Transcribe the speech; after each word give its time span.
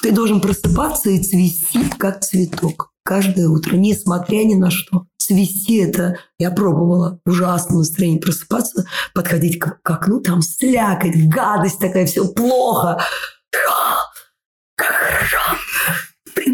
Ты 0.00 0.12
должен 0.12 0.40
просыпаться 0.40 1.10
и 1.10 1.22
цвести, 1.22 1.90
как 1.98 2.20
цветок. 2.20 2.92
Каждое 3.04 3.48
утро, 3.48 3.76
несмотря 3.76 4.44
ни 4.44 4.54
на 4.54 4.70
что. 4.70 5.06
Цвести 5.16 5.76
это, 5.78 6.18
я 6.38 6.50
пробовала, 6.50 7.20
ужасное 7.26 7.78
настроение 7.78 8.20
просыпаться, 8.20 8.84
подходить 9.12 9.58
к, 9.58 9.80
к 9.82 9.90
окну, 9.90 10.20
там 10.20 10.40
слякоть, 10.40 11.28
гадость 11.28 11.80
такая, 11.80 12.06
все 12.06 12.28
плохо. 12.28 13.02
Как 14.76 14.92
хорошо! 14.92 15.38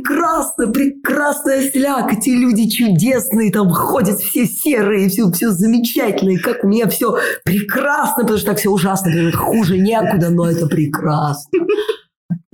прекрасно, 0.04 0.68
прекрасная 0.68 1.70
слякоть, 1.70 2.26
и 2.26 2.36
люди 2.36 2.68
чудесные, 2.68 3.52
там 3.52 3.70
ходят 3.70 4.18
все 4.18 4.46
серые, 4.46 5.08
все, 5.08 5.30
все 5.30 5.50
замечательно, 5.50 6.30
и 6.30 6.36
как 6.36 6.64
у 6.64 6.68
меня 6.68 6.88
все 6.88 7.18
прекрасно, 7.44 8.22
потому 8.22 8.38
что 8.38 8.50
так 8.50 8.58
все 8.58 8.70
ужасно, 8.70 9.10
хуже 9.32 9.78
некуда, 9.78 10.30
но 10.30 10.48
это 10.48 10.66
прекрасно. 10.66 11.60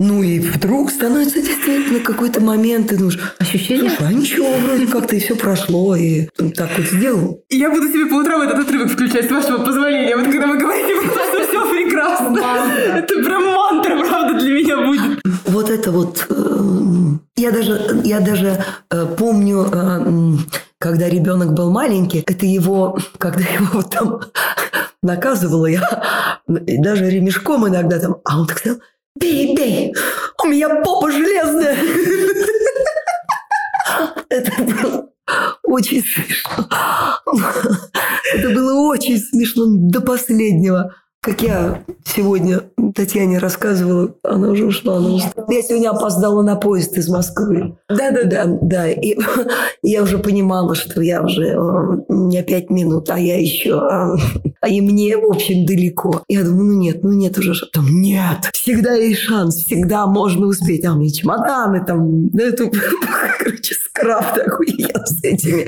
Ну 0.03 0.23
и 0.23 0.39
вдруг 0.39 0.89
становится 0.89 1.43
действительно 1.43 1.99
какой-то 1.99 2.41
момент, 2.41 2.87
ты 2.87 2.97
думаешь, 2.97 3.19
ощущение, 3.37 3.91
а 3.99 4.11
ничего, 4.11 4.51
вроде 4.65 4.87
как-то 4.87 5.15
и 5.15 5.19
все 5.19 5.35
прошло, 5.35 5.95
и 5.95 6.25
так 6.55 6.71
вот 6.75 6.87
сделал. 6.87 7.43
Я 7.49 7.69
буду 7.69 7.87
себе 7.87 8.07
по 8.07 8.15
утрам 8.15 8.41
этот 8.41 8.61
отрывок 8.65 8.89
включать, 8.89 9.27
с 9.27 9.31
вашего 9.31 9.63
позволения. 9.63 10.15
Вот 10.15 10.25
когда 10.25 10.47
вы 10.47 10.57
говорите, 10.57 10.95
что 11.05 11.47
все 11.47 11.71
прекрасно. 11.71 12.35
Это 12.95 13.13
прям 13.23 13.45
мантра, 13.45 13.99
правда, 13.99 14.39
для 14.39 14.51
меня 14.51 14.77
будет. 14.77 15.21
Вот 15.45 15.69
это 15.69 15.91
вот... 15.91 16.25
Э, 16.29 16.61
я 17.35 17.51
даже, 17.51 18.01
я 18.03 18.21
даже 18.21 18.65
э, 18.89 19.05
помню, 19.15 19.67
э, 19.71 20.37
когда 20.79 21.09
ребенок 21.09 21.53
был 21.53 21.69
маленький, 21.69 22.23
это 22.25 22.47
его, 22.47 22.97
когда 23.19 23.41
его 23.41 23.83
там 23.83 24.21
наказывала 25.03 25.67
я, 25.67 26.41
даже 26.47 27.07
ремешком 27.07 27.67
иногда 27.67 27.99
там, 27.99 28.17
а 28.25 28.39
он 28.39 28.47
так 28.47 28.57
сказал, 28.57 28.79
Бей, 29.19 29.55
бей! 29.55 29.93
У 30.43 30.47
меня 30.47 30.69
попа 30.83 31.11
железная! 31.11 31.77
Это 34.29 34.63
было 34.63 35.09
очень 35.63 36.01
смешно. 36.01 36.67
Это 38.33 38.49
было 38.49 38.87
очень 38.89 39.17
смешно 39.17 39.65
до 39.67 40.01
последнего. 40.01 40.95
Как 41.23 41.43
я 41.43 41.83
сегодня 42.03 42.61
Татьяне 42.95 43.37
рассказывала, 43.37 44.15
она 44.23 44.49
уже 44.49 44.65
ушла. 44.65 44.97
Она 44.97 45.09
ушла. 45.09 45.45
Я 45.49 45.61
сегодня 45.61 45.89
опоздала 45.91 46.41
на 46.41 46.55
поезд 46.55 46.97
из 46.97 47.09
Москвы. 47.09 47.77
Да-да-да. 47.89 48.45
Да, 48.61 48.89
и 48.89 49.15
я 49.83 50.01
уже 50.01 50.17
понимала, 50.17 50.73
что 50.73 50.99
я 51.01 51.21
уже... 51.21 51.49
Э, 51.49 51.57
меня 52.09 52.41
пять 52.41 52.71
минут, 52.71 53.09
а 53.11 53.19
я 53.19 53.39
еще... 53.39 53.79
И 54.67 54.79
мне, 54.81 55.17
в 55.17 55.25
общем, 55.25 55.65
далеко. 55.65 56.23
Я 56.27 56.43
думаю, 56.43 56.65
ну 56.65 56.79
нет, 56.79 57.03
ну 57.03 57.11
нет 57.11 57.37
уже. 57.37 57.53
Там, 57.73 57.87
нет, 58.01 58.49
всегда 58.53 58.93
есть 58.93 59.21
шанс, 59.21 59.55
всегда 59.55 60.05
можно 60.05 60.45
успеть. 60.47 60.85
А 60.85 60.93
у 60.93 60.99
меня 60.99 61.11
чемоданы 61.11 61.83
там, 61.85 62.29
да, 62.29 62.43
это, 62.43 62.69
короче, 63.39 63.75
скраб 63.75 64.35
такой 64.35 64.67
я 64.77 65.05
с 65.05 65.23
этими. 65.23 65.67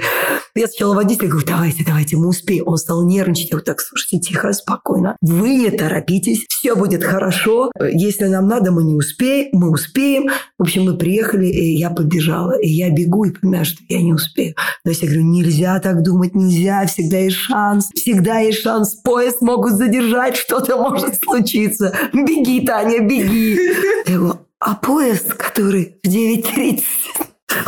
Я 0.56 0.68
сначала 0.68 0.94
водитель 0.94 1.28
говорю, 1.28 1.48
давайте, 1.48 1.84
давайте, 1.86 2.18
мы 2.18 2.28
успеем. 2.28 2.64
Он 2.68 2.78
стал 2.78 3.06
нервничать. 3.06 3.46
Я 3.46 3.52
говорю, 3.52 3.66
так, 3.66 3.82
слушайте, 3.82 4.20
тихо, 4.20 4.54
спокойно. 4.54 5.18
Вы 5.22 5.56
не 5.56 5.72
торопитесь, 5.72 6.46
все 6.48 6.76
будет 6.76 7.04
хорошо. 7.04 7.72
Если 7.80 8.26
нам 8.26 8.48
надо, 8.48 8.72
мы 8.72 8.84
не 8.84 8.94
успеем, 8.94 9.50
мы 9.54 9.72
успеем. 9.72 10.30
В 10.58 10.64
общем, 10.64 10.84
мы 10.84 10.98
приехали, 10.98 11.48
и 11.48 11.78
я 11.78 11.90
побежала. 11.90 12.60
И 12.60 12.70
я 12.70 12.92
бегу 12.92 13.26
и 13.26 13.32
понимаю, 13.32 13.66
что 13.66 13.82
я 13.90 14.02
не 14.02 14.14
успею. 14.14 14.56
Но 14.86 14.92
я 14.92 15.08
говорю, 15.08 15.24
нельзя 15.24 15.80
так 15.80 16.04
думать, 16.04 16.36
нельзя, 16.36 16.86
всегда 16.86 17.18
есть 17.18 17.38
шанс, 17.38 17.90
всегда 17.96 18.40
есть 18.40 18.60
шанс. 18.60 18.83
Поезд 19.04 19.42
могут 19.42 19.74
задержать, 19.74 20.36
что-то 20.38 20.78
может 20.78 21.22
случиться. 21.22 21.96
Беги, 22.14 22.66
Таня, 22.66 23.00
беги. 23.00 23.60
Я 24.08 24.18
говорю, 24.18 24.40
а 24.60 24.76
поезд, 24.76 25.34
который 25.34 26.00
в 26.04 26.08
9.30, 26.08 26.84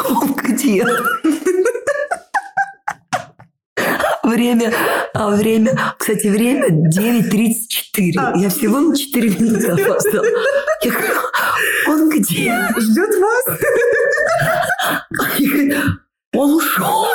он 0.09 0.33
где? 0.33 0.85
Время, 4.23 4.73
а 5.13 5.29
время, 5.29 5.77
кстати, 5.99 6.27
время 6.27 6.69
9.34. 6.69 8.13
А. 8.17 8.33
Я 8.37 8.49
всего 8.49 8.79
на 8.79 8.95
4 8.95 9.29
минуты 9.29 9.67
опоздала. 9.67 10.25
Я 10.81 10.91
говорю, 10.91 11.13
он 11.87 12.09
где? 12.09 12.67
Ждет 12.77 13.15
вас. 13.19 13.45
он 16.33 16.53
ушел. 16.55 17.05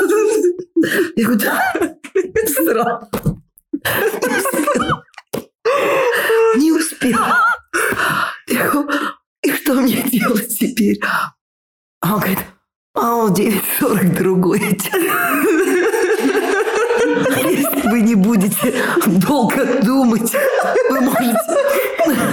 Я 1.17 1.25
говорю, 1.25 1.41
да. 1.41 1.73
Странно. 2.47 3.09
Не 6.57 6.73
успел. 6.73 7.19
Я 8.49 8.71
говорю, 8.71 8.91
и 9.43 9.53
что 9.53 9.75
мне 9.75 10.03
делать 10.03 10.59
теперь? 10.59 11.01
А 12.01 12.15
он 12.15 12.21
говорит, 12.21 12.39
а 12.95 13.15
он 13.15 13.33
9.40 13.33 14.17
другой. 14.17 14.61
Если 17.51 17.89
вы 17.89 18.01
не 18.03 18.15
будете 18.15 18.75
долго 19.07 19.83
думать, 19.83 20.33
вы 20.91 21.01
можете 21.01 21.39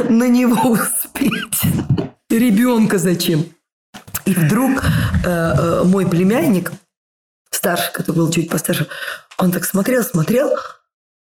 на 0.09 0.28
него 0.28 0.72
успеть. 0.72 1.62
Ребенка 2.30 2.97
зачем? 2.97 3.46
И 4.25 4.34
вдруг 4.34 4.84
э, 5.25 5.30
э, 5.30 5.84
мой 5.86 6.06
племянник, 6.07 6.72
старший, 7.50 7.94
который 7.94 8.18
был 8.18 8.30
чуть 8.30 8.50
постарше, 8.50 8.88
он 9.38 9.52
так 9.52 9.63
смотрел, 9.63 10.03
смотрел, 10.03 10.52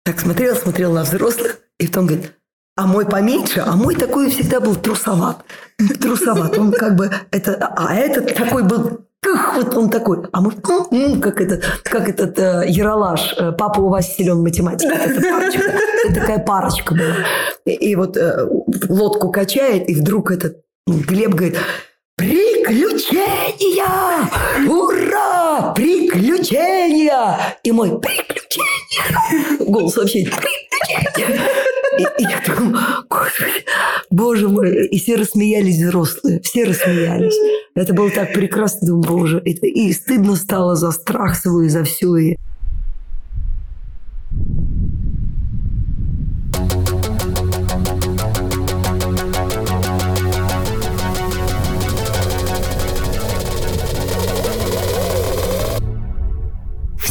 так 0.04 0.20
смотрел, 0.20 0.56
смотрел 0.56 0.92
на 0.92 1.02
взрослых, 1.02 1.58
и 1.78 1.86
потом 1.86 2.06
говорит, 2.06 2.32
а 2.76 2.86
мой 2.86 3.06
поменьше, 3.06 3.62
а 3.64 3.76
мой 3.76 3.94
такой 3.94 4.30
всегда 4.30 4.60
был 4.60 4.76
трусоват. 4.76 5.44
Трусоват. 6.00 6.58
Он 6.58 6.72
как 6.72 6.96
бы 6.96 7.10
это, 7.30 7.54
а 7.76 7.94
этот 7.94 8.34
такой 8.34 8.62
был 8.62 9.06
вот 9.54 9.74
он 9.76 9.90
такой. 9.90 10.26
А 10.32 10.40
мы, 10.40 10.50
как 11.20 11.40
этот, 11.40 11.64
как 11.84 12.08
этот 12.08 12.38
э, 12.38 12.64
Яралаш, 12.66 13.34
э, 13.38 13.52
папа 13.52 13.80
у 13.80 13.88
вас 13.88 14.16
силен 14.16 14.42
математик. 14.42 14.90
Это 14.90 15.20
парочка. 15.20 15.62
Это 16.04 16.14
такая 16.20 16.38
парочка 16.40 16.94
была. 16.94 17.14
И, 17.64 17.70
и 17.72 17.94
вот 17.94 18.16
э, 18.16 18.48
лодку 18.88 19.30
качает, 19.30 19.88
и 19.88 19.94
вдруг 19.94 20.32
этот 20.32 20.56
Глеб 20.88 21.34
говорит, 21.34 21.56
Приключения! 22.16 23.86
Ура! 24.68 25.11
Приключения! 25.74 27.56
И 27.62 27.72
мой 27.72 28.00
приключения! 28.00 29.58
Голос 29.60 29.96
вообще 29.96 30.24
приключения! 30.24 31.40
И, 31.98 32.02
и 32.02 32.22
я 32.22 32.42
думаю, 32.46 33.04
боже 34.10 34.48
мой, 34.48 34.86
и 34.86 34.98
все 34.98 35.16
рассмеялись 35.16 35.76
взрослые, 35.76 36.40
все 36.40 36.64
рассмеялись. 36.64 37.36
Это 37.74 37.92
было 37.92 38.10
так 38.10 38.32
прекрасно, 38.32 38.86
думаю, 38.86 39.04
боже, 39.04 39.42
это, 39.44 39.66
и 39.66 39.92
стыдно 39.92 40.36
стало 40.36 40.74
за 40.74 40.90
страх 40.90 41.36
свой, 41.36 41.68
за 41.68 41.84
все. 41.84 42.16
И... 42.16 42.36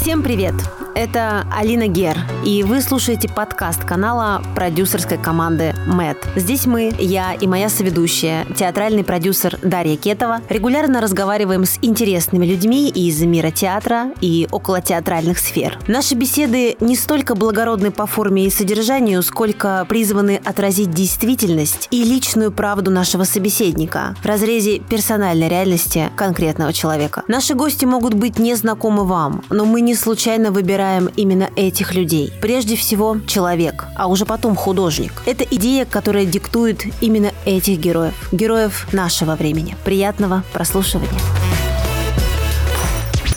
Всем 0.02 0.24
привет! 0.24 0.81
Это 1.02 1.48
Алина 1.52 1.88
Гер, 1.88 2.16
и 2.46 2.62
вы 2.62 2.80
слушаете 2.80 3.28
подкаст 3.28 3.84
канала 3.84 4.44
продюсерской 4.54 5.18
команды 5.18 5.74
МЭД. 5.88 6.18
Здесь 6.36 6.68
мы, 6.68 6.94
я 7.00 7.34
и 7.34 7.48
моя 7.48 7.70
соведущая, 7.70 8.46
театральный 8.56 9.04
продюсер 9.04 9.58
Дарья 9.64 9.98
Кетова, 9.98 10.42
регулярно 10.48 11.02
разговариваем 11.02 11.66
с 11.66 11.80
интересными 11.82 12.46
людьми 12.46 12.88
из 12.88 13.20
мира 13.24 13.50
театра 13.50 14.12
и 14.22 14.48
около 14.52 14.80
театральных 14.80 15.40
сфер. 15.40 15.80
Наши 15.88 16.14
беседы 16.14 16.78
не 16.80 16.96
столько 16.96 17.34
благородны 17.34 17.90
по 17.90 18.06
форме 18.06 18.46
и 18.46 18.52
содержанию, 18.52 19.24
сколько 19.24 19.84
призваны 19.90 20.40
отразить 20.46 20.92
действительность 20.92 21.88
и 21.90 22.04
личную 22.04 22.52
правду 22.52 22.92
нашего 22.92 23.24
собеседника 23.24 24.16
в 24.22 24.26
разрезе 24.28 24.78
персональной 24.78 25.50
реальности 25.50 26.12
конкретного 26.16 26.74
человека. 26.74 27.24
Наши 27.28 27.56
гости 27.56 27.86
могут 27.86 28.14
быть 28.14 28.38
незнакомы 28.38 29.04
вам, 29.04 29.44
но 29.50 29.66
мы 29.66 29.82
не 29.82 29.96
случайно 29.96 30.52
выбираем 30.52 30.91
именно 30.99 31.49
этих 31.55 31.93
людей. 31.93 32.32
Прежде 32.41 32.76
всего, 32.76 33.17
человек, 33.28 33.85
а 33.96 34.08
уже 34.08 34.26
потом 34.26 34.55
художник. 34.55 35.14
Это 35.26 35.43
идея, 35.43 35.85
которая 35.85 36.26
диктует 36.26 36.84
именно 37.02 37.32
этих 37.46 37.79
героев. 37.79 38.29
Героев 38.32 38.88
нашего 38.91 39.35
времени. 39.35 39.76
Приятного 39.84 40.43
прослушивания. 40.53 41.09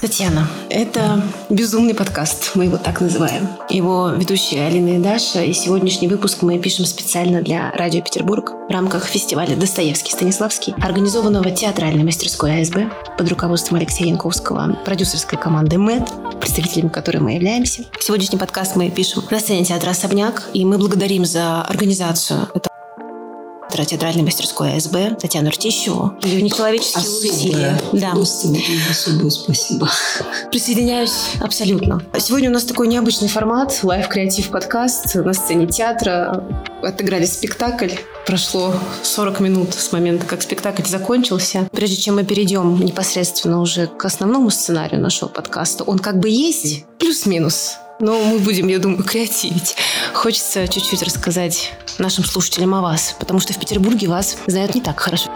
Татьяна, 0.04 0.46
это 0.68 1.22
безумный 1.48 1.94
подкаст, 1.94 2.50
мы 2.56 2.64
его 2.64 2.76
так 2.76 3.00
называем. 3.00 3.48
Его 3.70 4.10
ведущие 4.10 4.66
Алина 4.66 4.98
и 4.98 4.98
Даша, 4.98 5.42
и 5.42 5.54
сегодняшний 5.54 6.08
выпуск 6.08 6.42
мы 6.42 6.58
пишем 6.58 6.84
специально 6.84 7.40
для 7.40 7.70
Радио 7.70 8.02
Петербург 8.02 8.52
в 8.68 8.70
рамках 8.70 9.06
фестиваля 9.06 9.56
«Достоевский 9.56 10.12
Станиславский», 10.12 10.74
организованного 10.82 11.50
театральной 11.52 12.04
мастерской 12.04 12.60
АСБ 12.60 12.92
под 13.16 13.30
руководством 13.30 13.78
Алексея 13.78 14.08
Янковского, 14.08 14.78
продюсерской 14.84 15.38
команды 15.38 15.78
МЭД, 15.78 16.38
представителями 16.38 16.90
которой 16.90 17.20
мы 17.20 17.32
являемся. 17.36 17.86
Сегодняшний 17.98 18.38
подкаст 18.38 18.76
мы 18.76 18.90
пишем 18.90 19.22
на 19.30 19.40
сцене 19.40 19.64
театра 19.64 19.92
«Особняк», 19.92 20.50
и 20.52 20.66
мы 20.66 20.76
благодарим 20.76 21.24
за 21.24 21.62
организацию 21.62 22.40
этого 22.52 22.73
директора 23.74 23.84
театральной 23.84 24.22
мастерской 24.22 24.76
АСБ 24.76 25.16
Татьяну 25.20 25.50
Ртищеву. 25.50 26.14
Ее 26.22 26.42
нечеловеческие 26.42 27.32
усилия. 27.32 27.80
Да. 27.92 28.12
Особое 28.12 29.30
спасибо. 29.30 29.90
Присоединяюсь 30.50 31.32
абсолютно. 31.40 32.00
Сегодня 32.18 32.50
у 32.50 32.52
нас 32.52 32.64
такой 32.64 32.86
необычный 32.86 33.28
формат, 33.28 33.80
лайв-креатив 33.82 34.50
подкаст 34.50 35.14
на 35.16 35.34
сцене 35.34 35.66
театра. 35.66 36.44
Отыграли 36.82 37.24
спектакль. 37.24 37.90
Прошло 38.26 38.74
40 39.02 39.40
минут 39.40 39.74
с 39.74 39.90
момента, 39.92 40.24
как 40.26 40.42
спектакль 40.42 40.84
закончился. 40.84 41.68
Прежде 41.72 41.96
чем 41.96 42.16
мы 42.16 42.24
перейдем 42.24 42.78
непосредственно 42.84 43.60
уже 43.60 43.86
к 43.86 44.04
основному 44.04 44.50
сценарию 44.50 45.00
нашего 45.00 45.28
подкаста, 45.28 45.84
он 45.84 45.98
как 45.98 46.20
бы 46.20 46.28
есть, 46.28 46.84
плюс-минус. 46.98 47.78
Но 48.00 48.22
мы 48.24 48.38
будем, 48.38 48.68
я 48.68 48.78
думаю, 48.78 49.04
креативить. 49.04 49.76
Хочется 50.12 50.66
чуть-чуть 50.66 51.02
рассказать 51.02 51.72
нашим 51.98 52.24
слушателям 52.24 52.74
о 52.74 52.82
вас, 52.82 53.14
потому 53.18 53.40
что 53.40 53.52
в 53.52 53.58
Петербурге 53.58 54.08
вас 54.08 54.36
знают 54.46 54.74
не 54.74 54.80
так 54.80 54.98
хорошо. 54.98 55.30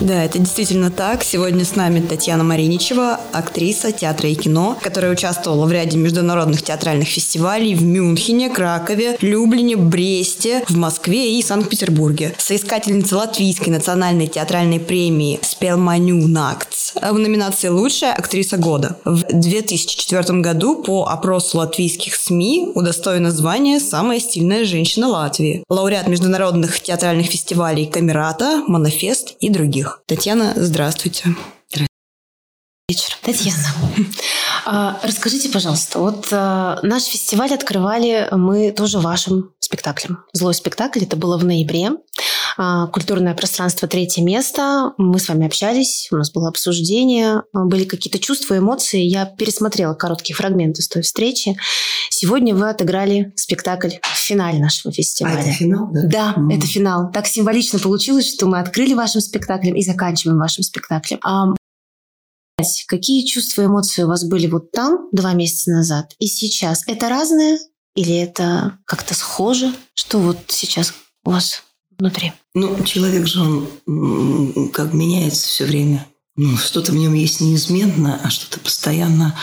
Да, 0.00 0.24
это 0.24 0.38
действительно 0.38 0.90
так. 0.90 1.22
Сегодня 1.22 1.62
с 1.62 1.76
нами 1.76 2.00
Татьяна 2.00 2.42
Мариничева, 2.42 3.20
актриса 3.32 3.92
театра 3.92 4.30
и 4.30 4.34
кино, 4.34 4.78
которая 4.82 5.12
участвовала 5.12 5.66
в 5.66 5.72
ряде 5.72 5.98
международных 5.98 6.62
театральных 6.62 7.06
фестивалей 7.06 7.74
в 7.74 7.82
Мюнхене, 7.82 8.48
Кракове, 8.48 9.18
Люблине, 9.20 9.76
Бресте, 9.76 10.64
в 10.68 10.76
Москве 10.76 11.38
и 11.38 11.42
Санкт-Петербурге. 11.42 12.34
Соискательница 12.38 13.18
Латвийской 13.18 13.68
национальной 13.68 14.26
театральной 14.26 14.80
премии 14.80 15.38
«Спелманю 15.42 16.26
Нактс» 16.26 16.94
в 16.94 17.18
номинации 17.18 17.68
«Лучшая 17.68 18.14
актриса 18.14 18.56
года». 18.56 18.96
В 19.04 19.22
2004 19.30 20.40
году 20.40 20.82
по 20.82 21.08
опросу 21.08 21.58
латвийских 21.58 22.14
СМИ 22.14 22.72
удостоена 22.74 23.30
звания 23.30 23.78
«Самая 23.78 24.18
стильная 24.18 24.64
женщина 24.64 25.08
Латвии». 25.08 25.62
Лауреат 25.68 26.08
международных 26.08 26.80
театральных 26.80 27.26
фестивалей 27.26 27.84
«Камерата», 27.84 28.62
«Манофест» 28.66 29.34
и 29.40 29.50
других. 29.50 29.89
Татьяна, 30.06 30.52
здравствуйте. 30.56 31.34
Вечер. 32.88 33.16
Татьяна, 33.22 33.68
а, 34.66 34.98
расскажите, 35.04 35.48
пожалуйста, 35.48 36.00
вот 36.00 36.26
а, 36.32 36.80
наш 36.82 37.04
фестиваль 37.04 37.54
открывали 37.54 38.26
мы 38.32 38.72
тоже 38.72 38.98
вашим 38.98 39.52
спектаклем. 39.60 40.24
Злой 40.32 40.54
спектакль, 40.54 41.04
это 41.04 41.14
было 41.16 41.38
в 41.38 41.44
ноябре. 41.44 41.90
А, 42.56 42.86
культурное 42.88 43.34
пространство 43.34 43.88
«Третье 43.88 44.22
место». 44.22 44.92
Мы 44.96 45.18
с 45.18 45.28
вами 45.28 45.46
общались, 45.46 46.08
у 46.10 46.16
нас 46.16 46.30
было 46.32 46.48
обсуждение, 46.48 47.42
были 47.52 47.84
какие-то 47.84 48.18
чувства, 48.18 48.58
эмоции. 48.58 49.00
Я 49.00 49.26
пересмотрела 49.26 49.94
короткие 49.94 50.36
фрагменты 50.36 50.82
с 50.82 50.88
той 50.88 51.02
встречи. 51.02 51.56
Сегодня 52.10 52.54
вы 52.54 52.68
отыграли 52.68 53.32
спектакль 53.36 53.90
в 54.02 54.16
финале 54.18 54.58
нашего 54.58 54.92
фестиваля. 54.92 55.38
А 55.38 55.40
это 55.40 55.52
финал, 55.52 55.88
да? 55.92 56.02
Да, 56.04 56.34
mm. 56.36 56.56
это 56.56 56.66
финал. 56.66 57.10
Так 57.12 57.26
символично 57.26 57.78
получилось, 57.78 58.32
что 58.32 58.46
мы 58.46 58.60
открыли 58.60 58.94
вашим 58.94 59.20
спектаклем 59.20 59.74
и 59.74 59.82
заканчиваем 59.82 60.38
вашим 60.38 60.62
спектаклем. 60.62 61.20
Какие 62.88 63.24
чувства 63.26 63.62
и 63.62 63.66
эмоции 63.66 64.02
у 64.02 64.08
вас 64.08 64.24
были 64.24 64.46
вот 64.46 64.70
там 64.70 65.08
два 65.12 65.32
месяца 65.32 65.70
назад 65.70 66.12
и 66.18 66.26
сейчас? 66.26 66.82
Это 66.86 67.08
разное 67.08 67.58
или 67.94 68.14
это 68.16 68.78
как-то 68.84 69.14
схоже? 69.14 69.72
Что 69.94 70.18
вот 70.18 70.38
сейчас 70.48 70.92
у 71.24 71.30
вас 71.30 71.62
внутри? 72.00 72.32
Ну, 72.54 72.82
человек 72.84 73.26
же, 73.26 73.40
он 73.40 74.70
как 74.72 74.92
меняется 74.92 75.46
все 75.46 75.64
время. 75.64 76.06
Ну, 76.36 76.56
что-то 76.56 76.92
в 76.92 76.96
нем 76.96 77.14
есть 77.14 77.40
неизменно, 77.40 78.20
а 78.22 78.30
что-то 78.30 78.58
постоянно 78.60 79.36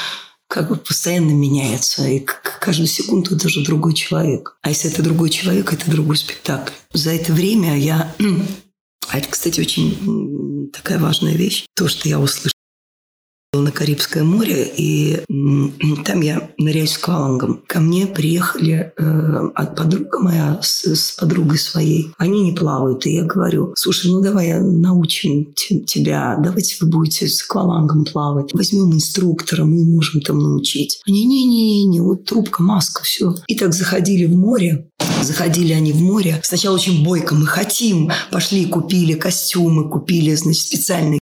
как 0.48 0.70
бы 0.70 0.76
постоянно 0.78 1.32
меняется. 1.32 2.08
И 2.08 2.20
каждую 2.20 2.88
секунду 2.88 3.36
это 3.36 3.50
же 3.50 3.64
другой 3.64 3.94
человек. 3.94 4.58
А 4.62 4.70
если 4.70 4.92
это 4.92 5.04
другой 5.04 5.30
человек, 5.30 5.72
это 5.72 5.90
другой 5.90 6.18
спектакль. 6.18 6.74
За 6.94 7.12
это 7.12 7.34
время 7.34 7.78
я... 7.78 8.14
А 9.10 9.20
это, 9.20 9.30
кстати, 9.30 9.62
очень 9.62 10.70
такая 10.74 11.00
важная 11.00 11.34
вещь. 11.34 11.64
То, 11.76 11.88
что 11.88 12.10
я 12.10 12.20
услышала 12.20 12.57
на 13.54 13.72
Карибское 13.72 14.24
море, 14.24 14.70
и 14.76 15.24
там 16.06 16.22
я 16.22 16.50
ныряюсь 16.58 16.92
с 16.92 16.98
аквалангом. 16.98 17.64
Ко 17.66 17.80
мне 17.80 18.06
приехали 18.06 18.94
э, 18.96 19.50
от 19.56 19.76
подруга 19.76 20.20
моя 20.20 20.60
с, 20.62 20.86
с 20.86 21.12
подругой 21.14 21.58
своей. 21.58 22.12
Они 22.18 22.44
не 22.44 22.52
плавают, 22.52 23.06
и 23.06 23.14
я 23.14 23.24
говорю, 23.24 23.74
слушай, 23.76 24.12
ну 24.12 24.22
давай 24.22 24.60
научим 24.60 25.54
тебя, 25.54 26.38
давайте 26.44 26.76
вы 26.82 26.90
будете 26.90 27.28
с 27.28 27.44
аквалангом 27.44 28.06
плавать. 28.06 28.54
Возьмем 28.54 28.94
инструктора, 28.94 29.64
мы 29.64 29.84
можем 29.86 30.22
там 30.22 30.40
научить. 30.40 31.00
Они, 31.08 31.26
не-не-не, 31.26 32.02
вот 32.02 32.26
трубка, 32.26 32.62
маска, 32.62 33.04
все. 33.04 33.34
И 33.48 33.56
так 33.56 33.74
заходили 33.74 34.26
в 34.26 34.36
море, 34.36 34.90
Заходили 35.24 35.74
они 35.74 35.94
в 35.94 36.02
море. 36.02 36.40
Сначала 36.44 36.76
очень 36.76 37.04
бойко. 37.04 37.34
Мы 37.34 37.48
хотим. 37.48 38.12
Пошли, 38.32 38.66
купили 38.66 39.14
костюмы, 39.14 39.90
купили, 39.90 40.36
значит, 40.36 40.64
специальные 40.64 41.20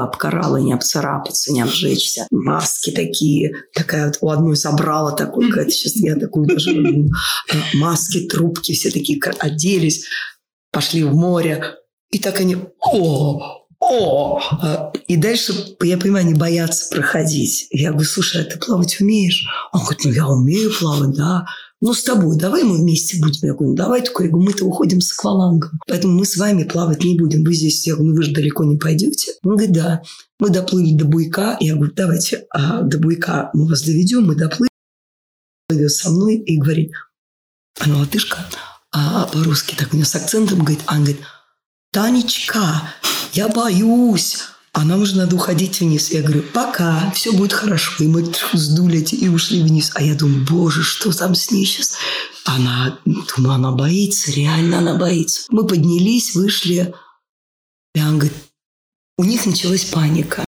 об 0.00 0.16
кораллы 0.16 0.62
не 0.62 0.72
обцарапаться, 0.72 1.52
не 1.52 1.62
обжечься. 1.62 2.26
Маски 2.30 2.90
такие. 2.90 3.52
Такая 3.74 4.06
вот 4.06 4.18
у 4.20 4.30
одной 4.30 4.56
забрала 4.56 5.12
такой, 5.12 5.48
какая-то 5.48 5.70
сейчас 5.70 5.96
я 5.96 6.16
такую 6.16 6.46
даже 6.46 6.72
э, 6.72 7.06
маски, 7.74 8.26
трубки, 8.26 8.72
все 8.72 8.90
такие 8.90 9.20
оделись, 9.38 10.06
пошли 10.70 11.04
в 11.04 11.14
море. 11.14 11.76
И 12.10 12.18
так 12.18 12.40
они, 12.40 12.56
о, 12.80 13.66
о! 13.80 14.40
А, 14.60 14.92
и 15.06 15.16
дальше, 15.16 15.54
я 15.82 15.98
понимаю, 15.98 16.26
они 16.26 16.34
боятся 16.34 16.94
проходить. 16.94 17.66
Я 17.70 17.90
говорю, 17.90 18.08
слушай, 18.08 18.42
а 18.42 18.44
ты 18.44 18.58
плавать 18.58 19.00
умеешь? 19.00 19.46
Он 19.72 19.80
говорит, 19.80 20.04
ну 20.04 20.12
я 20.12 20.26
умею 20.26 20.72
плавать, 20.72 21.14
да 21.14 21.46
ну, 21.82 21.94
с 21.94 22.04
тобой, 22.04 22.38
давай 22.38 22.62
мы 22.62 22.78
вместе 22.78 23.20
будем. 23.20 23.40
Я 23.42 23.54
говорю, 23.54 23.70
ну, 23.72 23.76
давай 23.76 24.02
такой, 24.02 24.26
я 24.26 24.30
говорю, 24.30 24.46
мы-то 24.46 24.64
уходим 24.64 25.00
с 25.00 25.12
аквалангом. 25.12 25.80
Поэтому 25.88 26.16
мы 26.16 26.24
с 26.24 26.36
вами 26.36 26.62
плавать 26.62 27.02
не 27.02 27.18
будем. 27.18 27.42
Вы 27.42 27.54
здесь, 27.54 27.84
я 27.88 27.94
говорю, 27.94 28.10
ну, 28.10 28.16
вы 28.16 28.22
же 28.22 28.32
далеко 28.32 28.62
не 28.62 28.76
пойдете. 28.76 29.32
Он 29.42 29.56
говорит, 29.56 29.72
да. 29.72 30.02
Мы 30.38 30.50
доплыли 30.50 30.96
до 30.96 31.06
буйка. 31.06 31.56
Я 31.58 31.74
говорю, 31.74 31.92
давайте, 31.92 32.46
а 32.50 32.82
до 32.82 32.98
буйка 32.98 33.50
мы 33.52 33.66
вас 33.66 33.82
доведем. 33.82 34.26
Мы 34.26 34.36
доплыли. 34.36 34.70
Идет 35.70 35.90
со 35.90 36.10
мной 36.10 36.36
и 36.36 36.56
говорит, 36.56 36.92
она 37.80 37.98
латышка, 37.98 38.46
а 38.92 39.26
по-русски 39.26 39.74
так 39.76 39.92
у 39.92 39.96
нее 39.96 40.06
с 40.06 40.14
акцентом 40.14 40.60
говорит, 40.60 40.82
она 40.86 41.00
говорит, 41.00 41.20
Танечка, 41.92 42.82
я 43.32 43.48
боюсь, 43.48 44.42
а 44.74 44.84
нам 44.84 45.04
же 45.04 45.16
надо 45.16 45.36
уходить 45.36 45.80
вниз. 45.80 46.10
Я 46.10 46.22
говорю, 46.22 46.42
пока, 46.54 47.10
все 47.14 47.32
будет 47.32 47.52
хорошо. 47.52 48.02
И 48.02 48.06
мы 48.06 48.24
сдули 48.54 49.00
эти 49.00 49.14
и 49.14 49.28
ушли 49.28 49.62
вниз. 49.62 49.90
А 49.94 50.02
я 50.02 50.14
думаю, 50.14 50.46
боже, 50.48 50.82
что 50.82 51.12
там 51.12 51.34
с 51.34 51.50
ней 51.50 51.66
сейчас? 51.66 51.96
Она, 52.46 52.98
думаю, 53.04 53.54
она 53.54 53.72
боится, 53.72 54.32
реально 54.32 54.78
она 54.78 54.94
боится. 54.94 55.42
Мы 55.50 55.66
поднялись, 55.66 56.34
вышли. 56.34 56.94
И 57.94 58.00
она 58.00 58.12
говорит, 58.12 58.32
у 59.18 59.24
них 59.24 59.44
началась 59.44 59.84
паника. 59.84 60.44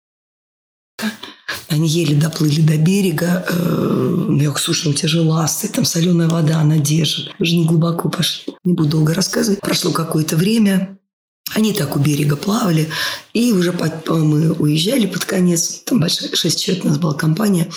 Они 1.69 1.89
еле 1.89 2.17
доплыли 2.17 2.63
до 2.63 2.79
берега. 2.79 3.45
Э, 3.49 4.27
я 4.31 4.45
говорю, 4.45 4.57
слушай, 4.57 4.87
ну 4.87 4.93
у 4.93 4.95
тебя 4.95 5.09
же 5.09 5.21
ласты, 5.21 5.69
там 5.69 5.85
соленая 5.85 6.29
вода, 6.29 6.61
она 6.61 6.79
держит. 6.79 7.35
Мы 7.39 7.45
же 7.45 7.57
не 7.57 7.67
глубоко 7.67 8.09
пошли. 8.09 8.55
Не 8.65 8.73
буду 8.73 8.91
долго 8.91 9.13
рассказывать. 9.13 9.61
Прошло 9.61 9.91
какое-то 9.91 10.37
время. 10.37 10.99
Они 11.53 11.75
так 11.75 11.95
у 11.95 11.99
берега 11.99 12.37
плавали, 12.37 12.89
и 13.35 13.53
уже 13.53 13.73
под, 13.73 14.09
мы 14.09 14.53
уезжали 14.53 15.07
под 15.07 15.25
конец, 15.27 15.83
там 15.85 16.01
большая, 16.01 16.35
шесть 16.35 16.65
человек 16.65 16.85
у 16.85 16.89
нас 16.89 16.99
была 16.99 17.13
компания, 17.15 17.71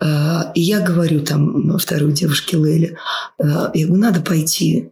э, 0.00 0.52
и 0.54 0.60
я 0.60 0.80
говорю 0.80 1.20
там 1.22 1.78
второй 1.78 2.12
девушке 2.12 2.58
Лейле, 2.58 2.98
э, 3.38 3.70
я 3.74 3.86
говорю, 3.86 3.96
надо 3.96 4.20
пойти. 4.20 4.90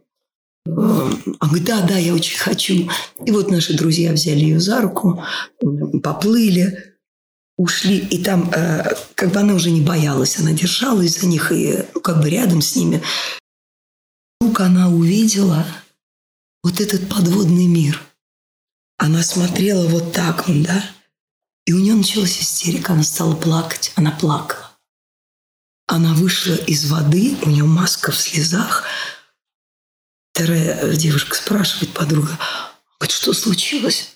Э, 0.65 0.71
она 0.71 1.35
говорит, 1.39 1.67
да, 1.67 1.81
да, 1.81 1.97
я 1.97 2.15
очень 2.15 2.39
хочу. 2.39 2.89
И 3.23 3.31
вот 3.31 3.51
наши 3.51 3.77
друзья 3.77 4.11
взяли 4.11 4.39
ее 4.39 4.59
за 4.59 4.81
руку, 4.81 5.23
поплыли, 6.01 6.95
ушли, 7.55 7.97
и 7.99 8.23
там 8.23 8.51
как 9.15 9.31
бы 9.31 9.39
она 9.39 9.53
уже 9.53 9.69
не 9.69 9.81
боялась, 9.81 10.39
она 10.39 10.53
держалась 10.53 11.19
за 11.19 11.27
них 11.27 11.51
и 11.51 11.85
ну, 11.93 12.01
как 12.01 12.21
бы 12.21 12.29
рядом 12.29 12.61
с 12.61 12.75
ними. 12.75 13.01
Вдруг 14.41 14.59
она 14.59 14.89
увидела 14.89 15.65
вот 16.67 16.81
этот 16.81 17.09
подводный 17.09 17.65
мир– 17.65 18.01
она 18.97 19.21
смотрела 19.21 19.87
вот 19.87 20.11
так, 20.11 20.45
да, 20.47 20.83
и 21.65 21.73
у 21.73 21.77
нее 21.77 21.93
началась 21.93 22.41
истерика, 22.41 22.93
она 22.93 23.03
стала 23.03 23.35
плакать, 23.35 23.91
она 23.95 24.11
плакала. 24.11 24.71
Она 25.85 26.13
вышла 26.13 26.55
из 26.55 26.89
воды, 26.89 27.37
у 27.43 27.49
нее 27.49 27.63
маска 27.63 28.11
в 28.11 28.17
слезах. 28.17 28.83
Вторая 30.33 30.93
девушка 30.95 31.35
спрашивает 31.35 31.93
подруга, 31.93 32.37
говорит, 32.99 33.15
что 33.15 33.33
случилось? 33.33 34.15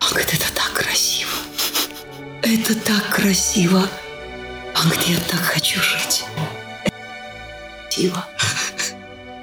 Он 0.00 0.08
говорит, 0.10 0.32
это 0.32 0.52
так 0.54 0.72
красиво. 0.72 1.32
Это 2.42 2.74
так 2.76 3.14
красиво. 3.14 3.88
Он 4.76 4.88
говорит, 4.88 5.08
я 5.08 5.20
так 5.20 5.40
хочу 5.40 5.80
жить. 5.82 6.24
Это 6.84 6.96
красиво. 7.82 8.26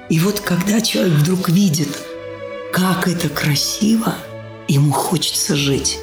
И 0.08 0.18
вот 0.18 0.40
когда 0.40 0.80
человек 0.80 1.14
вдруг 1.14 1.48
видит, 1.48 1.88
как 2.72 3.06
это 3.06 3.28
красиво– 3.28 4.16
ему 4.72 4.92
хочется 4.92 5.56
жить. 5.56 5.98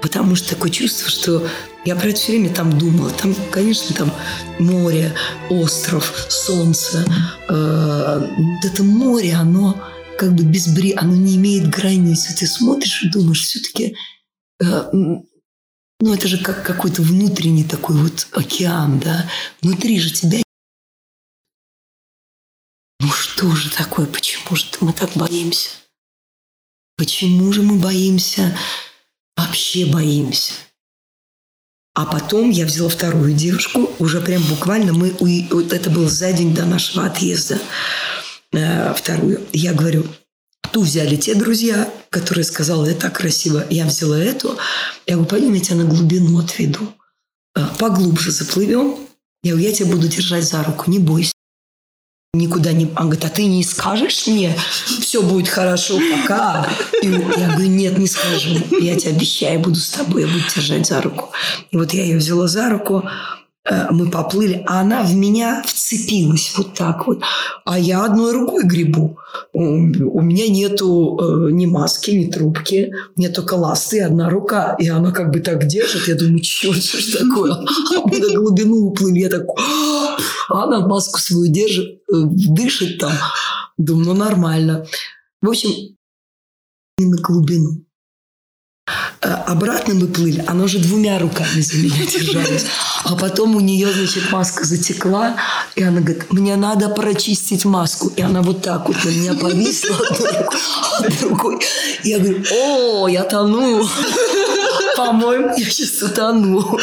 Потому 0.00 0.36
что 0.36 0.50
такое 0.50 0.70
чувство, 0.70 1.10
что 1.10 1.48
я 1.84 1.96
про 1.96 2.08
это 2.08 2.18
все 2.18 2.32
время 2.32 2.54
там 2.54 2.78
думала. 2.78 3.10
Там, 3.10 3.34
конечно, 3.50 3.94
там 3.96 4.12
море, 4.60 5.14
остров, 5.50 6.26
солнце. 6.28 7.04
Э, 7.48 8.20
это 8.64 8.82
море, 8.84 9.34
оно 9.34 9.76
как 10.16 10.34
бы 10.34 10.44
без 10.44 10.68
бри, 10.68 10.94
оно 10.96 11.14
не 11.14 11.36
имеет 11.36 11.68
границ. 11.68 12.26
Ты 12.34 12.46
смотришь 12.46 13.02
и 13.02 13.10
думаешь, 13.10 13.42
все-таки, 13.42 13.96
э, 14.62 14.90
ну 14.92 16.14
это 16.14 16.28
же 16.28 16.38
как 16.38 16.64
какой-то 16.64 17.02
внутренний 17.02 17.64
такой 17.64 17.96
вот 17.96 18.28
океан, 18.32 19.00
да? 19.00 19.28
Внутри 19.62 19.98
же 19.98 20.12
тебя 20.12 20.38
ну 23.00 23.08
что 23.10 23.50
же 23.54 23.70
такое? 23.70 24.06
Почему 24.06 24.56
же 24.56 24.66
мы 24.80 24.92
так 24.92 25.10
боимся? 25.14 25.70
Почему 26.98 27.52
же 27.52 27.62
мы 27.62 27.76
боимся? 27.76 28.58
Вообще 29.36 29.86
боимся. 29.86 30.52
А 31.94 32.04
потом 32.04 32.50
я 32.50 32.66
взяла 32.66 32.88
вторую 32.88 33.34
девушку, 33.34 33.88
уже 34.00 34.20
прям 34.20 34.42
буквально 34.42 34.92
мы, 34.92 35.14
вот 35.50 35.72
это 35.72 35.90
было 35.90 36.08
за 36.08 36.32
день 36.32 36.54
до 36.54 36.64
нашего 36.64 37.06
отъезда, 37.06 37.60
э, 38.52 38.92
вторую. 38.94 39.46
Я 39.52 39.74
говорю, 39.74 40.06
ту 40.72 40.82
взяли 40.82 41.14
те 41.14 41.36
друзья, 41.36 41.88
которые 42.10 42.44
сказали, 42.44 42.90
это 42.90 43.02
так 43.02 43.18
красиво, 43.18 43.64
я 43.70 43.86
взяла 43.86 44.18
эту. 44.18 44.58
Я 45.06 45.14
говорю, 45.14 45.30
пойдем, 45.30 45.54
я 45.54 45.60
тебя 45.60 45.76
на 45.76 45.84
глубину 45.84 46.38
отведу. 46.40 46.92
Э, 47.54 47.64
поглубже 47.78 48.32
заплывем. 48.32 48.96
Я 49.44 49.52
говорю, 49.52 49.68
я 49.68 49.72
тебя 49.72 49.90
буду 49.92 50.08
держать 50.08 50.44
за 50.44 50.64
руку, 50.64 50.90
не 50.90 50.98
бойся 50.98 51.32
никуда 52.38 52.72
не... 52.72 52.86
Он 52.96 53.10
говорит, 53.10 53.24
а 53.24 53.28
ты 53.28 53.46
не 53.46 53.62
скажешь 53.64 54.26
мне, 54.26 54.56
все 55.00 55.22
будет 55.22 55.48
хорошо, 55.48 55.98
пока. 55.98 56.66
И 57.02 57.06
я 57.08 57.18
говорю, 57.18 57.68
нет, 57.68 57.98
не 57.98 58.06
скажу. 58.06 58.50
Я 58.80 58.96
тебе 58.96 59.12
обещаю, 59.12 59.60
буду 59.60 59.76
с 59.76 59.90
тобой, 59.90 60.22
я 60.22 60.28
буду 60.28 60.44
держать 60.54 60.86
за 60.86 61.00
руку. 61.00 61.30
И 61.70 61.76
вот 61.76 61.92
я 61.92 62.04
ее 62.04 62.16
взяла 62.16 62.48
за 62.48 62.70
руку, 62.70 63.08
мы 63.90 64.10
поплыли, 64.10 64.64
а 64.66 64.80
она 64.80 65.02
в 65.02 65.14
меня 65.14 65.62
вцепилась 65.66 66.54
вот 66.56 66.74
так 66.74 67.06
вот. 67.06 67.20
А 67.64 67.78
я 67.78 68.04
одной 68.04 68.32
рукой 68.32 68.64
грибу. 68.64 69.18
У 69.52 70.20
меня 70.20 70.48
нету 70.48 71.18
э, 71.20 71.50
ни 71.52 71.66
маски, 71.66 72.10
ни 72.12 72.30
трубки, 72.30 72.92
нет 73.16 73.34
только 73.34 73.54
ласты, 73.54 74.00
одна 74.00 74.30
рука. 74.30 74.76
И 74.78 74.88
она 74.88 75.12
как 75.12 75.30
бы 75.30 75.40
так 75.40 75.66
держит. 75.66 76.08
Я 76.08 76.14
думаю, 76.14 76.40
черт, 76.40 76.82
что 76.82 76.98
ж 76.98 77.18
такое? 77.18 77.52
А 77.52 78.00
мы 78.06 78.18
на 78.18 78.34
глубину 78.34 78.86
уплыли. 78.86 79.20
Я 79.20 79.28
так, 79.28 79.42
а 80.48 80.64
она 80.64 80.86
маску 80.86 81.18
свою 81.18 81.52
держит, 81.52 82.00
э, 82.12 82.22
дышит 82.24 82.98
там. 82.98 83.12
Думаю, 83.76 84.08
ну 84.08 84.14
нормально. 84.14 84.86
В 85.40 85.48
общем, 85.48 85.70
на 86.98 87.16
глубину. 87.18 87.84
Э, 89.20 89.32
обратно 89.46 89.94
мы 89.94 90.06
плыли, 90.06 90.44
она 90.46 90.64
уже 90.64 90.78
двумя 90.78 91.18
руками 91.18 91.60
за 91.60 91.76
меня 91.76 92.06
держалась. 92.06 92.66
А 93.04 93.16
потом 93.16 93.56
у 93.56 93.60
нее, 93.60 93.92
значит, 93.92 94.30
маска 94.30 94.64
затекла, 94.64 95.36
и 95.74 95.82
она 95.82 96.00
говорит, 96.00 96.32
мне 96.32 96.56
надо 96.56 96.88
прочистить 96.88 97.64
маску. 97.64 98.08
И 98.16 98.22
она 98.22 98.42
вот 98.42 98.62
так 98.62 98.88
вот 98.88 98.96
на 99.04 99.08
меня 99.08 99.34
повисла 99.34 99.96
одной 100.98 101.30
рукой. 101.30 101.58
Я 102.04 102.18
говорю, 102.18 102.44
о, 102.52 103.08
я 103.08 103.24
тону. 103.24 103.88
По-моему, 104.96 105.54
я 105.56 105.70
сейчас 105.70 106.02
утону. 106.02 106.78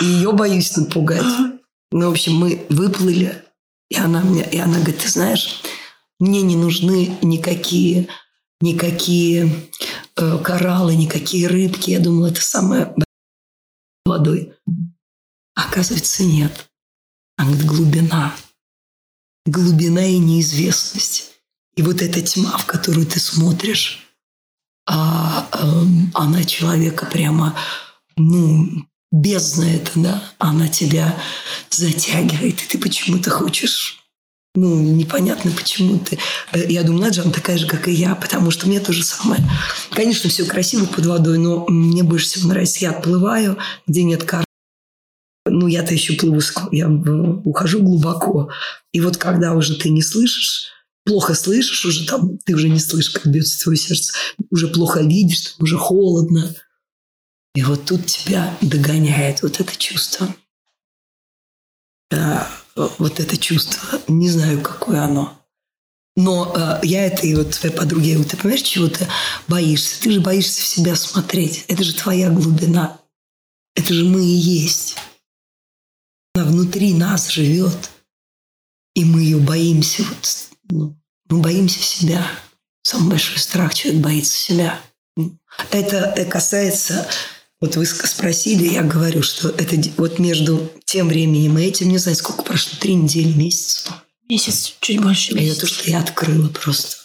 И 0.00 0.04
ее 0.04 0.32
боюсь 0.32 0.76
напугать. 0.76 1.24
Ну, 1.90 2.08
в 2.08 2.12
общем, 2.12 2.34
мы 2.34 2.66
выплыли, 2.70 3.42
и 3.88 3.96
она, 3.96 4.20
мне, 4.20 4.46
и 4.50 4.58
она 4.58 4.78
говорит, 4.78 4.98
ты 4.98 5.08
знаешь, 5.08 5.62
мне 6.18 6.42
не 6.42 6.56
нужны 6.56 7.16
никакие 7.22 8.08
никакие 8.64 9.50
кораллы, 10.14 10.94
никакие 10.94 11.48
рыбки. 11.48 11.90
Я 11.90 12.00
думала, 12.00 12.28
это 12.28 12.40
самое 12.40 12.94
водой. 14.04 14.52
Оказывается, 15.54 16.24
нет. 16.24 16.68
А 17.36 17.44
говорит, 17.44 17.66
глубина. 17.66 18.34
Глубина 19.46 20.06
и 20.06 20.18
неизвестность. 20.18 21.32
И 21.76 21.82
вот 21.82 22.02
эта 22.02 22.22
тьма, 22.22 22.56
в 22.56 22.66
которую 22.66 23.06
ты 23.06 23.18
смотришь, 23.18 24.04
а, 24.86 25.48
а, 25.50 25.84
она 26.14 26.44
человека 26.44 27.06
прямо, 27.06 27.56
ну, 28.16 28.86
бездна 29.10 29.64
это, 29.64 29.90
да, 29.96 30.22
она 30.38 30.68
тебя 30.68 31.20
затягивает, 31.70 32.62
и 32.62 32.66
ты 32.66 32.78
почему-то 32.78 33.30
хочешь 33.30 34.03
ну, 34.54 34.80
непонятно, 34.80 35.50
почему 35.50 35.98
ты... 35.98 36.18
Э, 36.52 36.64
я 36.70 36.84
думаю, 36.84 37.02
Наджан 37.02 37.32
такая 37.32 37.58
же, 37.58 37.66
как 37.66 37.88
и 37.88 37.92
я, 37.92 38.14
потому 38.14 38.52
что 38.52 38.68
мне 38.68 38.78
то 38.78 38.92
же 38.92 39.02
самое. 39.02 39.42
Конечно, 39.90 40.30
все 40.30 40.44
красиво 40.44 40.86
под 40.86 41.06
водой, 41.06 41.38
но 41.38 41.66
мне 41.66 42.04
больше 42.04 42.26
всего 42.26 42.48
нравится, 42.48 42.78
я 42.80 42.90
отплываю, 42.90 43.58
где 43.86 44.04
нет 44.04 44.22
кар. 44.22 44.44
Ну, 45.46 45.66
я-то 45.66 45.92
еще 45.92 46.14
плыву, 46.14 46.40
я 46.70 46.88
ухожу 46.88 47.82
глубоко. 47.82 48.50
И 48.92 49.00
вот 49.00 49.16
когда 49.16 49.54
уже 49.54 49.74
ты 49.76 49.90
не 49.90 50.02
слышишь, 50.02 50.70
плохо 51.04 51.34
слышишь, 51.34 51.84
уже 51.84 52.06
там, 52.06 52.38
ты 52.38 52.54
уже 52.54 52.68
не 52.68 52.78
слышишь, 52.78 53.12
как 53.12 53.26
бьется 53.26 53.60
твое 53.60 53.76
сердце, 53.76 54.14
уже 54.50 54.68
плохо 54.68 55.00
видишь, 55.00 55.56
уже 55.58 55.76
холодно. 55.76 56.54
И 57.56 57.62
вот 57.62 57.86
тут 57.86 58.06
тебя 58.06 58.56
догоняет 58.60 59.42
вот 59.42 59.60
это 59.60 59.76
чувство 59.76 60.28
вот 62.76 63.20
это 63.20 63.36
чувство. 63.36 64.00
Не 64.08 64.28
знаю, 64.28 64.60
какое 64.60 65.02
оно. 65.02 65.38
Но 66.16 66.52
э, 66.56 66.80
я 66.86 67.06
это 67.06 67.26
и 67.26 67.34
вот 67.34 67.50
твоей 67.50 67.74
подруге, 67.74 68.10
я 68.10 68.14
говорю, 68.14 68.30
ты 68.30 68.36
понимаешь, 68.36 68.62
чего 68.62 68.88
ты 68.88 69.06
боишься? 69.48 70.00
Ты 70.00 70.12
же 70.12 70.20
боишься 70.20 70.62
в 70.62 70.66
себя 70.66 70.94
смотреть. 70.94 71.64
Это 71.68 71.82
же 71.82 71.94
твоя 71.94 72.30
глубина. 72.30 73.00
Это 73.74 73.92
же 73.92 74.04
мы 74.04 74.24
и 74.24 74.24
есть. 74.24 74.96
Она 76.34 76.44
внутри 76.44 76.94
нас 76.94 77.30
живет. 77.30 77.90
И 78.94 79.04
мы 79.04 79.22
ее 79.22 79.38
боимся. 79.38 80.04
Вот, 80.04 80.48
ну, 80.70 80.96
мы 81.28 81.40
боимся 81.40 81.82
себя. 81.82 82.24
Самый 82.82 83.10
большой 83.10 83.38
страх 83.38 83.74
человек 83.74 84.02
боится 84.02 84.36
себя. 84.36 84.80
Это 85.70 86.28
касается 86.30 87.08
вот 87.64 87.76
вы 87.76 87.86
спросили, 87.86 88.68
я 88.68 88.82
говорю, 88.82 89.22
что 89.22 89.48
это 89.48 89.76
вот 89.96 90.18
между 90.18 90.70
тем 90.84 91.08
временем 91.08 91.58
и 91.58 91.64
этим, 91.64 91.88
не 91.88 91.96
знаю, 91.96 92.14
сколько 92.14 92.42
прошло, 92.42 92.76
три 92.78 92.92
недели, 92.94 93.32
месяц. 93.32 93.86
Месяц, 94.28 94.74
чуть 94.80 95.00
больше 95.00 95.34
месяца. 95.34 95.52
Это 95.52 95.60
то, 95.62 95.66
что 95.66 95.90
я 95.90 96.00
открыла 96.00 96.48
просто. 96.48 96.96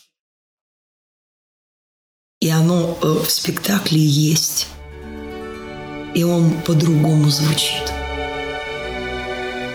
И 2.42 2.50
оно 2.50 2.98
э, 3.02 3.08
в 3.08 3.32
спектакле 3.32 4.02
есть. 4.02 4.68
И 6.14 6.24
он 6.24 6.52
по-другому 6.64 7.30
звучит. 7.30 7.94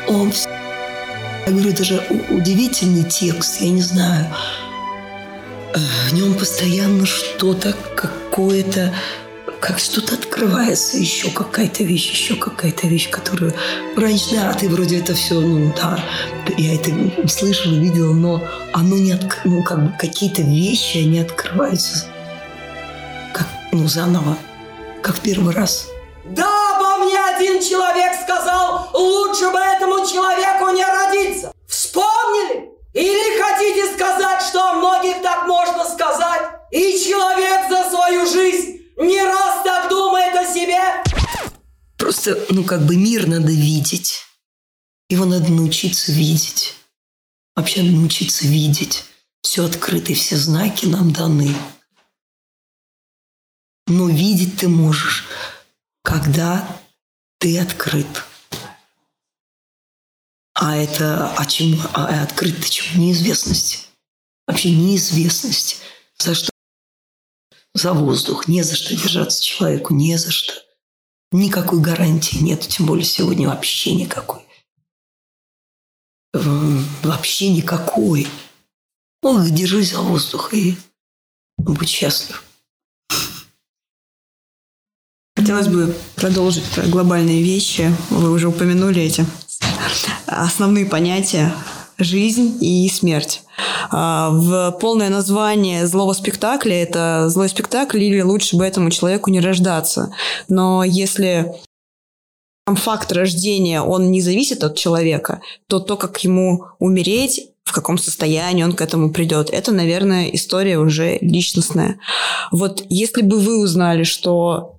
Он... 0.07 0.33
Я 1.47 1.53
говорю, 1.53 1.71
это 1.71 1.85
же 1.85 2.07
удивительный 2.29 3.09
текст, 3.09 3.63
я 3.63 3.71
не 3.71 3.83
знаю. 3.83 4.35
Э, 5.75 5.79
в 6.11 6.13
нем 6.13 6.35
постоянно 6.35 7.07
что-то, 7.07 7.75
какое-то 7.97 8.95
как 9.65 9.79
что-то 9.79 10.17
открывается, 10.17 10.99
еще 10.99 11.31
какая-то 11.31 11.85
вещь, 11.85 12.11
еще 12.11 12.37
какая-то 12.37 12.87
вещь, 12.87 13.09
которую 13.09 13.55
раньше, 13.97 14.35
да, 14.35 14.53
ты 14.53 14.69
вроде 14.69 14.99
это 14.99 15.15
все, 15.15 15.41
ну 15.41 15.73
да, 15.75 15.99
я 16.59 16.75
это 16.75 16.91
слышала, 17.27 17.75
видела, 17.75 18.13
но 18.13 18.43
оно 18.75 18.99
не, 18.99 19.13
от, 19.13 19.25
ну 19.45 19.63
как 19.63 19.83
бы 19.83 19.93
какие-то 19.99 20.43
вещи, 20.43 20.99
они 20.99 21.19
открываются 21.19 22.05
как, 23.33 23.47
ну 23.73 23.89
заново, 23.89 24.37
как 25.01 25.19
первый 25.21 25.55
раз. 25.55 25.89
Да, 26.25 26.77
обо 26.77 27.07
мне 27.07 27.19
один 27.35 27.63
человек 27.63 27.94
Просто, 42.25 42.55
ну, 42.55 42.65
как 42.65 42.87
бы 42.87 42.97
мир 42.97 43.27
надо 43.27 43.53
видеть. 43.53 44.23
Его 45.11 45.27
надо 45.27 45.53
научиться 45.53 46.11
видеть. 46.11 46.75
Вообще 47.55 47.83
надо 47.83 47.97
научиться 47.97 48.47
видеть. 48.47 49.05
Все 49.43 49.67
открыто, 49.67 50.15
все 50.15 50.37
знаки 50.37 50.87
нам 50.87 51.13
даны. 51.13 51.55
Но 53.87 54.09
видеть 54.09 54.57
ты 54.57 54.69
можешь, 54.69 55.27
когда 56.03 56.81
ты 57.39 57.59
открыт. 57.59 58.25
А 60.55 60.77
это 60.77 61.31
а 61.37 61.45
чему? 61.45 61.83
А 61.93 62.23
открыт 62.23 62.57
ты 62.63 62.71
чему? 62.71 63.03
Неизвестности. 63.03 63.81
Вообще 64.47 64.71
неизвестность. 64.71 65.83
За 66.19 66.35
что 66.35 66.51
за 67.75 67.93
воздух, 67.93 68.49
не 68.49 68.63
за 68.63 68.77
что 68.77 68.97
держаться 68.97 69.43
человеку, 69.43 69.93
не 69.93 70.17
за 70.17 70.31
что. 70.31 70.64
Никакой 71.37 71.81
гарантии 71.81 72.37
нет, 72.37 72.61
тем 72.61 72.87
более 72.87 73.05
сегодня 73.05 73.49
вообще 73.49 73.93
никакой. 73.93 74.47
Вообще 76.33 77.49
никакой. 77.49 78.29
Ну, 79.21 79.45
держись 79.51 79.91
за 79.91 79.99
воздух 79.99 80.55
и 80.55 80.77
будь 81.59 81.89
счастлив. 81.89 82.45
Хотелось 85.35 85.67
бы 85.67 85.93
продолжить 86.15 86.71
про 86.71 86.87
глобальные 86.87 87.43
вещи. 87.43 87.93
Вы 88.11 88.31
уже 88.31 88.47
упомянули 88.47 89.03
эти 89.03 89.27
основные 90.29 90.87
понятия 90.87 91.53
жизнь 91.99 92.59
и 92.61 92.89
смерть. 92.89 93.43
А, 93.91 94.31
в 94.31 94.79
полное 94.81 95.11
название 95.11 95.87
злого 95.87 96.13
спектакля 96.13 96.83
это 96.83 97.29
злой 97.29 97.49
спектакль 97.49 98.03
или 98.03 98.21
лучше 98.21 98.57
бы 98.57 98.65
этому 98.65 98.91
человеку 98.91 99.31
не 99.31 99.41
рождаться. 99.41 100.13
Но 100.49 100.85
если 100.85 101.55
факт 102.67 103.13
рождения, 103.13 103.83
он 103.83 104.11
не 104.11 104.23
зависит 104.23 104.65
от 104.65 104.77
человека, 104.77 105.41
то 105.69 105.81
то, 105.81 105.97
как 105.97 106.23
ему 106.25 106.65
умереть, 106.79 107.51
в 107.65 107.73
каком 107.73 107.99
состоянии 107.99 108.63
он 108.63 108.75
к 108.75 108.81
этому 108.81 109.11
придет, 109.11 109.51
это, 109.51 109.73
наверное, 109.73 110.29
история 110.29 110.79
уже 110.79 111.19
личностная. 111.21 111.99
Вот 112.51 112.85
если 112.89 113.23
бы 113.23 113.39
вы 113.39 113.61
узнали, 113.61 114.05
что 114.05 114.77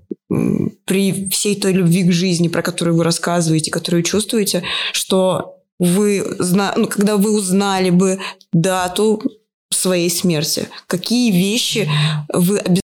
при 0.86 1.30
всей 1.30 1.60
той 1.60 1.74
любви 1.74 2.04
к 2.04 2.12
жизни, 2.12 2.48
про 2.48 2.62
которую 2.62 2.98
вы 2.98 3.04
рассказываете, 3.04 3.72
которую 3.72 4.04
чувствуете, 4.04 4.64
что 4.92 5.55
вы, 5.80 6.26
ну, 6.40 6.88
когда 6.88 7.18
вы 7.18 7.32
узнали 7.32 7.90
бы 7.90 8.20
дату 8.52 9.22
своей 9.72 10.10
смерти, 10.10 10.70
какие 10.88 11.32
вещи 11.32 11.90
вы 12.34 12.60
обязательно, 12.60 12.82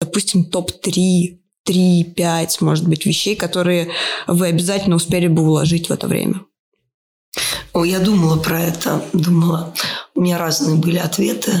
допустим, 0.00 0.44
топ-3, 0.44 1.38
3-5, 1.66 2.56
может 2.60 2.88
быть, 2.88 3.06
вещей, 3.06 3.36
которые 3.36 3.90
вы 4.26 4.48
обязательно 4.48 4.96
успели 4.96 5.28
бы 5.28 5.42
уложить 5.42 5.88
в 5.88 5.92
это 5.92 6.06
время? 6.06 6.42
О, 7.72 7.84
я 7.84 7.98
думала 7.98 8.40
про 8.40 8.60
это, 8.60 9.04
думала. 9.12 9.74
У 10.14 10.20
меня 10.20 10.38
разные 10.38 10.76
были 10.76 10.98
ответы, 10.98 11.52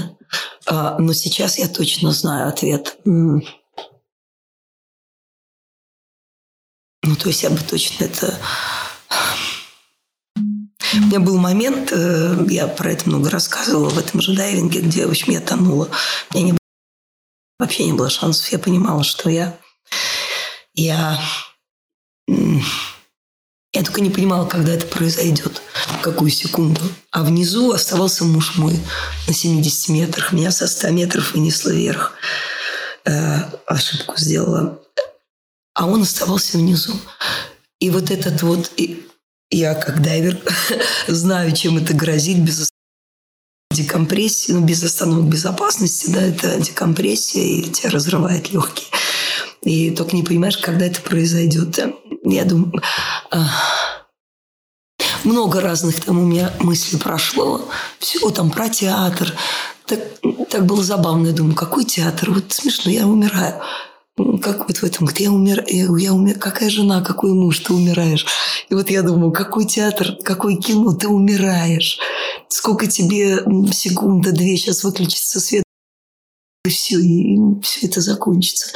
а, 0.66 0.98
но 0.98 1.12
сейчас 1.12 1.58
я 1.58 1.68
точно 1.68 2.12
знаю 2.12 2.48
ответ. 2.48 2.98
Ну, 3.04 3.42
то 7.16 7.28
есть 7.28 7.42
я 7.42 7.50
бы 7.50 7.58
точно 7.58 8.04
это 8.04 8.38
меня 11.14 11.24
был 11.24 11.38
момент, 11.38 11.92
э, 11.92 12.46
я 12.48 12.66
про 12.66 12.90
это 12.90 13.08
много 13.08 13.30
рассказывала 13.30 13.88
в 13.88 13.98
этом 13.98 14.20
же 14.20 14.34
дайвинге, 14.34 14.80
где, 14.80 15.06
в 15.06 15.10
общем, 15.10 15.32
я 15.32 15.40
тонула. 15.40 15.88
У 16.30 16.34
меня 16.34 16.46
не 16.46 16.52
было, 16.52 16.58
вообще 17.60 17.84
не 17.84 17.92
было 17.92 18.10
шансов. 18.10 18.48
Я 18.48 18.58
понимала, 18.58 19.04
что 19.04 19.30
я... 19.30 19.56
Я... 20.74 21.20
Я 22.26 23.82
только 23.82 24.00
не 24.00 24.10
понимала, 24.10 24.46
когда 24.46 24.72
это 24.72 24.86
произойдет, 24.86 25.60
в 25.98 26.00
какую 26.00 26.30
секунду. 26.30 26.80
А 27.10 27.22
внизу 27.22 27.72
оставался 27.72 28.24
муж 28.24 28.56
мой 28.56 28.78
на 29.26 29.34
70 29.34 29.88
метрах. 29.90 30.32
Меня 30.32 30.50
со 30.50 30.66
100 30.66 30.90
метров 30.90 31.34
вынесло 31.34 31.70
вверх. 31.70 32.12
Э, 33.04 33.50
ошибку 33.66 34.14
сделала. 34.16 34.80
А 35.74 35.86
он 35.86 36.02
оставался 36.02 36.56
внизу. 36.58 36.94
И 37.78 37.90
вот 37.90 38.10
этот 38.10 38.42
вот... 38.42 38.72
Я, 39.50 39.74
как 39.74 40.02
дайвер, 40.02 40.38
знаю, 41.06 41.52
чем 41.52 41.78
это 41.78 41.94
грозит 41.94 42.38
без 42.38 42.70
декомпрессии, 43.70 44.52
ну, 44.52 44.60
без 44.60 44.82
остановок 44.82 45.24
безопасности, 45.26 46.10
да, 46.10 46.22
это 46.22 46.60
декомпрессия, 46.60 47.42
и 47.42 47.70
тебя 47.70 47.90
разрывает 47.90 48.52
легкие. 48.52 48.88
И 49.62 49.90
только 49.90 50.14
не 50.16 50.22
понимаешь, 50.22 50.58
когда 50.58 50.86
это 50.86 51.00
произойдет. 51.00 51.78
Я 52.24 52.44
думаю, 52.44 52.72
много 55.24 55.60
разных 55.60 56.00
там 56.00 56.18
у 56.18 56.24
меня 56.24 56.52
мыслей 56.60 56.98
прошло. 56.98 57.68
Все 57.98 58.30
там 58.30 58.50
про 58.50 58.68
театр. 58.68 59.32
Так, 59.86 60.00
так 60.50 60.66
было 60.66 60.82
забавно. 60.82 61.28
Я 61.28 61.32
думаю, 61.32 61.56
какой 61.56 61.84
театр? 61.84 62.30
Вот 62.30 62.52
смешно, 62.52 62.90
я 62.90 63.06
умираю. 63.06 63.60
Как 64.16 64.68
вот 64.68 64.76
в 64.76 64.84
этом, 64.84 65.08
я 65.18 65.32
умер, 65.32 65.64
я, 65.66 65.86
я 65.98 66.12
умер, 66.12 66.38
какая 66.38 66.70
жена, 66.70 67.02
какой 67.02 67.32
муж, 67.32 67.58
ты 67.58 67.72
умираешь. 67.72 68.24
И 68.68 68.74
вот 68.74 68.88
я 68.88 69.02
думаю, 69.02 69.32
какой 69.32 69.64
театр, 69.64 70.16
какое 70.22 70.56
кино, 70.56 70.92
ты 70.92 71.08
умираешь. 71.08 71.98
Сколько 72.48 72.86
тебе 72.86 73.38
секунда, 73.72 74.30
две, 74.30 74.56
сейчас 74.56 74.84
выключится 74.84 75.40
свет, 75.40 75.64
и 76.64 76.68
все, 76.68 76.98
и 77.00 77.60
все 77.62 77.86
это 77.86 78.00
закончится. 78.00 78.68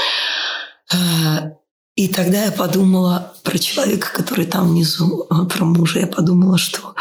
А, 0.93 1.53
и 1.95 2.09
тогда 2.09 2.45
я 2.45 2.53
подумала 2.53 3.35
про 3.45 3.59
человека, 3.59 4.13
который 4.13 4.47
там 4.47 4.71
внизу, 4.71 5.27
а, 5.31 5.45
про 5.45 5.65
мужа. 5.65 6.01
Я 6.01 6.07
подумала, 6.09 6.59
что 6.59 6.95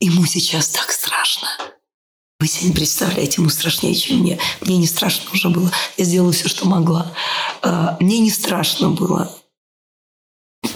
ему 0.00 0.26
сейчас 0.26 0.70
так 0.70 0.90
страшно. 0.90 1.48
Вы 2.38 2.48
себе 2.48 2.68
не 2.68 2.74
представляете, 2.74 3.40
ему 3.40 3.48
страшнее, 3.48 3.94
чем 3.94 4.18
мне. 4.18 4.38
Мне 4.60 4.76
не 4.76 4.86
страшно 4.86 5.30
уже 5.32 5.48
было. 5.48 5.72
Я 5.96 6.04
сделала 6.04 6.32
все, 6.32 6.48
что 6.48 6.66
могла. 6.66 7.12
А, 7.62 7.96
мне 7.98 8.18
не 8.18 8.30
страшно 8.30 8.90
было. 8.90 9.34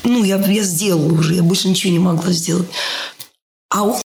Ну, 0.05 0.25
я, 0.25 0.37
я 0.39 0.63
сделала 0.63 1.13
уже, 1.13 1.35
я 1.35 1.43
больше 1.43 1.69
ничего 1.69 1.93
не 1.93 1.99
могла 1.99 2.33
сделать. 2.33 2.69
А 3.69 3.83
он... 3.85 4.01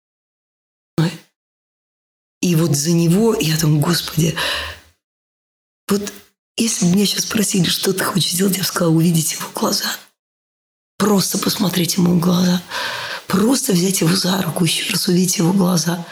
И 2.40 2.56
вот 2.56 2.76
за 2.76 2.90
него 2.90 3.34
я 3.40 3.56
думаю, 3.56 3.80
Господи, 3.80 4.36
вот 5.88 6.12
если 6.56 6.86
бы 6.86 6.92
меня 6.92 7.06
сейчас 7.06 7.24
спросили, 7.24 7.64
что 7.64 7.92
ты 7.92 8.04
хочешь 8.04 8.32
сделать, 8.32 8.56
я 8.56 8.62
бы 8.62 8.66
сказала, 8.66 8.92
увидеть 8.92 9.32
его 9.32 9.46
глаза. 9.54 9.96
Просто 10.98 11.38
посмотреть 11.38 11.96
ему 11.96 12.16
в 12.16 12.20
глаза. 12.20 12.62
Просто 13.28 13.72
взять 13.72 14.00
его 14.00 14.14
за 14.14 14.42
руку, 14.42 14.64
еще 14.64 14.90
раз 14.92 15.08
увидеть 15.08 15.38
его 15.38 15.52
глаза 15.52 16.04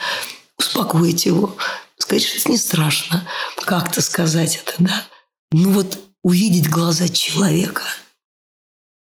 успокоить 0.63 1.27
его, 1.27 1.57
сказать, 1.99 2.25
что 2.25 2.39
это 2.39 2.51
не 2.51 2.57
страшно, 2.57 3.29
как-то 3.57 4.01
сказать 4.01 4.57
это, 4.57 4.75
да. 4.79 5.05
Ну 5.53 5.73
вот 5.73 5.99
увидеть 6.23 6.71
глаза 6.71 7.09
человека, 7.09 7.83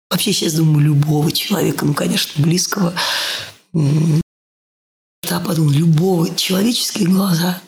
вообще 0.09 0.33
сейчас 0.33 0.53
думаю, 0.53 0.85
любого 0.85 1.31
человека, 1.31 1.85
ну, 1.85 1.93
конечно, 1.93 2.43
близкого, 2.43 2.93
да, 3.73 5.39
подумал, 5.39 5.71
любого, 5.71 6.33
человеческие 6.35 7.07
глаза. 7.07 7.61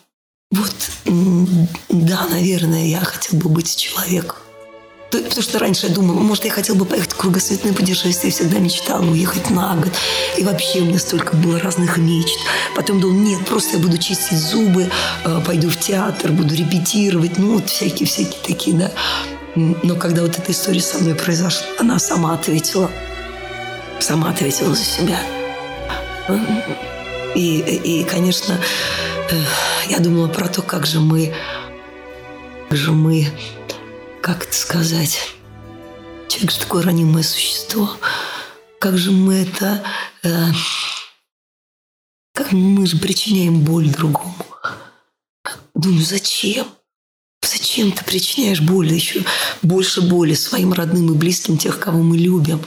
Вот, 0.52 0.76
да, 1.06 2.28
наверное, 2.28 2.86
я 2.86 3.02
хотел 3.02 3.40
бы 3.40 3.50
быть 3.50 3.76
человеком. 3.76 4.38
Потому 5.12 5.42
что 5.42 5.58
раньше 5.58 5.88
я 5.88 5.94
думала, 5.94 6.20
может, 6.20 6.46
я 6.46 6.52
хотела 6.52 6.76
бы 6.76 6.86
поехать 6.86 7.14
в 7.14 7.18
кругосветное 7.18 7.74
путешествие, 7.74 8.32
всегда 8.32 8.60
мечтала 8.60 9.04
уехать 9.04 9.50
на 9.50 9.76
год. 9.76 9.92
И 10.38 10.44
вообще 10.44 10.80
у 10.80 10.86
меня 10.86 11.00
столько 11.00 11.36
было 11.36 11.60
разных 11.60 11.98
мечт. 11.98 12.38
Потом 12.76 13.00
думала, 13.00 13.18
нет, 13.18 13.46
просто 13.46 13.78
я 13.78 13.84
буду 13.84 13.98
чистить 13.98 14.38
зубы, 14.38 14.90
э, 15.26 15.42
пойду 15.46 15.70
в 15.70 15.78
театр, 15.78 16.32
буду 16.32 16.54
репетировать, 16.54 17.38
ну, 17.40 17.56
вот 17.56 17.70
всякие-всякие 17.70 18.40
такие, 18.46 18.78
да. 18.78 18.92
Но 19.56 19.96
когда 19.96 20.22
вот 20.22 20.38
эта 20.38 20.52
история 20.52 20.82
со 20.82 21.00
мной 21.00 21.16
произошла, 21.16 21.66
она 21.80 21.98
сама 21.98 22.36
ответила. 22.36 22.92
Сама 24.00 24.30
ответила 24.30 24.76
за 24.76 24.84
себя. 24.84 25.20
И, 27.36 27.60
и 27.60 28.04
конечно, 28.04 28.60
э, 29.32 29.36
я 29.90 30.00
думала 30.00 30.28
про 30.28 30.48
то, 30.48 30.62
как 30.62 30.86
же 30.86 31.00
мы, 31.00 31.34
как 32.70 32.78
же 32.78 32.92
мы 32.92 33.28
как 34.22 34.44
это 34.44 34.54
сказать, 34.54 35.20
человек 36.28 36.52
же 36.52 36.60
такое 36.60 36.84
ранимое 36.84 37.24
существо. 37.24 37.98
Как 38.80 38.98
же 38.98 39.12
мы 39.12 39.36
это... 39.36 39.84
Э, 40.24 40.48
как 42.34 42.52
мы 42.52 42.86
же 42.86 42.98
причиняем 42.98 43.62
боль 43.62 43.90
другому. 43.90 44.36
Думаю, 45.74 46.04
зачем? 46.04 46.68
Зачем 47.42 47.92
ты 47.92 48.04
причиняешь 48.04 48.62
боль, 48.62 48.92
еще 48.92 49.24
больше 49.62 50.02
боли 50.02 50.34
своим 50.34 50.74
родным 50.74 51.14
и 51.14 51.18
близким, 51.18 51.58
тех, 51.58 51.80
кого 51.80 52.00
мы 52.00 52.18
любим? 52.18 52.62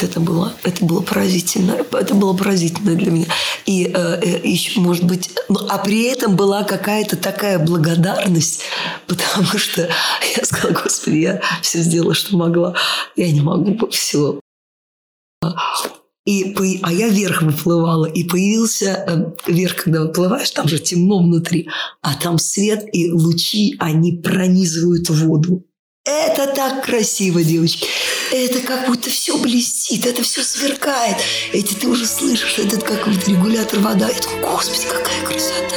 Это 0.00 0.20
было, 0.20 0.54
это 0.62 0.84
было 0.84 1.00
поразительно. 1.00 1.72
Это 1.72 2.14
было 2.14 2.32
поразительно 2.32 2.94
для 2.94 3.10
меня. 3.10 3.26
И 3.66 3.90
э, 3.92 4.20
э, 4.22 4.46
еще, 4.46 4.78
может 4.78 5.02
быть, 5.02 5.30
ну, 5.48 5.58
а 5.68 5.78
при 5.78 6.04
этом 6.04 6.36
была 6.36 6.62
какая-то 6.62 7.16
такая 7.16 7.58
благодарность, 7.58 8.62
потому 9.08 9.58
что 9.58 9.88
я 10.36 10.44
сказала, 10.44 10.80
Господи, 10.84 11.16
я 11.16 11.42
все 11.62 11.80
сделала, 11.80 12.14
что 12.14 12.36
могла. 12.36 12.76
Я 13.16 13.32
не 13.32 13.40
могу 13.40 13.88
все. 13.88 14.38
И, 16.24 16.54
а 16.82 16.92
я 16.92 17.08
вверх 17.08 17.42
выплывала, 17.42 18.06
и 18.06 18.22
появился 18.22 19.04
э, 19.04 19.50
вверх, 19.50 19.82
когда 19.82 20.02
выплываешь, 20.02 20.50
там 20.50 20.68
же 20.68 20.78
темно 20.78 21.18
внутри, 21.18 21.68
а 22.02 22.14
там 22.14 22.38
свет 22.38 22.84
и 22.92 23.10
лучи, 23.10 23.74
они 23.80 24.18
пронизывают 24.18 25.08
воду. 25.10 25.64
Это 26.08 26.46
так 26.46 26.86
красиво, 26.86 27.42
девочки. 27.42 27.86
Это 28.32 28.60
как 28.60 28.86
будто 28.86 29.10
все 29.10 29.36
блестит, 29.36 30.06
это 30.06 30.22
все 30.22 30.42
сверкает. 30.42 31.18
Эти 31.52 31.74
ты 31.74 31.86
уже 31.86 32.06
слышишь, 32.06 32.58
этот 32.58 32.82
какой-то 32.82 33.30
регулятор 33.30 33.80
вода. 33.80 34.08
Думаю, 34.08 34.56
господи, 34.56 34.86
какая 34.86 35.20
красота. 35.26 35.76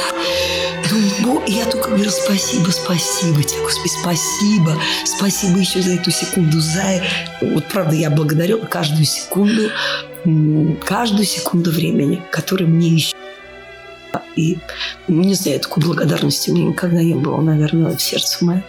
Думаю, 0.88 1.42
я 1.46 1.66
только 1.66 1.90
говорю, 1.90 2.10
спасибо, 2.10 2.70
спасибо 2.70 3.42
тебе, 3.42 3.60
господи, 3.60 3.92
спасибо. 4.00 4.82
Спасибо 5.04 5.58
еще 5.58 5.82
за 5.82 5.96
эту 5.96 6.10
секунду. 6.10 6.60
За... 6.60 7.02
Вот 7.42 7.66
правда, 7.68 7.94
я 7.94 8.08
благодарю 8.08 8.66
каждую 8.66 9.04
секунду, 9.04 9.68
каждую 10.82 11.26
секунду 11.26 11.70
времени, 11.70 12.22
которое 12.30 12.64
мне 12.64 12.88
еще 12.88 13.14
и 14.36 14.56
не 15.08 15.34
знаю, 15.34 15.60
такой 15.60 15.84
благодарности 15.84 16.50
у 16.50 16.54
меня 16.54 16.68
никогда 16.68 17.02
не 17.02 17.14
было, 17.14 17.40
наверное, 17.42 17.94
в 17.94 18.00
сердце 18.00 18.42
моем. 18.46 18.62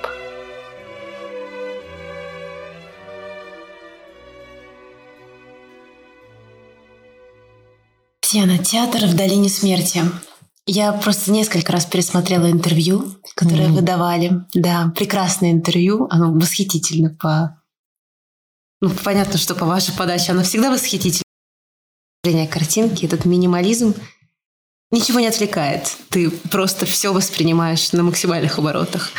Татьяна, 8.33 8.57
театр 8.57 9.05
в 9.05 9.15
долине 9.15 9.47
смерти. 9.47 10.01
Я 10.65 10.91
просто 10.91 11.31
несколько 11.31 11.71
раз 11.71 11.85
пересмотрела 11.85 12.49
интервью, 12.49 13.15
которое 13.35 13.67
mm-hmm. 13.67 13.73
вы 13.73 13.81
давали. 13.83 14.31
Да, 14.55 14.91
прекрасное 14.95 15.51
интервью. 15.51 16.07
Оно 16.09 16.33
восхитительно 16.33 17.11
по... 17.11 17.61
Ну, 18.81 18.89
понятно, 19.03 19.37
что 19.37 19.53
по 19.53 19.65
вашей 19.65 19.93
подаче 19.93 20.31
оно 20.31 20.41
всегда 20.41 20.71
восхитительно. 20.71 21.21
Картинки, 22.49 23.05
этот 23.05 23.25
минимализм 23.25 23.93
ничего 24.89 25.19
не 25.19 25.27
отвлекает. 25.27 25.95
Ты 26.09 26.31
просто 26.31 26.87
все 26.87 27.13
воспринимаешь 27.13 27.91
на 27.91 28.01
максимальных 28.01 28.57
оборотах. 28.57 29.11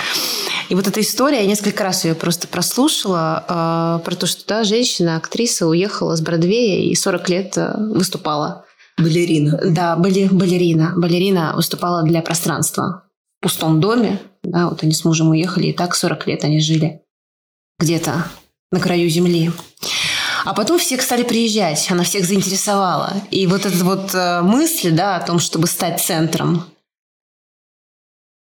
И 0.71 0.75
вот 0.75 0.89
эта 0.89 1.01
история, 1.01 1.43
я 1.43 1.47
несколько 1.47 1.85
раз 1.85 2.05
ее 2.05 2.17
просто 2.17 2.49
прослушала, 2.49 3.45
э, 4.01 4.05
про 4.05 4.17
то, 4.17 4.27
что 4.27 4.45
да, 4.49 4.65
женщина, 4.65 5.19
актриса 5.19 5.69
уехала 5.69 6.17
с 6.17 6.21
Бродвея 6.21 6.91
и 6.91 6.97
40 6.97 7.29
лет 7.29 7.57
э, 7.57 7.77
выступала. 7.79 8.64
Балерина. 8.99 9.61
Да, 9.65 9.97
бали, 9.97 10.29
балерина. 10.31 10.95
Балерина 10.97 11.55
выступала 11.57 12.03
для 12.03 12.23
пространства 12.23 13.05
в 13.41 13.45
пустом 13.45 13.81
доме. 13.81 14.21
Да, 14.43 14.69
вот 14.69 14.83
они 14.83 14.93
с 14.93 15.05
мужем 15.05 15.31
уехали, 15.31 15.69
и 15.69 15.73
так 15.73 15.95
40 15.95 16.27
лет 16.27 16.45
они 16.45 16.61
жили 16.61 17.03
где-то 17.79 18.27
на 18.71 18.81
краю 18.81 19.09
земли. 19.09 19.51
А 20.45 20.53
потом 20.53 20.79
все 20.79 21.01
стали 21.01 21.23
приезжать, 21.23 21.91
она 21.91 22.05
всех 22.05 22.27
заинтересовала. 22.27 23.15
И 23.31 23.47
вот 23.47 23.65
эта 23.65 23.83
вот 23.85 24.15
э, 24.15 24.43
мысль, 24.43 24.91
да, 24.91 25.17
о 25.17 25.27
том, 25.27 25.39
чтобы 25.39 25.67
стать 25.67 26.03
центром, 26.03 26.65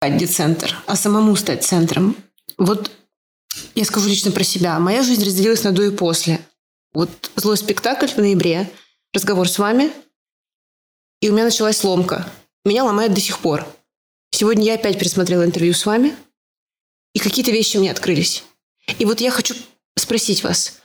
где 0.02 0.26
центр, 0.26 0.76
а 0.88 0.96
самому 0.96 1.36
стать 1.36 1.64
центром. 1.64 2.16
Вот 2.58 2.92
я 3.76 3.86
скажу 3.86 4.08
лично 4.08 4.32
про 4.32 4.44
себя. 4.44 4.80
Моя 4.80 5.04
жизнь 5.04 5.24
разделилась 5.24 5.64
на 5.64 5.72
до 5.72 5.84
и 5.84 5.92
после. 5.92 6.40
Вот 6.94 7.10
злой 7.36 7.58
спектакль 7.58 8.08
в 8.08 8.18
ноябре, 8.18 8.70
разговор 9.14 9.48
с 9.48 9.60
вами, 9.60 9.92
и 11.22 11.30
у 11.30 11.34
меня 11.34 11.46
началась 11.46 11.78
сломка. 11.78 12.30
Меня 12.66 12.84
ломает 12.84 13.14
до 13.14 13.22
сих 13.22 13.40
пор. 13.40 13.66
Сегодня 14.32 14.66
я 14.66 14.74
опять 14.76 15.00
пересмотрела 15.00 15.46
интервью 15.46 15.74
с 15.74 15.86
вами, 15.86 16.16
и 17.14 17.20
какие-то 17.20 17.52
вещи 17.52 17.78
мне 17.78 17.92
открылись. 17.92 18.44
И 19.00 19.06
вот 19.06 19.22
я 19.22 19.32
хочу 19.32 19.56
спросить 19.98 20.44
вас, 20.44 20.82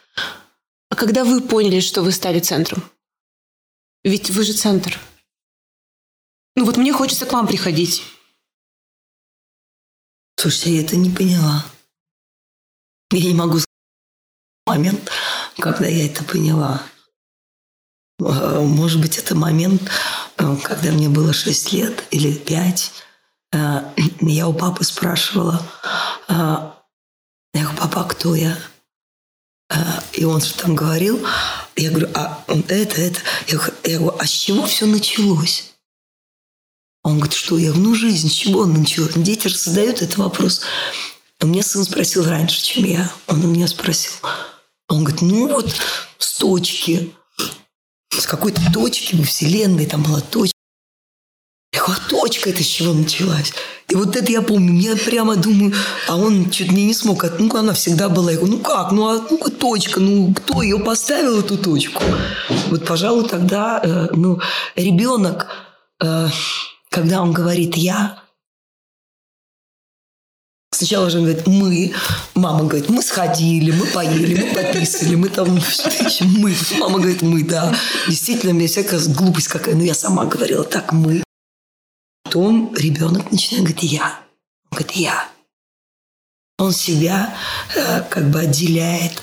а 0.91 0.97
когда 0.97 1.25
вы 1.25 1.41
поняли, 1.41 1.81
что 1.81 2.03
вы 2.03 2.13
стали 2.13 2.41
центром? 2.41 2.83
Ведь 4.05 4.31
вы 4.31 4.45
же 4.45 4.53
центр. 4.53 4.99
Ну 6.55 6.65
вот 6.65 6.77
мне 6.77 6.93
хочется 6.93 7.27
к 7.27 7.33
вам 7.33 7.47
приходить. 7.47 8.03
Слушайте, 10.39 10.77
я 10.77 10.83
это 10.83 10.97
не 10.97 11.11
поняла. 11.11 11.65
Я 13.11 13.25
не 13.25 13.35
могу 13.35 13.59
сказать 13.59 13.67
момент, 14.67 15.11
когда 15.59 15.87
я 15.87 16.07
это 16.07 16.25
поняла. 16.25 16.83
А, 18.21 18.61
может 18.61 19.01
быть, 19.01 19.19
это 19.19 19.35
момент, 19.35 19.83
э, 19.83 19.91
когда 20.37 20.93
мне 20.93 21.09
было 21.09 21.33
6 21.33 21.73
лет 21.73 22.05
или 22.11 22.33
5. 22.33 22.93
Э, 23.53 23.83
я 24.21 24.49
у 24.49 24.53
папы 24.53 24.85
спрашивала, 24.85 25.63
э, 26.29 26.33
я 26.33 27.63
говорю, 27.63 27.79
папа, 27.79 28.03
а 28.03 28.05
кто 28.05 28.35
я? 28.35 28.57
И 30.13 30.25
он 30.25 30.41
что 30.41 30.63
там 30.63 30.75
говорил. 30.77 31.27
Я 31.75 31.91
говорю, 31.91 32.09
а 32.15 32.45
это, 32.47 33.01
это. 33.01 33.21
Я 33.49 33.59
говорю, 33.59 34.15
а 34.19 34.27
с 34.27 34.31
чего 34.31 34.67
все 34.67 34.87
началось? 34.87 35.73
Он 37.03 37.17
говорит, 37.17 37.35
что? 37.35 37.59
Я 37.59 37.73
говорю, 37.73 37.89
ну 37.89 37.95
жизнь, 37.95 38.29
с 38.29 38.33
чего 38.33 38.61
он 38.61 38.75
началась? 38.75 39.15
Дети 39.15 39.49
же 39.49 39.57
задают 39.57 40.03
этот 40.03 40.19
вопрос. 40.19 40.63
У 41.41 41.47
меня 41.47 41.63
сын 41.63 41.85
спросил 41.85 42.25
раньше, 42.25 42.63
чем 42.63 42.85
я. 42.85 43.13
Он 43.27 43.45
у 43.45 43.49
меня 43.49 43.67
спросил. 43.69 44.13
Он 44.89 45.05
говорит, 45.05 45.23
ну 45.23 45.49
вот 45.49 45.75
с 46.19 46.39
точки. 46.39 47.15
С 48.11 48.27
какой-то 48.27 48.61
точки 48.73 49.15
во 49.17 49.25
Вселенной 49.25 49.87
там 49.87 50.03
была 50.03 50.21
точка. 50.21 50.57
Я 51.73 51.83
говорю, 51.83 52.01
а 52.05 52.11
точка 52.11 52.51
это 52.51 52.63
с 52.63 52.67
чего 52.67 52.95
началась? 52.95 53.53
И 53.89 53.95
вот 53.95 54.17
это 54.17 54.33
я 54.33 54.43
помню. 54.43 54.81
Я 54.81 54.97
прямо 54.97 55.37
думаю, 55.37 55.75
а 56.09 56.17
он 56.17 56.51
чуть 56.51 56.73
мне 56.73 56.87
не 56.87 56.95
смог. 56.95 57.25
Ну, 57.39 57.55
она 57.55 57.73
всегда 57.75 58.09
была. 58.09 58.31
Я 58.31 58.39
говорю, 58.39 58.57
ну 58.57 58.63
как? 58.63 58.93
Ну, 58.93 59.09
а 59.09 59.27
ну 59.31 59.39
точка? 59.39 60.01
Ну, 60.01 60.33
кто 60.35 60.63
ее 60.63 60.79
поставил, 60.79 61.41
эту 61.41 61.59
точку? 61.59 62.03
Вот, 62.69 62.85
пожалуй, 62.85 63.29
тогда, 63.29 63.81
э, 63.83 64.09
ну, 64.13 64.41
ребенок, 64.75 65.47
э, 66.03 66.29
когда 66.91 67.23
он 67.23 67.33
говорит 67.33 67.77
«я», 67.77 68.23
Сначала 70.77 71.09
же 71.09 71.21
он 71.21 71.25
говорит, 71.25 71.47
мы. 71.47 71.95
Мама 72.35 72.65
говорит, 72.65 72.91
мы 72.91 73.01
сходили, 73.01 73.71
мы 73.71 73.87
поели, 73.87 74.43
мы 74.43 74.55
пописали, 74.55 75.15
мы 75.15 75.31
там... 75.31 75.59
Мы. 76.21 76.55
Мама 76.79 76.99
говорит, 76.99 77.23
мы, 77.23 77.43
да. 77.45 77.75
Действительно, 78.07 78.53
мне 78.53 78.67
всякая 78.67 79.01
глупость 79.09 79.49
какая. 79.49 79.75
Но 79.75 79.83
я 79.83 79.95
сама 79.95 80.27
говорила, 80.27 80.65
так, 80.65 80.93
мы. 80.93 81.25
Потом 82.25 82.75
ребенок 82.75 83.33
начинает 83.33 83.65
говорить, 83.65 83.91
я. 83.91 84.21
Он 84.71 84.77
говорит, 84.77 84.91
я. 84.97 85.29
Он 86.59 86.73
себя 86.73 87.35
э, 87.75 88.03
как 88.11 88.31
бы 88.31 88.41
отделяет, 88.41 89.23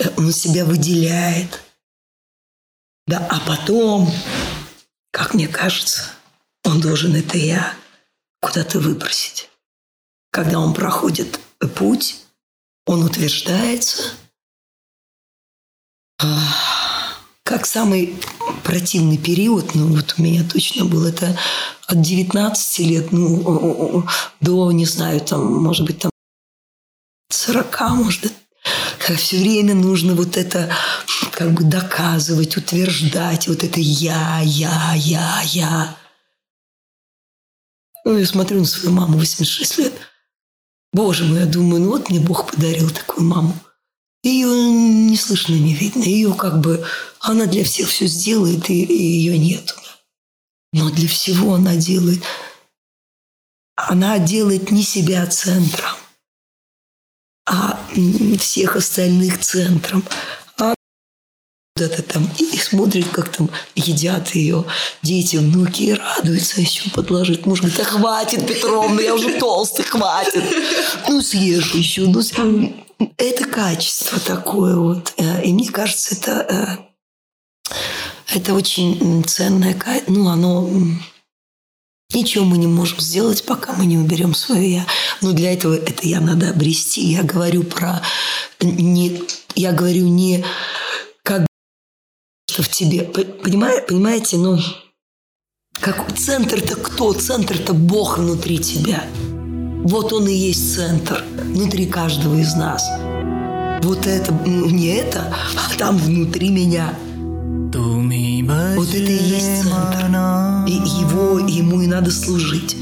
э, 0.00 0.10
он 0.16 0.32
себя 0.32 0.64
выделяет. 0.64 1.60
Да, 3.06 3.24
а 3.30 3.38
потом, 3.46 4.12
как 5.12 5.34
мне 5.34 5.46
кажется, 5.46 6.10
он 6.64 6.80
должен 6.80 7.14
это 7.14 7.38
я 7.38 7.72
куда-то 8.40 8.80
выбросить. 8.80 9.48
Когда 10.30 10.60
он 10.60 10.74
проходит 10.74 11.40
путь, 11.76 12.22
он 12.86 13.02
утверждается, 13.04 14.12
а, 16.20 16.26
как 17.42 17.66
самый 17.66 18.14
противный 18.64 19.18
период, 19.18 19.74
ну 19.74 19.94
вот 19.94 20.14
у 20.18 20.22
меня 20.22 20.42
точно 20.48 20.84
был 20.84 21.06
это 21.06 21.38
от 21.86 22.00
19 22.00 22.78
лет, 22.80 23.12
ну, 23.12 24.06
до, 24.40 24.70
не 24.72 24.84
знаю, 24.84 25.20
там, 25.20 25.62
может 25.62 25.86
быть, 25.86 25.98
там 26.00 26.10
40, 27.30 27.80
может, 27.92 28.32
как 28.98 29.16
все 29.16 29.38
время 29.38 29.74
нужно 29.74 30.14
вот 30.14 30.36
это 30.36 30.70
как 31.32 31.52
бы 31.52 31.64
доказывать, 31.64 32.56
утверждать, 32.56 33.48
вот 33.48 33.64
это 33.64 33.80
я, 33.80 34.40
я, 34.42 34.92
я, 34.94 35.40
я. 35.44 35.96
Ну, 38.04 38.18
я 38.18 38.26
смотрю 38.26 38.60
на 38.60 38.66
свою 38.66 38.94
маму 38.94 39.18
86 39.18 39.78
лет. 39.78 39.94
Боже 40.92 41.24
мой, 41.24 41.40
я 41.40 41.46
думаю, 41.46 41.82
ну 41.82 41.90
вот 41.90 42.08
мне 42.08 42.20
Бог 42.20 42.50
подарил 42.50 42.90
такую 42.90 43.26
маму. 43.26 43.54
Ее 44.22 44.48
не 44.48 45.16
слышно, 45.16 45.54
не 45.54 45.74
видно. 45.74 46.02
Ее 46.02 46.34
как 46.34 46.60
бы... 46.60 46.84
Она 47.20 47.46
для 47.46 47.64
всех 47.64 47.88
все 47.88 48.06
сделает, 48.06 48.70
и, 48.70 48.82
и 48.84 48.94
ее 48.94 49.38
нету. 49.38 49.74
Но 50.72 50.90
для 50.90 51.08
всего 51.08 51.54
она 51.54 51.76
делает... 51.76 52.22
Она 53.76 54.18
делает 54.18 54.72
не 54.72 54.82
себя 54.82 55.24
центром, 55.28 55.94
а 57.46 57.80
всех 58.38 58.74
остальных 58.74 59.38
центром 59.38 60.04
куда-то 61.78 62.02
там 62.02 62.28
и 62.38 62.56
смотрит, 62.58 63.08
как 63.08 63.28
там 63.28 63.50
едят 63.76 64.34
ее 64.34 64.64
дети, 65.02 65.36
внуки, 65.36 65.82
и 65.82 65.92
радуются 65.94 66.60
еще 66.60 66.90
подложить. 66.90 67.46
Муж 67.46 67.60
говорит, 67.60 67.78
да 67.78 67.84
хватит, 67.84 68.46
Петровна, 68.46 69.00
я 69.00 69.14
уже 69.14 69.38
толстый, 69.38 69.84
хватит. 69.84 70.42
Ну, 71.08 71.20
съешь 71.22 71.74
еще. 71.74 72.02
Ну, 72.02 72.20
это 73.16 73.44
качество 73.44 74.18
такое 74.18 74.74
вот. 74.74 75.14
Э, 75.18 75.44
и 75.44 75.52
мне 75.52 75.68
кажется, 75.68 76.16
это, 76.16 76.88
э, 77.70 77.76
это 78.34 78.54
очень 78.54 79.24
ценное 79.26 79.74
качество. 79.74 80.12
Ну, 80.12 80.28
оно... 80.28 80.68
Ничего 82.14 82.46
мы 82.46 82.56
не 82.56 82.66
можем 82.66 83.00
сделать, 83.00 83.44
пока 83.44 83.74
мы 83.74 83.84
не 83.84 83.98
уберем 83.98 84.34
свое 84.34 84.72
я. 84.72 84.86
Но 85.20 85.32
для 85.32 85.52
этого 85.52 85.74
это 85.74 86.08
я 86.08 86.22
надо 86.22 86.48
обрести. 86.48 87.02
Я 87.02 87.22
говорю 87.22 87.64
про 87.64 88.02
не, 88.62 89.22
я 89.54 89.72
говорю 89.72 90.08
не 90.08 90.42
что 92.48 92.62
в 92.62 92.68
тебе. 92.68 93.02
Понимаете, 93.02 94.38
ну, 94.38 94.58
как 95.80 96.12
центр-то 96.16 96.76
кто? 96.76 97.12
Центр-то 97.12 97.74
Бог 97.74 98.18
внутри 98.18 98.58
тебя. 98.58 99.04
Вот 99.84 100.12
он 100.12 100.26
и 100.26 100.32
есть 100.32 100.74
центр 100.74 101.22
внутри 101.36 101.86
каждого 101.86 102.36
из 102.36 102.54
нас. 102.54 102.82
Вот 103.82 104.06
это, 104.06 104.32
не 104.44 104.88
это, 104.88 105.34
а 105.56 105.78
там 105.78 105.98
внутри 105.98 106.50
меня. 106.50 106.94
Вот 107.72 108.88
это 108.88 108.96
и 108.96 109.24
есть 109.24 109.62
центр. 109.62 110.06
И 110.66 110.72
его, 110.72 111.38
ему 111.38 111.80
и 111.82 111.86
надо 111.86 112.10
служить. 112.10 112.76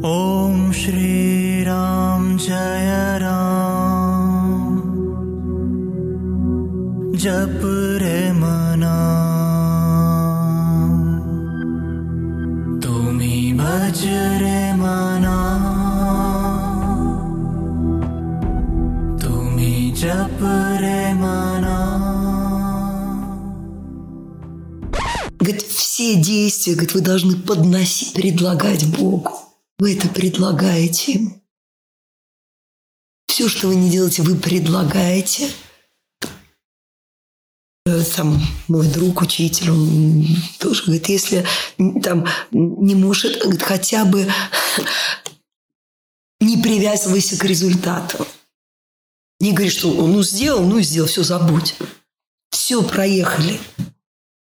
Om 0.00 0.70
Shri 0.70 1.37
जय 2.38 3.18
राम 3.20 4.74
जप 7.22 7.60
रे 8.02 8.20
मना 8.32 8.94
तुम्ही 12.84 13.52
भज 13.60 14.02
रे 14.42 14.60
मना 14.82 15.38
तुम्ही 19.24 19.90
जप 20.02 20.38
रे 20.82 21.00
मना 21.14 21.76
все 25.98 26.14
действия, 26.14 26.74
говорит, 26.74 26.94
вы 26.94 27.00
должны 27.00 27.36
подносить, 27.36 28.12
предлагать 28.12 28.86
Богу. 28.96 29.32
Вы 29.80 29.94
это 29.94 30.08
предлагаете 30.08 31.12
ему. 31.14 31.37
Все, 33.38 33.48
что 33.48 33.68
вы 33.68 33.76
не 33.76 33.88
делаете, 33.88 34.22
вы 34.22 34.34
предлагаете. 34.34 35.48
Э, 37.86 38.02
Там 38.16 38.42
мой 38.66 38.88
друг, 38.88 39.22
учитель, 39.22 39.70
он 39.70 40.26
тоже 40.58 40.82
говорит, 40.82 41.08
если 41.08 41.46
там 42.02 42.26
не 42.50 42.96
может, 42.96 43.40
хотя 43.62 44.04
бы 44.06 44.28
не 46.40 46.60
привязывайся 46.60 47.38
к 47.38 47.44
результату. 47.44 48.26
Не 49.38 49.52
говори, 49.52 49.70
что 49.70 49.88
ну 49.88 50.20
сделал, 50.24 50.64
ну 50.66 50.80
сделал, 50.80 51.06
все 51.08 51.22
забудь. 51.22 51.76
Все, 52.50 52.82
проехали. 52.82 53.60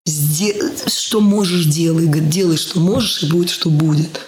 Сде- 0.07 0.89
Что 0.89 1.21
можешь, 1.21 1.65
делай. 1.65 2.07
Говорит, 2.07 2.29
делай, 2.29 2.57
что 2.57 2.79
можешь, 2.79 3.21
и 3.21 3.29
будет, 3.29 3.51
что 3.51 3.69
будет. 3.69 4.21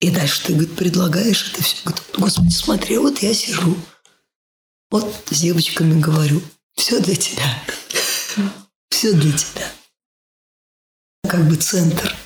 И 0.00 0.10
дальше 0.10 0.44
ты, 0.44 0.52
говорит, 0.52 0.76
предлагаешь 0.76 1.52
это 1.52 1.62
все. 1.62 1.76
Говорит, 1.84 2.04
Господи, 2.16 2.50
смотри, 2.50 2.98
вот 2.98 3.18
я 3.18 3.34
сижу. 3.34 3.76
Вот 4.90 5.12
с 5.30 5.40
девочками 5.40 6.00
говорю. 6.00 6.40
Все 6.76 7.00
для 7.00 7.16
тебя. 7.16 7.44
Все 8.90 9.12
для 9.12 9.36
тебя. 9.36 9.68
Как 11.28 11.46
бы 11.48 11.56
центр. 11.56 12.16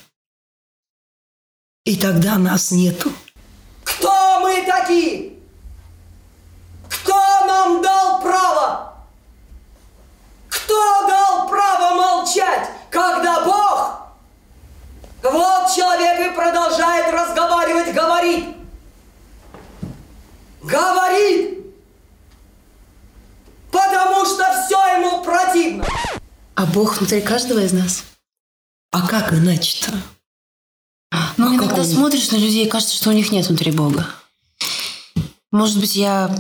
И 1.85 1.97
тогда 1.97 2.39
нас 2.39 2.71
нету. 2.71 3.13
Кто 3.83 4.41
мы 4.41 4.65
такие? 4.65 5.33
Кто 6.89 7.17
нам 7.47 7.83
дал 7.83 8.23
право? 8.23 9.07
Кто 10.49 11.09
дал 11.09 11.49
право 11.49 11.95
молчать, 11.97 12.71
когда 12.91 13.45
Бог? 13.45 14.03
Вот 15.23 15.75
человек 15.75 16.33
и 16.33 16.35
продолжает 16.35 17.13
разговаривать, 17.13 17.95
говорит. 17.95 18.57
Говорит. 20.73 21.59
Потому 23.71 24.25
что 24.25 24.45
все 24.65 24.79
ему 24.97 25.23
противно. 25.23 25.87
А 26.55 26.67
Бог 26.67 26.99
внутри 26.99 27.21
каждого 27.21 27.59
из 27.61 27.73
нас. 27.73 28.05
А 28.91 29.07
как 29.07 29.33
иначе-то? 29.35 29.93
Ну, 31.37 31.53
А 31.53 31.55
иногда 31.55 31.83
он? 31.83 31.85
смотришь 31.87 32.31
на 32.31 32.37
людей, 32.37 32.67
и 32.67 32.69
кажется, 32.69 32.97
что 32.97 33.11
у 33.11 33.13
них 33.13 33.31
нет 33.33 33.47
внутри 33.47 33.71
Бога. 33.73 34.07
Может 35.51 35.79
быть, 35.79 35.95
я 35.97 36.35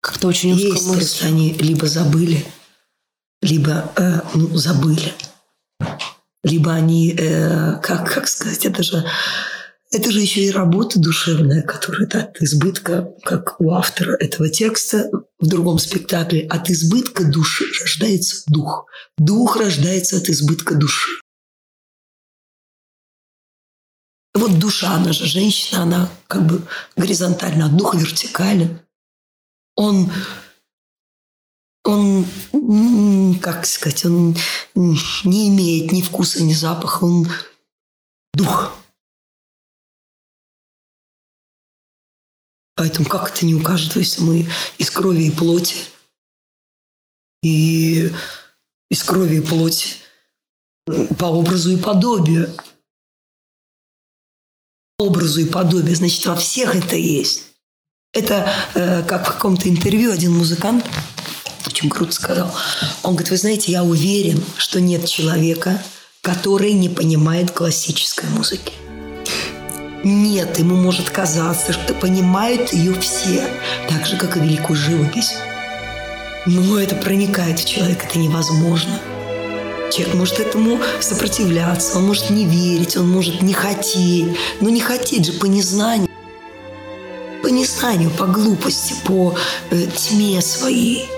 как-то 0.00 0.28
очень 0.28 0.52
узко 0.52 0.66
Есть, 0.66 0.92
просто 0.92 1.26
они 1.26 1.52
либо 1.54 1.86
забыли, 1.86 2.46
либо 3.40 3.90
э, 3.96 4.20
ну, 4.34 4.54
забыли, 4.56 5.14
либо 6.42 6.72
они, 6.72 7.14
э, 7.16 7.76
как, 7.82 8.12
как 8.12 8.28
сказать, 8.28 8.66
это 8.66 8.82
же, 8.82 9.06
это 9.92 10.10
же 10.10 10.20
еще 10.20 10.42
и 10.42 10.50
работа 10.50 10.98
душевная, 10.98 11.62
которая 11.62 12.06
да, 12.06 12.24
от 12.24 12.40
избытка, 12.40 13.14
как 13.22 13.60
у 13.60 13.72
автора 13.72 14.16
этого 14.16 14.48
текста 14.48 15.10
в 15.38 15.46
другом 15.46 15.78
спектакле, 15.78 16.46
от 16.48 16.70
избытка 16.70 17.24
души 17.24 17.64
рождается 17.80 18.42
дух. 18.46 18.86
Дух 19.18 19.56
рождается 19.56 20.16
от 20.16 20.30
избытка 20.30 20.74
души. 20.74 21.20
Вот 24.34 24.58
душа, 24.58 24.94
она 24.94 25.12
же 25.12 25.26
женщина, 25.26 25.82
она 25.82 26.10
как 26.26 26.46
бы 26.46 26.66
горизонтальна, 26.96 27.66
а 27.66 27.68
дух 27.68 27.94
вертикален. 27.94 28.80
Он 29.76 30.10
он, 31.84 32.24
как 33.40 33.66
сказать, 33.66 34.04
он 34.06 34.36
не 34.74 35.48
имеет 35.48 35.92
ни 35.92 36.00
вкуса, 36.00 36.42
ни 36.42 36.54
запаха, 36.54 37.04
он 37.04 37.28
дух. 38.32 38.81
Поэтому 42.82 43.08
как 43.08 43.30
это 43.30 43.46
не 43.46 43.54
у 43.54 43.62
каждого, 43.62 44.00
если 44.00 44.22
мы 44.22 44.48
из 44.76 44.90
крови 44.90 45.28
и 45.28 45.30
плоти, 45.30 45.76
и 47.44 48.10
из 48.90 49.04
крови 49.04 49.36
и 49.36 49.40
плоти 49.40 49.98
м, 50.88 51.06
по 51.14 51.26
образу 51.26 51.70
и 51.70 51.76
подобию. 51.76 52.52
По 54.96 55.04
образу 55.04 55.42
и 55.42 55.44
подобию, 55.44 55.94
значит, 55.94 56.26
во 56.26 56.34
всех 56.34 56.74
это 56.74 56.96
есть. 56.96 57.44
Это 58.12 58.52
э, 58.74 59.04
как 59.04 59.28
в 59.28 59.32
каком-то 59.34 59.68
интервью 59.68 60.10
один 60.10 60.32
музыкант 60.32 60.84
очень 61.64 61.88
круто 61.88 62.10
сказал. 62.10 62.52
Он 63.04 63.12
говорит, 63.12 63.30
вы 63.30 63.36
знаете, 63.36 63.70
я 63.70 63.84
уверен, 63.84 64.42
что 64.56 64.80
нет 64.80 65.06
человека, 65.06 65.80
который 66.20 66.72
не 66.72 66.88
понимает 66.88 67.52
классической 67.52 68.28
музыки. 68.30 68.72
Нет, 70.04 70.58
ему 70.58 70.74
может 70.74 71.10
казаться, 71.10 71.72
что 71.72 71.94
понимают 71.94 72.72
ее 72.72 72.92
все, 73.00 73.44
так 73.88 74.04
же, 74.04 74.16
как 74.16 74.36
и 74.36 74.40
великую 74.40 74.76
живопись. 74.76 75.34
Но 76.44 76.78
это 76.80 76.96
проникает 76.96 77.60
в 77.60 77.64
человека, 77.64 78.06
это 78.08 78.18
невозможно. 78.18 78.98
Человек 79.92 80.14
может 80.14 80.40
этому 80.40 80.80
сопротивляться, 81.00 81.98
он 81.98 82.06
может 82.06 82.30
не 82.30 82.46
верить, 82.46 82.96
он 82.96 83.10
может 83.10 83.42
не 83.42 83.52
хотеть. 83.52 84.36
Но 84.60 84.70
не 84.70 84.80
хотеть 84.80 85.26
же 85.26 85.34
по 85.34 85.44
незнанию. 85.46 86.08
По 87.42 87.46
незнанию, 87.48 88.10
по 88.10 88.26
глупости, 88.26 88.94
по 89.04 89.36
э, 89.70 89.86
тьме 89.86 90.40
своей. 90.40 91.08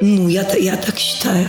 Ну, 0.00 0.26
я, 0.26 0.48
я 0.56 0.76
так 0.76 0.98
считаю. 0.98 1.48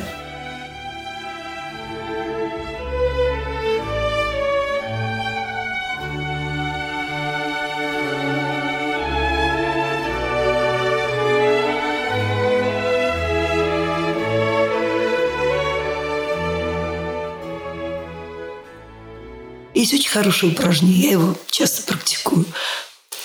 Хорошее 20.13 20.51
упражнение, 20.51 21.03
я 21.03 21.11
его 21.13 21.35
часто 21.49 21.81
практикую. 21.83 22.45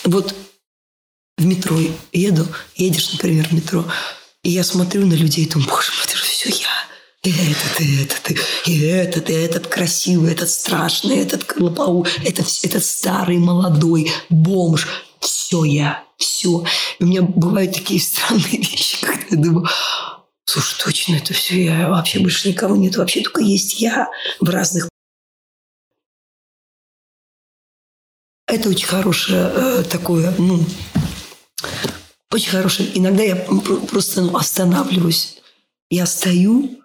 Вот 0.05 0.35
в 1.37 1.45
метро 1.45 1.79
еду, 2.13 2.47
едешь, 2.77 3.13
например, 3.13 3.47
в 3.49 3.53
метро, 3.53 3.85
и 4.43 4.51
я 4.51 4.65
смотрю 4.65 5.07
на 5.07 5.13
людей 5.13 5.45
и 5.45 5.49
думаю, 5.49 5.69
боже 5.69 5.93
мой, 5.93 6.05
это 6.05 6.17
же 6.17 6.25
все 6.25 6.49
я. 6.49 6.89
И 7.23 7.31
этот, 7.31 7.81
и 7.81 8.03
этот, 8.03 8.31
и, 8.67 8.81
этот, 8.81 9.31
и 9.31 9.33
этот 9.35 9.67
красивый, 9.67 10.33
этот 10.33 10.49
страшный, 10.49 11.19
этот 11.19 11.45
клопау, 11.45 12.07
это, 12.25 12.43
вс- 12.43 12.61
этот 12.63 12.85
старый, 12.85 13.37
молодой, 13.37 14.11
бомж. 14.31 14.89
Все 15.21 15.65
я, 15.65 16.05
все. 16.17 16.65
И 16.99 17.05
у 17.05 17.07
меня 17.07 17.23
бывают 17.23 17.75
такие 17.75 18.01
странные 18.01 18.59
вещи, 18.59 18.97
когда 19.05 19.27
я 19.31 19.37
думаю, 19.37 19.69
слушай, 20.47 20.77
точно 20.83 21.17
это 21.17 21.35
все 21.35 21.65
я, 21.65 21.89
вообще 21.89 22.21
больше 22.21 22.49
никого 22.49 22.77
нет, 22.77 22.97
вообще 22.97 23.21
только 23.21 23.43
есть 23.43 23.81
я 23.81 24.09
в 24.41 24.49
разных 24.49 24.89
Это 28.49 28.71
очень 28.71 28.87
хорошее 28.87 29.53
э, 29.55 29.85
такое, 29.85 30.35
ну, 30.39 30.65
очень 32.31 32.51
хорошее. 32.51 32.91
Иногда 32.99 33.23
я 33.23 33.37
пр- 33.37 33.81
просто 33.87 34.23
ну, 34.23 34.37
останавливаюсь. 34.37 35.43
Я 35.91 36.07
стою, 36.07 36.83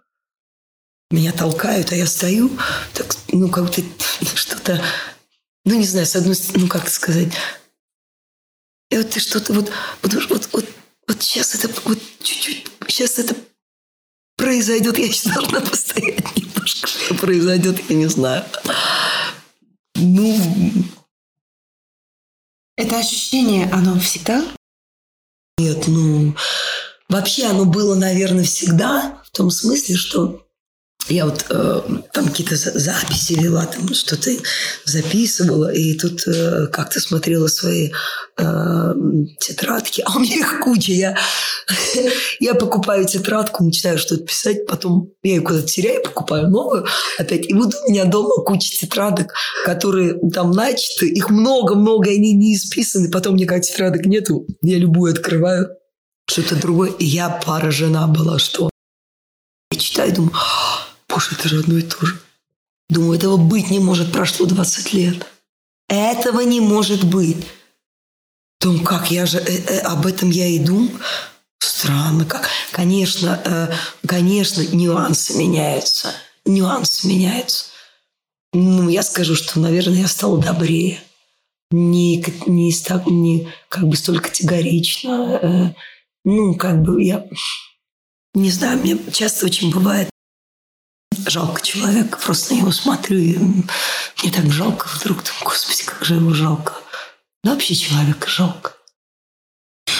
меня 1.09 1.31
толкают, 1.31 1.93
а 1.93 1.95
я 1.95 2.05
стою, 2.05 2.51
так, 2.93 3.15
ну, 3.29 3.47
как 3.49 3.65
будто 3.65 3.81
что-то, 4.35 4.83
ну, 5.63 5.75
не 5.75 5.85
знаю, 5.85 6.05
с 6.05 6.17
одной 6.17 6.35
стороны, 6.35 6.65
ну, 6.65 6.69
как 6.69 6.89
сказать, 6.89 7.33
и 8.89 8.97
вот 8.97 9.09
ты 9.09 9.21
что-то 9.21 9.53
вот, 9.53 9.71
вот, 10.01 10.13
вот, 10.29 10.49
вот, 10.51 10.65
вот 11.07 11.23
сейчас 11.23 11.55
это, 11.55 11.69
вот 11.85 11.99
чуть-чуть, 12.21 12.67
сейчас 12.89 13.19
это 13.19 13.35
произойдет, 14.35 14.97
я 14.97 15.05
еще 15.05 15.29
должна 15.29 15.61
постоять 15.61 16.35
немножко, 16.35 16.87
что 16.87 17.15
произойдет, 17.15 17.77
я 17.89 17.95
не 17.95 18.07
знаю. 18.07 18.43
Ну, 19.95 20.37
Это 22.75 22.97
ощущение, 22.97 23.69
оно 23.71 23.99
всегда? 23.99 24.43
Нет, 25.59 25.87
ну, 25.87 26.35
вообще 27.07 27.45
оно 27.45 27.65
было, 27.65 27.95
наверное, 27.95 28.43
всегда 28.43 29.21
в 29.23 29.31
том 29.31 29.51
смысле, 29.51 29.95
что 29.95 30.42
я 31.09 31.25
вот 31.25 31.45
э, 31.49 31.81
там 32.13 32.25
какие-то 32.27 32.55
за- 32.55 32.77
записи 32.79 33.33
вела, 33.33 33.65
там 33.65 33.93
что-то 33.93 34.31
записывала, 34.85 35.71
и 35.73 35.95
тут 35.95 36.25
э, 36.27 36.67
как-то 36.67 36.99
смотрела 37.01 37.47
свои 37.47 37.91
э, 38.37 38.93
тетрадки, 39.39 40.01
а 40.05 40.15
у 40.15 40.19
меня 40.19 40.37
их 40.37 40.61
куча. 40.61 40.93
Я, 40.93 41.17
я 42.39 42.53
покупаю 42.55 43.05
тетрадку, 43.05 43.63
начинаю 43.63 43.97
что-то 43.97 44.23
писать, 44.23 44.65
потом 44.65 45.11
я 45.23 45.35
ее 45.35 45.41
куда-то 45.41 45.67
теряю, 45.67 46.01
покупаю 46.03 46.49
новую 46.49 46.85
опять. 47.17 47.49
И 47.49 47.53
вот 47.53 47.73
у 47.85 47.91
меня 47.91 48.05
дома 48.05 48.43
куча 48.45 48.69
тетрадок, 48.69 49.33
которые 49.65 50.17
там 50.31 50.51
начаты, 50.51 51.07
их 51.09 51.29
много-много, 51.29 52.09
они 52.09 52.33
не 52.33 52.55
исписаны. 52.55 53.11
Потом 53.11 53.33
мне 53.33 53.45
как 53.45 53.61
тетрадок 53.63 54.05
нету, 54.05 54.45
я 54.61 54.77
любую 54.77 55.11
открываю, 55.13 55.69
что-то 56.29 56.55
другое. 56.55 56.91
И 56.91 57.05
я 57.05 57.29
поражена 57.29 58.07
была, 58.07 58.39
что 58.39 58.69
Я 59.71 59.79
читаю, 59.79 60.13
думаю, 60.13 60.33
«А, 60.35 60.82
боже, 61.13 61.31
это 61.37 61.47
же 61.49 61.59
одно 61.59 61.77
и 61.77 61.81
то 61.83 62.05
же. 62.05 62.19
Думаю, 62.89 63.17
этого 63.17 63.37
быть 63.37 63.69
не 63.69 63.79
может, 63.79 64.11
прошло 64.11 64.45
20 64.45 64.93
лет. 64.93 65.25
Этого 65.87 66.41
не 66.41 66.59
может 66.59 67.03
быть. 67.03 67.37
Думаю, 68.59 68.83
как 68.83 69.11
я 69.11 69.25
же, 69.25 69.39
э, 69.39 69.57
э, 69.67 69.79
об 69.79 70.05
этом 70.05 70.29
я 70.29 70.47
и 70.47 70.59
думаю. 70.59 70.91
Странно, 71.59 72.25
как. 72.25 72.49
Конечно, 72.71 73.41
э, 73.45 73.73
конечно, 74.07 74.61
нюансы 74.61 75.37
меняются. 75.37 76.13
Нюансы 76.45 77.07
меняются. 77.07 77.65
Ну, 78.53 78.89
я 78.89 79.03
скажу, 79.03 79.35
что, 79.35 79.59
наверное, 79.59 80.01
я 80.01 80.07
стала 80.07 80.41
добрее. 80.41 81.01
Не, 81.71 82.23
не, 82.45 82.71
ста- 82.71 83.03
не 83.07 83.51
как 83.69 83.87
бы 83.87 83.95
столь 83.97 84.19
категорично. 84.19 85.39
э, 85.41 85.73
ну, 86.23 86.55
как 86.55 86.81
бы 86.83 87.03
я... 87.03 87.27
Не 88.35 88.49
знаю, 88.49 88.79
мне 88.79 88.97
часто 89.11 89.45
очень 89.45 89.71
бывает 89.71 90.09
жалко 91.27 91.61
человека. 91.61 92.17
Просто 92.23 92.53
на 92.53 92.57
него 92.59 92.71
смотрю, 92.71 93.17
и 93.17 93.37
мне 93.37 94.31
так 94.33 94.51
жалко 94.51 94.87
вдруг. 94.95 95.23
Думаю, 95.23 95.43
Господи, 95.45 95.83
как 95.83 96.03
же 96.05 96.15
его 96.15 96.33
жалко. 96.33 96.73
Да 97.43 97.51
вообще 97.51 97.75
человека 97.75 98.27
жалко. 98.29 98.73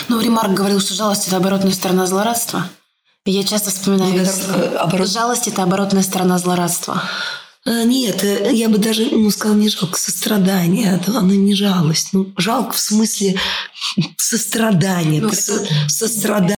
Ну, 0.08 0.20
Ремарк 0.22 0.52
говорил, 0.52 0.80
что 0.80 0.94
жалость– 0.94 1.28
это 1.28 1.38
оборотная 1.38 1.72
сторона 1.72 2.06
злорадства. 2.08 2.70
И 3.26 3.32
я 3.32 3.44
часто 3.44 3.70
вспоминаю... 3.70 4.12
Мне 4.14 4.22
это 4.22 4.80
оборот- 4.82 5.10
Жалость– 5.10 5.48
это 5.50 5.64
оборотная 5.64 6.04
сторона 6.04 6.38
злорадства. 6.40 7.02
А, 7.66 7.84
Нет, 7.84 8.22
э, 8.24 8.50
я 8.54 8.68
бы 8.68 8.78
даже 8.78 9.08
ну, 9.12 9.32
сказала, 9.32 9.56
не 9.58 9.70
жалко, 9.70 9.98
сострадание. 9.98 10.96
Это 10.96 11.18
Оно 11.18 11.34
не 11.34 11.56
жалость. 11.56 12.10
Ну, 12.12 12.34
жалко 12.38 12.74
в 12.74 12.80
смысле 12.80 13.40
сострадания. 14.18 15.22
Ну, 15.22 15.28
это- 15.30 15.36
со- 15.38 15.66
сострадание. 15.88 16.58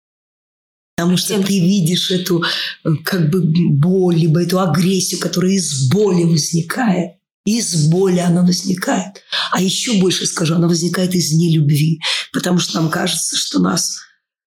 Потому 0.96 1.16
что 1.16 1.42
ты 1.42 1.58
видишь 1.58 2.10
эту 2.12 2.42
э, 2.84 2.90
как 3.04 3.30
бы 3.30 3.40
боль, 3.42 4.16
либо 4.16 4.42
эту 4.42 4.60
агрессию, 4.60 5.18
которая 5.20 5.52
из 5.52 5.88
боли 5.90 6.22
возникает. 6.24 7.12
Из 7.44 7.88
боли 7.90 8.20
она 8.20 8.42
возникает. 8.42 9.22
А 9.50 9.60
еще 9.60 9.94
больше 10.00 10.24
скажу, 10.26 10.54
она 10.54 10.68
возникает 10.68 11.14
из 11.14 11.32
нелюбви. 11.32 12.00
Потому 12.32 12.58
что 12.58 12.80
нам 12.80 12.90
кажется, 12.90 13.36
что 13.36 13.58
нас, 13.58 13.98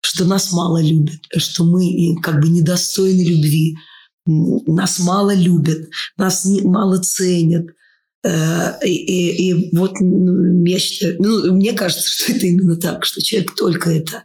что 0.00 0.24
нас 0.24 0.50
мало 0.52 0.82
любят, 0.82 1.20
что 1.36 1.64
мы 1.64 1.84
э, 1.86 2.20
как 2.22 2.40
бы 2.40 2.48
недостойны 2.48 3.20
любви. 3.22 3.76
Нас 4.26 4.98
мало 4.98 5.34
любят, 5.34 5.88
нас 6.16 6.44
не- 6.46 6.62
мало 6.62 7.00
ценят. 7.02 7.66
Э, 8.24 8.72
И, 8.84 8.88
и- 8.92 9.50
и 9.50 9.76
вот 9.76 9.92
я 10.00 10.78
считаю, 10.78 11.16
ну, 11.20 11.52
мне 11.54 11.74
кажется, 11.74 12.08
что 12.10 12.32
это 12.32 12.46
именно 12.46 12.76
так, 12.76 13.04
что 13.04 13.20
человек 13.22 13.54
только 13.54 13.90
это 13.90 14.22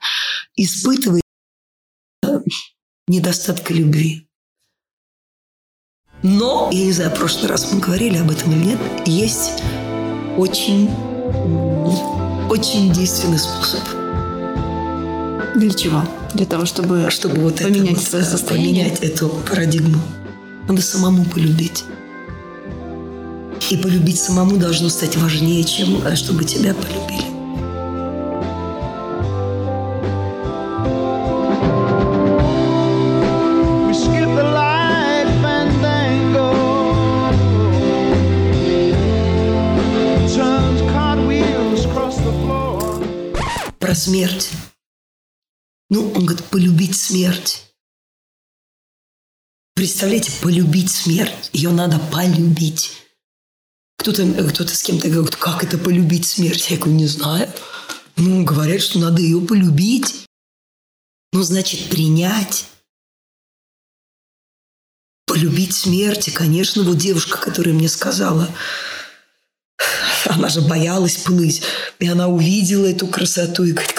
испытывает 0.55 1.21
недостатка 3.07 3.73
любви. 3.73 4.27
Но, 6.23 6.69
я 6.71 6.85
не 6.85 6.91
знаю, 6.91 7.11
в 7.11 7.15
прошлый 7.19 7.49
раз 7.49 7.71
мы 7.71 7.79
говорили 7.79 8.17
об 8.17 8.31
этом 8.31 8.51
или 8.51 8.69
нет, 8.69 8.79
есть 9.05 9.61
очень, 10.37 10.89
очень 12.49 12.91
действенный 12.91 13.37
способ, 13.37 13.81
Для 15.55 15.69
чего? 15.71 16.03
Для 16.33 16.45
того, 16.45 16.65
чтобы... 16.65 17.09
чтобы 17.11 17.41
вот 17.41 17.61
это 17.61 17.65
Поменять 17.65 17.97
вот, 17.97 18.03
свое 18.03 18.25
состояние? 18.25 18.85
поменять 18.85 19.03
эту 19.03 19.29
парадигму. 19.29 20.01
Надо 20.67 20.81
самому 20.81 21.25
полюбить. 21.25 21.83
И 23.69 23.77
полюбить 23.77 24.19
самому 24.19 24.57
должно 24.57 24.89
стать 24.89 25.15
важнее, 25.17 25.63
чем 25.63 26.05
э, 26.05 26.15
чтобы 26.15 26.43
тебя 26.43 26.73
полюбили. 26.73 27.34
Смерть. 43.95 44.49
Ну, 45.89 46.11
он 46.11 46.25
говорит, 46.25 46.45
полюбить 46.45 46.95
смерть. 46.95 47.63
Представляете, 49.73 50.31
полюбить 50.41 50.91
смерть. 50.91 51.49
Ее 51.53 51.71
надо 51.71 51.99
полюбить. 51.99 52.91
Кто-то 53.97 54.25
кто 54.49 54.67
с 54.67 54.83
кем-то 54.83 55.09
говорит, 55.09 55.35
как 55.35 55.63
это 55.63 55.77
полюбить 55.77 56.25
смерть? 56.25 56.69
Я 56.69 56.77
говорю, 56.77 56.95
не 56.95 57.07
знаю. 57.07 57.51
Ну, 58.17 58.43
говорят, 58.43 58.81
что 58.81 58.99
надо 58.99 59.21
ее 59.21 59.39
полюбить. 59.41 60.25
Ну, 61.31 61.41
значит, 61.43 61.89
принять. 61.89 62.65
Полюбить 65.25 65.73
смерть. 65.73 66.27
И, 66.27 66.31
конечно, 66.31 66.83
вот 66.83 66.97
девушка, 66.97 67.37
которая 67.37 67.73
мне 67.73 67.89
сказала, 67.89 68.49
она 70.25 70.49
же 70.49 70.61
боялась 70.61 71.17
плыть. 71.17 71.61
И 71.99 72.07
она 72.07 72.27
увидела 72.27 72.85
эту 72.85 73.07
красоту 73.07 73.63
и, 73.63 73.71
говорит, 73.71 73.95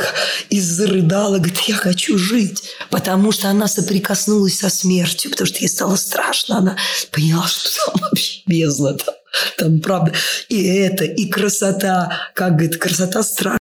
и 0.51 0.61
зарыдала, 0.61 1.39
говорит, 1.39 1.59
я 1.61 1.75
хочу 1.77 2.19
жить. 2.19 2.63
Потому 2.91 3.33
что 3.33 3.49
она 3.49 3.69
соприкоснулась 3.69 4.59
со 4.59 4.69
смертью, 4.69 5.31
потому 5.31 5.47
что 5.47 5.59
ей 5.59 5.69
стало 5.69 5.97
страшно. 5.97 6.59
Она 6.59 6.77
поняла, 7.11 7.47
что 7.47 7.69
там 7.87 8.03
вообще 8.03 8.43
бездна. 8.47 8.95
Там, 8.95 9.15
там 9.59 9.81
правда 9.81 10.13
и 10.49 10.65
это, 10.65 11.05
и 11.05 11.29
красота. 11.29 12.31
Как 12.35 12.53
говорит, 12.53 12.79
красота 12.79 13.23
страшная 13.23 13.59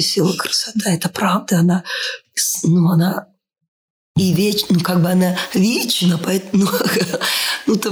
сила 0.00 0.32
красота. 0.34 0.92
Это 0.92 1.08
правда. 1.08 1.58
Она, 1.58 1.84
ну, 2.62 2.88
она 2.90 3.28
и 4.16 4.32
веч, 4.32 4.66
ну, 4.68 4.78
как 4.78 5.02
бы 5.02 5.10
она 5.10 5.36
вечна, 5.54 6.20
поэтому, 6.22 6.68
ну, 7.66 7.74
то, 7.74 7.90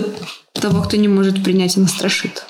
Того, 0.54 0.82
кто 0.82 0.96
не 0.96 1.08
может 1.08 1.42
принять, 1.42 1.76
она 1.76 1.88
страшит. 1.88 2.44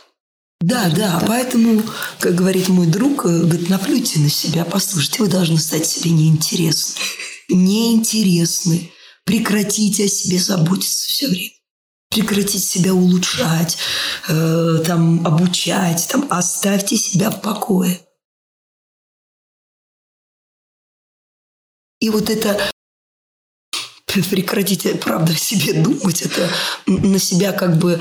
Да, 0.63 0.91
да, 0.91 1.21
поэтому, 1.27 1.83
как 2.21 2.37
говорит 2.37 2.69
мой 2.69 2.87
друг, 2.87 3.27
э, 3.27 3.41
говорит, 3.41 3.69
наплюйте 3.69 4.21
на 4.21 4.31
себя, 4.31 4.65
послушайте, 4.65 5.23
вы 5.23 5.29
должны 5.29 5.59
стать 5.59 5.87
себе 5.87 6.13
неинтересны. 6.13 7.01
Неинтересны. 7.49 8.93
Прекратите 9.25 10.05
о 10.05 10.09
себе 10.09 10.39
заботиться 10.39 11.09
все 11.09 11.27
время. 11.27 11.51
Прекратите 12.11 12.61
себя 12.61 12.95
улучшать, 12.95 13.77
э, 14.29 14.83
там, 14.87 15.27
обучать, 15.27 16.07
там, 16.09 16.29
оставьте 16.31 16.97
себя 16.97 17.31
в 17.31 17.41
покое. 17.41 18.01
И 21.99 22.09
вот 22.09 22.31
это 22.31 22.71
прекратите, 24.31 24.95
правда, 24.95 25.33
о 25.33 25.37
себе 25.37 25.73
думать, 25.73 26.23
это 26.23 26.49
на 26.87 27.19
себя 27.19 27.51
как 27.51 27.79
бы 27.79 28.01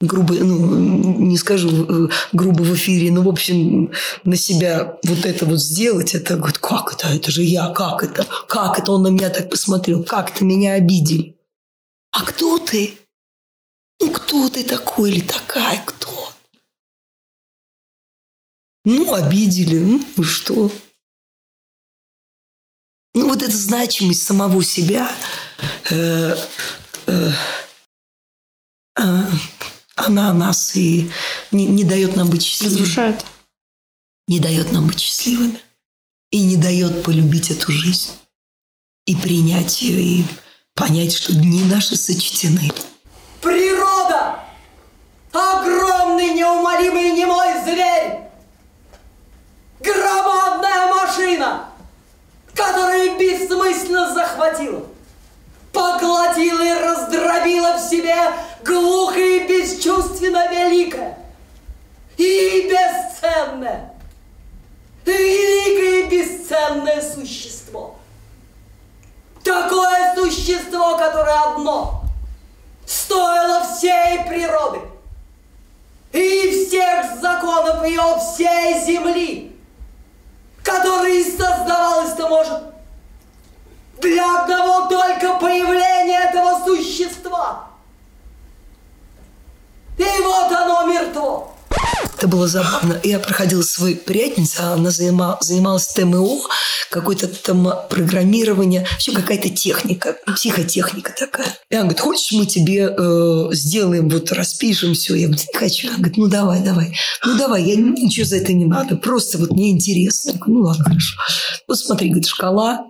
грубо, 0.00 0.34
ну, 0.34 1.18
не 1.18 1.36
скажу 1.36 2.06
э, 2.08 2.08
грубо 2.32 2.62
в 2.62 2.74
эфире, 2.74 3.12
но, 3.12 3.22
в 3.22 3.28
общем, 3.28 3.92
на 4.24 4.36
себя 4.36 4.98
вот 5.04 5.26
это 5.26 5.44
вот 5.44 5.60
сделать, 5.60 6.14
это 6.14 6.36
говорит, 6.36 6.58
как 6.58 6.94
это, 6.94 7.08
это 7.08 7.30
же 7.30 7.42
я, 7.42 7.68
как 7.68 8.02
это, 8.02 8.26
как 8.48 8.78
это 8.78 8.92
он 8.92 9.02
на 9.02 9.08
меня 9.08 9.28
так 9.28 9.50
посмотрел, 9.50 10.02
как 10.02 10.30
это 10.34 10.44
меня 10.44 10.74
обидели. 10.74 11.36
А 12.12 12.24
кто 12.24 12.58
ты? 12.58 12.98
Ну, 14.00 14.10
кто 14.10 14.48
ты 14.48 14.64
такой 14.64 15.10
или 15.10 15.20
такая, 15.20 15.82
кто? 15.84 16.32
Ну, 18.86 19.12
обидели, 19.12 19.78
ну, 19.78 20.24
что? 20.24 20.72
Ну, 23.12 23.28
вот 23.28 23.42
эта 23.42 23.54
значимость 23.54 24.22
самого 24.22 24.64
себя, 24.64 25.12
э, 25.90 26.34
э, 27.06 27.30
э, 28.96 29.24
она 30.06 30.32
нас 30.32 30.76
и 30.76 31.10
не, 31.50 31.66
не 31.66 31.84
дает 31.84 32.16
нам 32.16 32.28
быть 32.28 32.42
счастливыми. 32.42 32.80
Разрушает. 32.80 33.24
Не 34.28 34.40
дает 34.40 34.72
нам 34.72 34.86
быть 34.86 35.00
счастливыми. 35.00 35.58
И 36.30 36.42
не 36.42 36.56
дает 36.56 37.02
полюбить 37.02 37.50
эту 37.50 37.72
жизнь. 37.72 38.10
И 39.06 39.16
принять 39.16 39.82
ее, 39.82 40.00
и 40.00 40.24
понять, 40.74 41.12
что 41.14 41.34
дни 41.34 41.64
наши 41.64 41.96
сочтены. 41.96 42.70
Природа! 43.40 44.40
Огромный, 45.32 46.34
неумолимый, 46.34 47.12
немой 47.12 47.62
зверь! 47.64 48.20
Громадная 49.80 50.92
машина, 50.92 51.70
которая 52.54 53.18
бессмысленно 53.18 54.12
захватила, 54.12 54.86
поглотила 55.72 56.62
и 56.62 56.82
раздробила 56.82 57.76
в 57.76 57.80
себе 57.80 58.16
глухо 58.64 59.18
и 59.18 59.46
бесчувственно 59.46 60.48
великое 60.50 61.16
и 62.16 62.68
бесценное, 62.68 63.94
великое 65.06 66.00
и 66.00 66.08
бесценное 66.08 67.00
существо. 67.00 67.96
Такое 69.42 70.14
существо, 70.14 70.98
которое 70.98 71.54
одно 71.54 72.02
стоило 72.84 73.64
всей 73.64 74.24
природы 74.28 74.80
и 76.12 76.66
всех 76.66 77.20
законов 77.20 77.84
ее 77.86 78.02
всей 78.18 78.84
земли, 78.84 79.56
которая 80.62 81.12
и 81.12 81.24
создавалась-то 81.24 82.28
может 82.28 82.69
для 84.00 84.42
одного 84.42 84.88
только 84.88 85.34
появления 85.38 86.30
этого 86.30 86.64
существа. 86.64 87.68
И 89.98 90.22
вот 90.22 90.52
оно 90.52 90.86
мертво. 90.86 91.54
Это 92.16 92.28
было 92.28 92.46
забавно. 92.48 93.00
Я 93.02 93.18
проходила 93.18 93.62
свой 93.62 93.94
приятельница, 93.96 94.74
она 94.74 94.90
занима- 94.90 95.38
занималась 95.40 95.86
ТМО, 95.88 96.40
какое-то 96.90 97.28
там 97.28 97.66
программирование, 97.88 98.86
все 98.98 99.12
какая-то 99.12 99.48
техника, 99.48 100.16
психотехника 100.26 101.14
такая. 101.18 101.56
И 101.70 101.74
она 101.74 101.84
говорит, 101.84 102.00
хочешь, 102.00 102.32
мы 102.32 102.44
тебе 102.44 102.94
э, 102.94 103.48
сделаем, 103.52 104.10
вот 104.10 104.32
распишем 104.32 104.92
все. 104.92 105.14
Я 105.14 105.28
говорю, 105.28 105.42
не 105.50 105.58
хочу. 105.58 105.88
Она 105.88 105.96
говорит, 105.96 106.16
ну 106.18 106.26
давай, 106.26 106.60
давай. 106.60 106.94
Ну 107.24 107.38
давай, 107.38 107.62
я 107.62 107.76
ничего 107.76 108.26
за 108.26 108.36
это 108.36 108.52
не 108.52 108.66
надо, 108.66 108.96
просто 108.96 109.38
вот 109.38 109.52
мне 109.52 109.70
интересно. 109.70 110.32
Я 110.32 110.38
говорю, 110.38 110.54
ну 110.54 110.64
ладно, 110.66 110.84
хорошо. 110.84 111.16
Вот 111.68 111.78
смотри, 111.78 112.08
говорит, 112.08 112.28
шкала, 112.28 112.89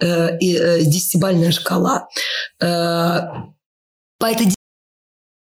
десятибальная 0.00 1.52
шкала. 1.52 2.08
Э, 2.60 3.20
по 4.18 4.26
этой 4.26 4.54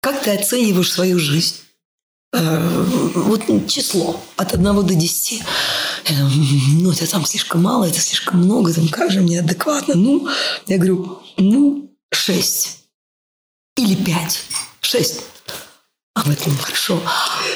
как 0.01 0.21
ты 0.21 0.37
оцениваешь 0.37 0.91
свою 0.91 1.17
жизнь? 1.17 1.55
Э, 2.31 2.83
вот 3.15 3.43
число 3.67 4.21
от 4.35 4.53
1 4.53 4.63
до 4.85 4.93
10. 4.93 5.41
Я 6.07 6.17
думаю, 6.17 6.31
Ну, 6.81 6.91
это 6.91 7.09
там 7.09 7.25
слишком 7.25 7.63
мало, 7.63 7.85
это 7.85 7.99
слишком 7.99 8.39
много, 8.39 8.73
там 8.73 8.87
как 8.89 9.11
же 9.11 9.21
мне 9.21 9.39
адекватно? 9.39 9.95
Ну, 9.95 10.27
я 10.67 10.77
говорю, 10.77 11.23
ну, 11.37 11.91
6 12.11 12.79
или 13.77 13.95
5. 13.95 14.43
6. 14.81 15.21
А 16.15 16.21
в 16.23 16.29
этом 16.29 16.57
хорошо. 16.57 17.01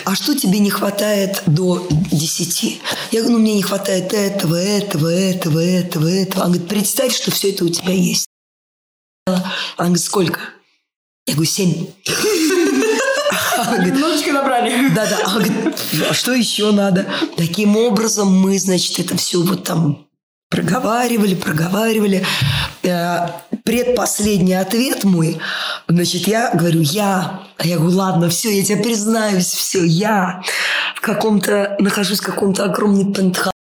А 0.03 0.15
что 0.15 0.37
тебе 0.37 0.59
не 0.59 0.69
хватает 0.69 1.43
до 1.45 1.87
10? 2.11 2.81
Я 3.11 3.21
говорю, 3.21 3.37
ну, 3.37 3.41
мне 3.41 3.55
не 3.55 3.61
хватает 3.63 4.13
этого, 4.13 4.55
этого, 4.55 5.07
этого, 5.07 5.59
этого, 5.59 6.07
этого. 6.07 6.43
Она 6.43 6.53
говорит, 6.55 6.67
представь, 6.67 7.15
что 7.15 7.31
все 7.31 7.51
это 7.51 7.63
у 7.63 7.69
тебя 7.69 7.93
есть. 7.93 8.27
Она 9.25 9.41
говорит, 9.77 10.03
сколько? 10.03 10.41
Я 11.25 11.35
говорю, 11.35 11.49
7. 11.49 11.87
Она 13.57 13.75
говорит, 13.75 13.93
Немножечко 13.93 14.33
набрали. 14.33 14.89
да, 14.89 15.05
да. 15.05 15.19
А, 15.25 15.29
говорит, 15.35 15.53
а 16.09 16.13
что 16.13 16.33
еще 16.33 16.71
надо? 16.71 17.07
Таким 17.37 17.77
образом 17.77 18.27
мы, 18.27 18.59
значит, 18.59 18.99
это 18.99 19.15
все 19.15 19.41
вот 19.41 19.63
там 19.63 20.08
проговаривали, 20.49 21.35
проговаривали. 21.35 22.25
Э, 22.83 23.27
Предпоследний 23.63 24.59
ответ 24.59 25.03
мой, 25.03 25.39
значит, 25.87 26.27
я 26.27 26.51
говорю, 26.53 26.81
я, 26.81 27.41
а 27.57 27.67
я 27.67 27.77
говорю, 27.77 27.95
ладно, 27.95 28.29
все, 28.29 28.49
я 28.49 28.63
тебе 28.63 28.81
признаюсь, 28.81 29.45
все, 29.45 29.83
я 29.83 30.41
в 30.95 31.01
каком-то, 31.01 31.75
нахожусь 31.79 32.19
в 32.19 32.25
каком-то 32.25 32.63
огромном 32.63 33.13
пентхаусе, 33.13 33.58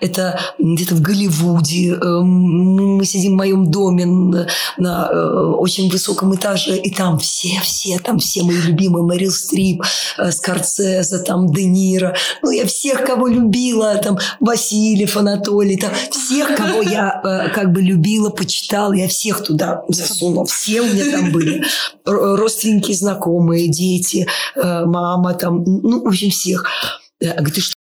это 0.00 0.40
где-то 0.58 0.94
в 0.94 1.00
Голливуде. 1.00 1.94
Э, 1.94 2.20
Мы 2.20 3.04
сидим 3.04 3.32
в 3.32 3.36
моем 3.36 3.70
доме 3.70 4.06
на, 4.06 4.46
на, 4.78 5.08
э, 5.10 5.54
очень 5.58 5.90
высоком 5.90 6.34
этаже, 6.34 6.76
и 6.76 6.90
там 6.90 7.18
все, 7.18 7.60
все, 7.62 7.98
там 7.98 8.18
все 8.18 8.42
мои 8.42 8.56
любимые. 8.56 9.04
Мэрил 9.04 9.30
Стрип, 9.30 9.82
э, 10.18 10.30
Скорсезе, 10.30 11.18
там 11.18 11.52
Де 11.52 11.64
Ниро. 11.64 12.14
Ну, 12.42 12.50
я 12.50 12.66
всех, 12.66 13.04
кого 13.04 13.28
любила, 13.28 13.96
там 13.96 14.18
Васильев, 14.40 15.16
Анатолий, 15.16 15.76
там 15.76 15.92
всех, 16.10 16.56
кого 16.56 16.82
я 16.82 17.50
как 17.54 17.72
бы 17.72 17.82
любила, 17.82 18.30
почитала, 18.30 18.92
я 18.92 19.08
всех 19.08 19.42
туда 19.42 19.82
засунула. 19.88 20.46
Все 20.46 20.80
у 20.80 20.86
меня 20.86 21.10
там 21.10 21.32
были. 21.32 21.62
Родственники, 22.04 22.92
знакомые, 22.92 23.68
дети, 23.68 24.26
мама 24.56 25.34
там, 25.34 25.62
ну, 25.64 26.02
в 26.02 26.08
общем, 26.08 26.30
всех. 26.30 26.64
Я 27.20 27.34
говорю, 27.34 27.52
ты 27.52 27.60
что, 27.60 27.74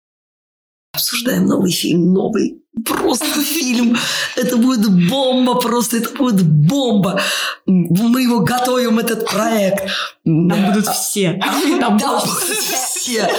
обсуждаем 0.99 1.45
новый 1.45 1.71
фильм, 1.71 2.13
новый 2.13 2.61
просто 2.85 3.25
фильм. 3.43 3.97
Это 4.35 4.57
будет 4.57 5.09
бомба 5.09 5.55
просто, 5.55 5.97
это 5.97 6.09
будет 6.11 6.43
бомба. 6.43 7.21
Мы 7.65 8.21
его 8.21 8.39
готовим, 8.39 8.99
этот 8.99 9.25
проект. 9.25 9.89
Там 10.23 10.65
будут 10.67 10.87
все. 10.87 11.39
Там 11.79 11.97
Да, 11.97 12.19
будут 12.19 12.29
все, 12.29 13.29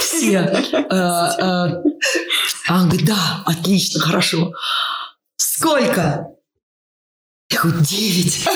все. 0.00 0.38
Э, 0.72 0.86
э, 0.90 1.82
А 2.68 2.74
он 2.74 2.88
говорит, 2.88 3.06
да, 3.06 3.42
отлично, 3.46 4.00
хорошо. 4.00 4.52
Сколько? 5.36 6.26
Я 7.50 7.60
говорю, 7.60 7.80
девять. 7.80 8.46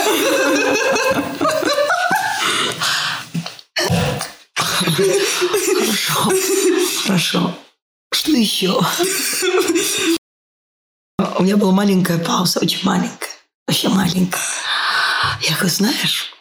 Хорошо, 4.55 6.33
хорошо. 7.07 7.64
Что 8.15 8.31
еще? 8.31 8.81
У 11.37 11.43
меня 11.43 11.57
была 11.57 11.73
маленькая 11.73 12.19
пауза, 12.19 12.61
очень 12.61 12.79
маленькая, 12.85 13.29
вообще 13.67 13.89
маленькая. 13.89 14.41
Я 15.43 15.57
говорю, 15.57 15.75
знаешь, 15.75 16.33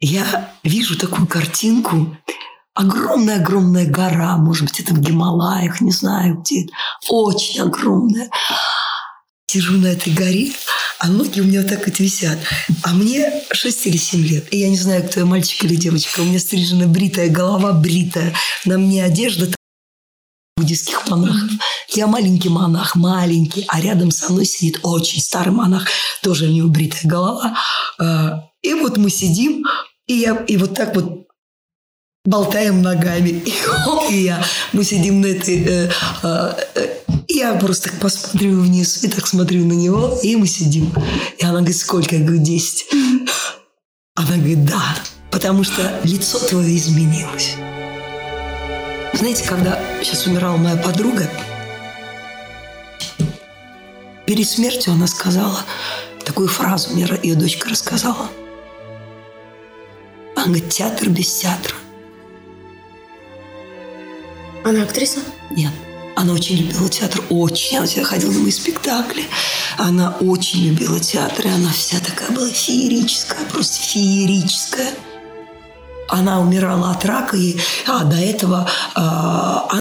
я 0.00 0.54
вижу 0.64 0.96
такую 0.96 1.26
картинку, 1.26 2.16
огромная-огромная 2.72 3.86
гора, 3.86 4.38
может 4.38 4.64
быть, 4.64 4.80
это 4.80 4.94
в 4.94 5.00
Гималаях, 5.00 5.82
не 5.82 5.92
знаю 5.92 6.36
где, 6.36 6.66
очень 7.10 7.60
огромная. 7.60 8.30
Сижу 9.48 9.74
на 9.74 9.88
этой 9.88 10.12
горе, 10.14 10.52
а 10.98 11.08
ноги 11.08 11.40
у 11.40 11.44
меня 11.44 11.60
вот 11.60 11.68
так 11.68 11.86
вот 11.86 11.98
висят. 11.98 12.38
А 12.82 12.94
мне 12.94 13.42
6 13.52 13.86
или 13.88 13.96
7 13.98 14.26
лет. 14.26 14.52
И 14.52 14.58
я 14.58 14.70
не 14.70 14.78
знаю, 14.78 15.06
кто 15.06 15.20
я, 15.20 15.26
мальчик 15.26 15.64
или 15.64 15.76
девочка. 15.76 16.20
У 16.20 16.24
меня 16.24 16.38
стрижена 16.38 16.86
бритая 16.86 17.28
голова, 17.28 17.72
бритая. 17.72 18.34
На 18.64 18.78
мне 18.78 19.04
одежда 19.04 19.55
буддийских 20.56 21.06
монахов. 21.08 21.50
Я 21.88 22.06
маленький 22.06 22.48
монах, 22.48 22.96
маленький, 22.96 23.66
а 23.68 23.80
рядом 23.80 24.10
со 24.10 24.32
мной 24.32 24.46
сидит 24.46 24.80
очень 24.82 25.20
старый 25.20 25.52
монах, 25.52 25.86
тоже 26.22 26.46
у 26.46 26.50
него 26.52 26.68
бритая 26.68 27.02
голова. 27.04 27.56
А, 27.98 28.48
И 28.62 28.72
вот 28.74 28.96
мы 28.96 29.10
сидим, 29.10 29.66
и, 30.06 30.14
я, 30.14 30.34
и 30.46 30.56
вот 30.56 30.74
так 30.74 30.94
вот 30.94 31.26
болтаем 32.24 32.82
ногами. 32.82 33.42
И 34.10 34.14
и 34.14 34.22
я. 34.24 34.44
Мы 34.72 34.84
сидим 34.84 35.20
на 35.20 35.26
этой... 35.26 35.62
э, 35.62 35.90
э, 36.22 36.52
э, 36.74 36.96
я 37.28 37.54
просто 37.54 37.90
так 37.90 38.00
посмотрю 38.00 38.60
вниз, 38.60 39.04
и 39.04 39.08
так 39.08 39.26
смотрю 39.26 39.64
на 39.64 39.72
него, 39.74 40.18
и 40.22 40.36
мы 40.36 40.46
сидим. 40.46 40.92
И 41.38 41.44
она 41.44 41.58
говорит, 41.58 41.76
сколько? 41.76 42.16
Я 42.16 42.24
говорю, 42.24 42.42
10. 42.42 42.86
Она 44.14 44.36
говорит, 44.36 44.64
да, 44.64 44.96
потому 45.30 45.64
что 45.64 46.00
лицо 46.04 46.38
твое 46.38 46.76
изменилось. 46.76 47.56
Знаете, 49.16 49.44
когда 49.48 49.80
сейчас 50.02 50.26
умирала 50.26 50.58
моя 50.58 50.76
подруга, 50.76 51.26
перед 54.26 54.46
смертью 54.46 54.92
она 54.92 55.06
сказала 55.06 55.64
такую 56.22 56.48
фразу, 56.48 56.90
мне 56.90 57.08
ее 57.22 57.34
дочка 57.34 57.70
рассказала. 57.70 58.28
Она 60.34 60.44
говорит, 60.44 60.68
театр 60.68 61.08
без 61.08 61.34
театра. 61.34 61.74
Она 64.64 64.82
актриса? 64.82 65.20
Нет. 65.50 65.72
Она 66.14 66.34
очень 66.34 66.56
любила 66.56 66.88
театр, 66.90 67.22
очень. 67.30 67.78
Она 67.78 67.86
всегда 67.86 68.04
ходила 68.04 68.32
на 68.32 68.40
мои 68.40 68.50
спектакли. 68.50 69.24
Она 69.78 70.14
очень 70.20 70.66
любила 70.66 71.00
театр, 71.00 71.46
и 71.46 71.50
она 71.50 71.72
вся 71.72 72.00
такая 72.00 72.30
была 72.32 72.48
феерическая, 72.50 73.46
просто 73.46 73.80
феерическая. 73.80 74.92
Она 76.08 76.40
умирала 76.40 76.90
от 76.90 77.04
рака, 77.04 77.36
и, 77.36 77.56
а 77.86 78.04
до 78.04 78.16
этого 78.16 78.68
а, 78.94 79.66
она 79.70 79.80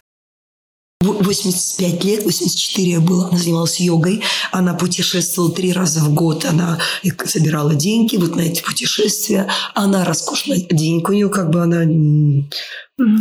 85 1.01 2.03
лет, 2.03 2.23
84 2.23 2.99
было, 2.99 3.27
она 3.29 3.37
занималась 3.37 3.79
йогой, 3.79 4.23
она 4.51 4.73
путешествовала 4.73 5.51
три 5.51 5.71
раза 5.71 5.99
в 5.99 6.13
год, 6.13 6.45
она 6.45 6.79
собирала 7.25 7.75
деньги 7.75 8.17
вот 8.17 8.35
на 8.35 8.41
эти 8.41 8.61
путешествия, 8.61 9.49
она 9.73 10.03
роскошно 10.05 10.55
денег, 10.57 11.09
у 11.09 11.13
нее 11.13 11.29
как 11.29 11.49
бы 11.49 11.61
она 11.61 11.83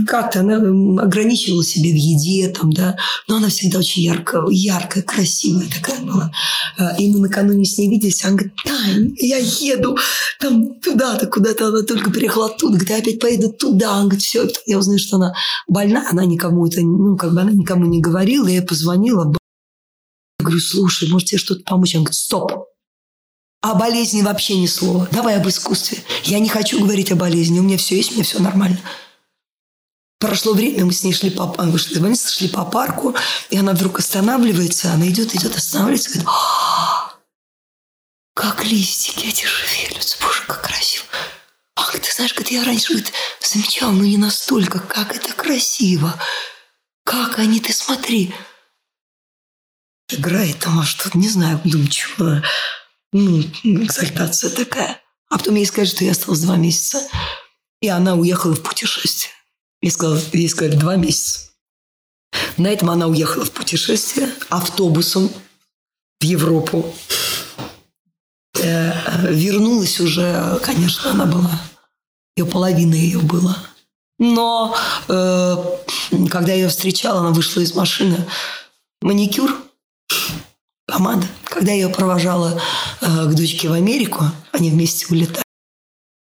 как-то 0.07 0.41
она 0.41 0.55
м, 0.55 0.99
ограничивала 1.01 1.65
себя 1.65 1.91
в 1.91 1.97
еде, 1.97 2.49
там, 2.49 2.73
да, 2.73 2.97
но 3.27 3.37
она 3.37 3.49
всегда 3.49 3.81
очень 3.81 4.03
яркая, 4.03 4.45
яркая, 4.49 5.03
красивая 5.03 5.67
такая 5.69 6.01
была. 6.01 6.31
А, 6.79 6.95
И 6.97 7.11
мы 7.11 7.19
накануне 7.19 7.65
с 7.65 7.77
ней 7.77 7.91
виделись, 7.91 8.25
она 8.25 8.35
говорит, 8.37 8.55
Тань, 8.65 9.15
я 9.19 9.39
еду 9.39 9.99
там 10.39 10.79
туда-то, 10.81 11.27
куда-то 11.27 11.69
она 11.69 11.83
только 11.83 12.11
приехала 12.11 12.47
оттуда, 12.47 12.75
говорит, 12.75 12.91
я 12.91 12.97
опять 12.99 13.19
поеду 13.19 13.53
туда. 13.53 13.95
Она 13.95 14.03
говорит, 14.03 14.23
все, 14.23 14.49
я 14.67 14.79
узнаю, 14.79 15.01
что 15.01 15.17
она 15.17 15.35
больна, 15.67 16.07
она 16.09 16.25
никому 16.25 16.67
это, 16.67 16.81
ну, 16.81 17.17
как 17.17 17.35
бы 17.35 17.41
она 17.41 17.51
никому 17.51 17.87
не 17.87 18.01
говорила, 18.01 18.47
я 18.47 18.61
ей 18.61 18.63
позвонила, 18.63 19.33
я 20.39 20.45
говорю, 20.45 20.61
слушай, 20.61 21.09
может 21.09 21.29
тебе 21.29 21.39
что-то 21.39 21.63
помочь? 21.65 21.95
Она 21.97 22.05
говорит, 22.05 22.15
стоп, 22.15 22.53
о 23.61 23.75
болезни 23.75 24.23
вообще 24.23 24.57
ни 24.59 24.67
слова. 24.67 25.09
Давай 25.11 25.37
об 25.37 25.49
искусстве. 25.49 25.99
Я 26.25 26.39
не 26.39 26.51
хочу 26.51 26.79
говорить 26.81 27.11
о 27.11 27.17
болезни. 27.17 27.61
У 27.61 27.63
меня 27.63 27.79
все 27.79 27.97
есть, 27.97 28.11
у 28.11 28.15
меня 28.15 28.25
все 28.25 28.39
нормально. 28.39 28.79
Прошло 30.27 30.55
время, 30.55 30.87
мы 30.87 30.93
с 30.93 31.05
ней 31.05 31.13
шли 31.13 31.29
по, 31.29 31.55
а, 31.59 31.65
вышли 31.65 31.99
из 32.13 32.31
шли 32.31 32.49
по 32.49 32.65
парку, 32.65 33.15
и 33.51 33.59
она 33.59 33.73
вдруг 33.73 33.99
останавливается, 33.99 34.91
она 34.91 35.07
идет, 35.07 35.35
идет, 35.35 35.55
останавливается, 35.55 36.11
говорит, 36.11 36.29
«А, 36.29 37.15
как 38.35 38.65
листики 38.65 39.27
эти 39.27 39.45
шевелятся, 39.45 40.17
боже, 40.23 40.43
как 40.47 40.63
красиво. 40.63 41.05
Ах, 41.77 41.93
ты 41.93 42.11
знаешь, 42.11 42.33
говорит, 42.33 42.53
я 42.53 42.65
раньше 42.65 42.89
говорит, 42.95 43.13
замечала, 43.43 43.91
но 43.91 44.05
не 44.05 44.17
настолько, 44.17 44.79
как 44.79 45.15
это 45.15 45.35
красиво. 45.35 46.19
Как 47.05 47.39
они, 47.39 47.61
ты 47.61 47.75
смотри. 47.75 48.35
Играет 50.09 50.59
там, 50.61 50.81
а 50.81 50.85
что-то, 50.85 51.19
не 51.19 51.29
знаю, 51.29 51.61
она. 51.65 52.43
ну, 53.13 53.41
экзальтация 53.63 54.51
такая. 54.51 55.03
А 55.29 55.37
потом 55.37 55.57
ей 55.57 55.67
сказали, 55.67 55.89
что 55.89 56.05
я 56.05 56.13
осталась 56.13 56.41
два 56.41 56.57
месяца. 56.57 57.07
И 57.81 57.89
она 57.89 58.15
уехала 58.15 58.55
в 58.55 58.63
путешествие. 58.63 59.34
Я 59.85 59.91
сказала, 59.91 60.19
ей 60.33 60.49
сказали, 60.49 60.77
два 60.77 60.97
месяца. 60.97 61.51
На 62.57 62.69
этом 62.69 62.89
она 62.89 63.07
уехала 63.07 63.45
в 63.45 63.51
путешествие 63.51 64.31
автобусом 64.49 65.31
в 66.21 66.25
Европу. 66.25 66.95
Э, 68.63 69.31
вернулась 69.31 70.01
уже, 70.01 70.59
конечно, 70.63 71.11
она 71.11 71.27
была, 71.27 71.61
ее 72.35 72.47
половина 72.47 72.95
ее 72.95 73.19
была. 73.19 73.59
Но 74.19 74.75
э, 75.07 75.57
когда 76.31 76.55
я 76.55 76.63
ее 76.63 76.69
встречала, 76.69 77.21
она 77.21 77.33
вышла 77.33 77.61
из 77.61 77.75
машины, 77.75 78.27
маникюр, 79.03 79.55
помада. 80.87 81.27
Когда 81.45 81.73
я 81.73 81.83
ее 81.83 81.89
провожала 81.91 82.59
э, 83.03 83.27
к 83.27 83.35
дочке 83.35 83.69
в 83.69 83.75
Америку, 83.75 84.25
они 84.51 84.71
вместе 84.71 85.05
улетали 85.11 85.45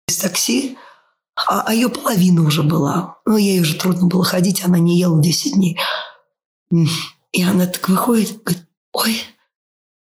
из 0.07 0.18
такси, 0.18 0.76
а, 1.47 1.62
а 1.66 1.74
ее 1.74 1.89
половина 1.89 2.43
уже 2.43 2.62
была. 2.62 3.18
Ну, 3.24 3.36
ей 3.36 3.61
уже 3.61 3.74
трудно 3.74 4.07
было 4.07 4.24
ходить, 4.24 4.64
она 4.64 4.78
не 4.78 4.99
ела 4.99 5.20
10 5.20 5.55
дней. 5.55 5.78
И 7.32 7.43
она 7.43 7.66
так 7.66 7.89
выходит, 7.89 8.43
говорит, 8.43 8.66
ой, 8.93 9.22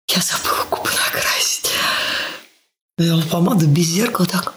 я 0.07 0.21
забыла 0.21 0.65
губы 0.69 0.89
накрасить. 0.89 1.71
Взяла 2.97 3.23
помаду 3.23 3.67
без 3.67 3.85
зеркала 3.85 4.27
так. 4.27 4.53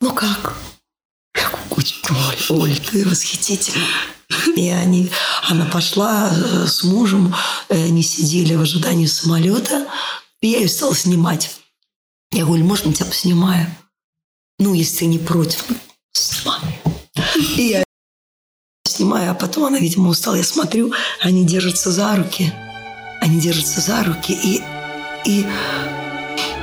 Ну 0.00 0.14
как? 0.14 0.54
Я 1.36 1.50
говорю, 1.50 1.88
Оль, 2.10 2.60
Оль, 2.60 2.78
ты 2.78 3.08
восхитительна. 3.08 3.84
И 4.56 4.68
они, 4.68 5.10
она 5.48 5.66
пошла 5.66 6.30
э, 6.30 6.66
с 6.66 6.84
мужем, 6.84 7.34
э, 7.68 7.84
они 7.84 8.02
сидели 8.02 8.54
в 8.54 8.62
ожидании 8.62 9.06
самолета, 9.06 9.86
и 10.40 10.48
я 10.48 10.58
ее 10.58 10.68
стала 10.68 10.94
снимать. 10.94 11.60
Я 12.30 12.44
говорю, 12.44 12.64
можно 12.64 12.88
я 12.88 12.94
тебя 12.94 13.06
поснимаю? 13.06 13.66
Ну, 14.58 14.74
если 14.74 15.06
не 15.06 15.18
против, 15.18 15.64
снимай. 16.12 16.80
И 17.56 17.62
я 17.62 17.84
снимаю, 18.86 19.32
а 19.32 19.34
потом 19.34 19.64
она, 19.64 19.78
видимо, 19.78 20.10
устала. 20.10 20.36
Я 20.36 20.44
смотрю, 20.44 20.92
они 21.20 21.44
держатся 21.44 21.90
за 21.90 22.14
руки. 22.16 22.52
Они 23.20 23.40
держатся 23.40 23.80
за 23.80 24.04
руки, 24.04 24.32
и, 24.32 24.62
и 25.24 25.46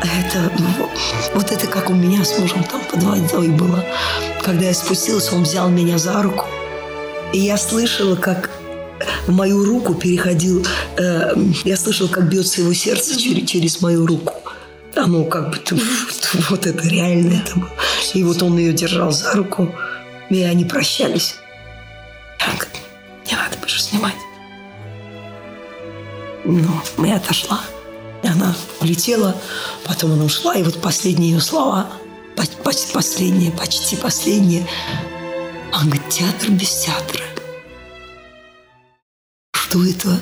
это, 0.03 0.51
вот 1.33 1.51
это 1.51 1.65
как 1.65 1.89
у 1.89 1.93
меня 1.93 2.23
с 2.23 2.37
мужем 2.37 2.63
там 2.63 2.81
под 2.85 3.01
водой 3.01 3.47
было. 3.49 3.83
Когда 4.43 4.65
я 4.65 4.73
спустилась, 4.73 5.33
он 5.33 5.43
взял 5.43 5.69
меня 5.69 5.97
за 5.97 6.21
руку, 6.21 6.45
и 7.33 7.39
я 7.39 7.57
слышала, 7.57 8.15
как 8.15 8.51
в 9.25 9.31
мою 9.31 9.65
руку 9.65 9.95
переходил, 9.95 10.65
э, 10.97 11.33
я 11.63 11.77
слышала, 11.77 12.07
как 12.07 12.29
бьется 12.29 12.61
его 12.61 12.73
сердце 12.73 13.19
через, 13.19 13.49
через 13.49 13.81
мою 13.81 14.05
руку. 14.05 14.33
Оно 14.95 15.23
как 15.23 15.49
бы, 15.49 15.57
вот 16.49 16.67
это 16.67 16.87
реально 16.87 17.41
это 17.43 17.59
было. 17.59 17.69
И 18.13 18.23
вот 18.23 18.41
он 18.41 18.57
ее 18.57 18.73
держал 18.73 19.11
за 19.11 19.33
руку, 19.33 19.73
и 20.29 20.43
они 20.43 20.65
прощались. 20.65 21.35
Я 22.39 22.53
говорю, 22.53 22.71
не 23.25 23.35
надо 23.35 23.57
больше 23.57 23.81
снимать. 23.81 24.15
Ну, 26.43 26.81
я 27.05 27.17
отошла. 27.17 27.61
И 28.23 28.27
она 28.27 28.55
улетела, 28.79 29.35
потом 29.85 30.13
она 30.13 30.25
ушла, 30.25 30.55
и 30.55 30.63
вот 30.63 30.81
последние 30.81 31.31
ее 31.31 31.41
слова, 31.41 31.87
почти 32.63 32.93
последние, 32.93 33.51
почти 33.51 33.95
последние, 33.95 34.67
он 35.73 35.85
говорит, 35.85 36.09
театр 36.09 36.49
без 36.49 36.83
театра. 36.83 37.23
Что 39.53 39.85
это? 39.85 40.19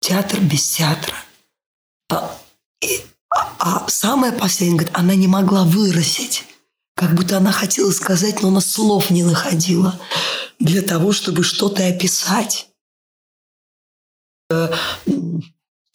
Театр 0.00 0.40
без 0.40 0.66
театра. 0.68 1.14
А, 2.10 2.36
а, 3.58 3.88
самое 3.88 4.32
последнее, 4.32 4.78
говорит, 4.78 4.96
она 4.96 5.14
не 5.14 5.28
могла 5.28 5.64
выразить. 5.64 6.44
Как 6.94 7.14
будто 7.14 7.36
она 7.36 7.52
хотела 7.52 7.90
сказать, 7.90 8.42
но 8.42 8.48
она 8.48 8.60
слов 8.60 9.10
не 9.10 9.22
находила 9.22 10.00
для 10.58 10.82
того, 10.82 11.12
чтобы 11.12 11.42
что-то 11.42 11.86
описать. 11.86 12.68
Э, 14.50 14.72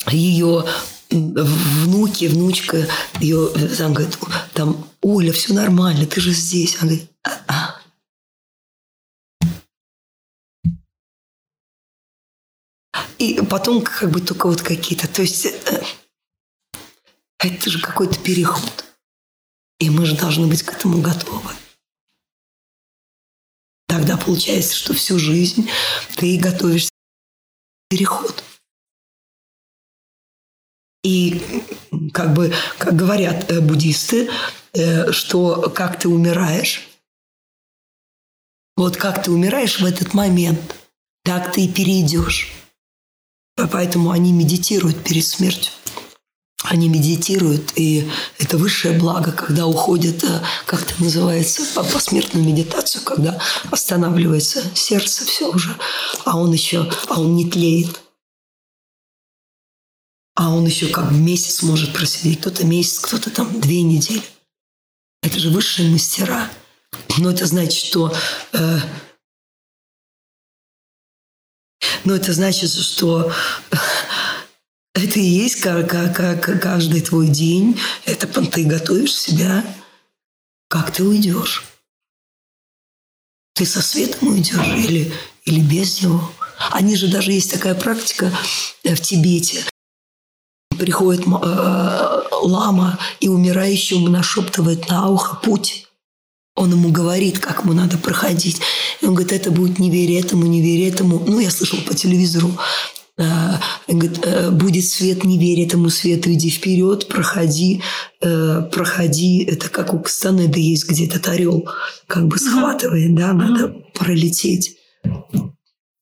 ее 0.10 0.66
внуки, 1.10 2.26
внучка, 2.26 2.88
ее 3.20 3.50
там 3.78 3.94
говорит, 3.94 4.18
там, 4.54 4.88
Оля, 5.02 5.34
все 5.34 5.54
нормально, 5.54 6.06
ты 6.06 6.22
же 6.22 6.32
здесь. 6.32 6.78
Она 6.80 6.92
говорит, 6.92 7.12
а, 7.24 7.82
И 13.22 13.40
потом 13.48 13.84
как 13.84 14.10
бы 14.10 14.20
только 14.20 14.48
вот 14.48 14.64
какие-то... 14.64 15.08
То 15.08 15.22
есть 15.22 15.46
э, 15.46 15.84
это 17.42 17.70
же 17.70 17.80
какой-то 17.80 18.20
переход. 18.20 18.86
И 19.80 19.90
мы 19.90 20.06
же 20.06 20.16
должны 20.16 20.48
быть 20.48 20.64
к 20.64 20.74
этому 20.74 21.02
готовы. 21.02 21.52
Тогда 23.88 24.16
получается, 24.16 24.76
что 24.76 24.94
всю 24.94 25.20
жизнь 25.20 25.70
ты 26.16 26.40
готовишься 26.40 26.92
к 26.92 27.90
переход. 27.90 28.44
И 31.04 31.42
как 32.14 32.34
бы, 32.34 32.54
как 32.78 32.96
говорят 32.96 33.50
э, 33.52 33.60
буддисты, 33.60 34.30
э, 34.74 35.12
что 35.12 35.70
как 35.72 36.00
ты 36.00 36.08
умираешь, 36.08 36.88
вот 38.78 38.98
как 38.98 39.24
ты 39.24 39.32
умираешь 39.32 39.80
в 39.80 39.86
этот 39.86 40.14
момент, 40.14 40.76
так 41.24 41.52
ты 41.52 41.66
и 41.66 41.74
перейдешь. 41.74 42.54
Поэтому 43.56 44.12
они 44.12 44.32
медитируют 44.32 45.04
перед 45.04 45.26
смертью. 45.26 45.74
Они 46.72 46.88
медитируют, 46.88 47.74
и 47.76 48.10
это 48.40 48.58
высшее 48.58 48.98
благо, 48.98 49.34
когда 49.34 49.68
уходит, 49.68 50.24
э, 50.24 50.42
как 50.66 50.84
это 50.84 51.04
называется, 51.04 51.64
по 51.76 51.84
посмертную 51.84 52.46
медитацию, 52.46 53.04
когда 53.04 53.42
останавливается 53.70 54.64
сердце, 54.74 55.26
все 55.26 55.50
уже, 55.50 55.76
а 56.24 56.38
он 56.38 56.54
еще, 56.54 56.90
а 57.10 57.20
он 57.20 57.36
не 57.36 57.50
тлеет. 57.50 58.02
А 60.34 60.50
он 60.50 60.66
еще 60.66 60.88
как 60.88 61.12
месяц 61.12 61.62
может 61.62 61.92
просидеть. 61.92 62.40
Кто-то 62.40 62.66
месяц, 62.66 63.00
кто-то 63.00 63.30
там 63.32 63.60
две 63.60 63.82
недели. 63.82 64.24
Это 65.22 65.40
же 65.40 65.50
высшие 65.50 65.92
мастера. 65.92 66.50
Но 67.18 67.32
это 67.32 67.46
значит, 67.48 67.84
что 67.84 68.16
э, 68.54 68.80
но 72.06 72.16
это 72.16 72.34
значит, 72.34 72.72
что 72.72 73.32
это 74.94 75.20
и 75.20 75.24
есть 75.24 75.62
как, 75.62 75.90
как, 75.90 76.16
как 76.16 76.62
каждый 76.62 77.02
твой 77.02 77.28
день. 77.28 77.80
Это 78.06 78.28
ты 78.28 78.66
готовишь 78.66 79.16
себя, 79.16 79.64
как 80.68 80.92
ты 80.92 81.04
уйдешь. 81.04 81.66
Ты 83.54 83.66
со 83.66 83.82
светом 83.82 84.30
уйдешь 84.30 84.68
или, 84.78 85.14
или 85.46 85.60
без 85.60 86.02
него. 86.02 86.32
Они 86.72 86.96
же 86.96 87.08
даже 87.08 87.32
есть 87.32 87.52
такая 87.52 87.76
практика 87.76 88.32
в 88.84 88.96
Тибете. 88.98 89.66
Приходит 90.78 91.26
э, 91.28 92.22
лама 92.42 93.00
и 93.20 93.28
умирающему 93.28 94.08
нашептывает 94.08 94.90
на 94.90 95.10
ухо 95.10 95.36
путь. 95.36 95.88
Он 96.56 96.72
ему 96.72 96.92
говорит, 96.92 97.40
как 97.40 97.64
ему 97.64 97.74
надо 97.74 97.98
проходить. 97.98 98.62
И 99.02 99.06
он 99.06 99.14
говорит, 99.14 99.32
это 99.32 99.52
будет 99.52 99.80
не 99.80 99.90
верь 99.90 100.20
этому, 100.20 100.46
не 100.46 100.62
верь 100.62 100.92
этому. 100.92 101.20
Ну, 101.20 101.40
я 101.40 101.50
слышал 101.50 101.80
по 101.82 101.94
телевизору. 101.94 102.52
Э, 103.22 103.58
говорит, 103.88 104.20
«Э, 104.24 104.50
будет 104.50 104.86
свет, 104.86 105.24
не 105.24 105.38
верь 105.38 105.66
этому 105.66 105.90
свету, 105.90 106.32
иди 106.32 106.50
вперед, 106.50 107.08
проходи, 107.08 107.84
э, 108.22 108.62
проходи. 108.72 109.44
Это 109.44 109.70
как 109.70 109.94
у 109.94 110.00
Кастанеда 110.00 110.58
есть 110.58 110.90
где-то 110.90 111.18
этот 111.18 111.28
орел, 111.28 111.70
как 112.08 112.28
бы 112.28 112.38
схватывает, 112.40 113.14
да, 113.16 113.34
надо 113.34 113.76
пролететь. 113.94 114.78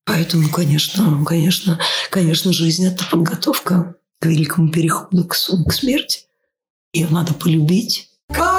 Поэтому, 0.05 0.49
конечно, 0.49 1.23
конечно, 1.25 1.79
конечно, 2.09 2.53
жизнь– 2.53 2.85
это 2.87 3.03
подготовка 3.09 3.95
к 4.19 4.25
великому 4.25 4.69
переходу 4.69 5.25
к, 5.25 5.33
к 5.33 5.73
смерти. 5.73 6.21
Ее 6.93 7.07
надо 7.09 7.33
полюбить. 7.33 8.09
Как 8.29 8.58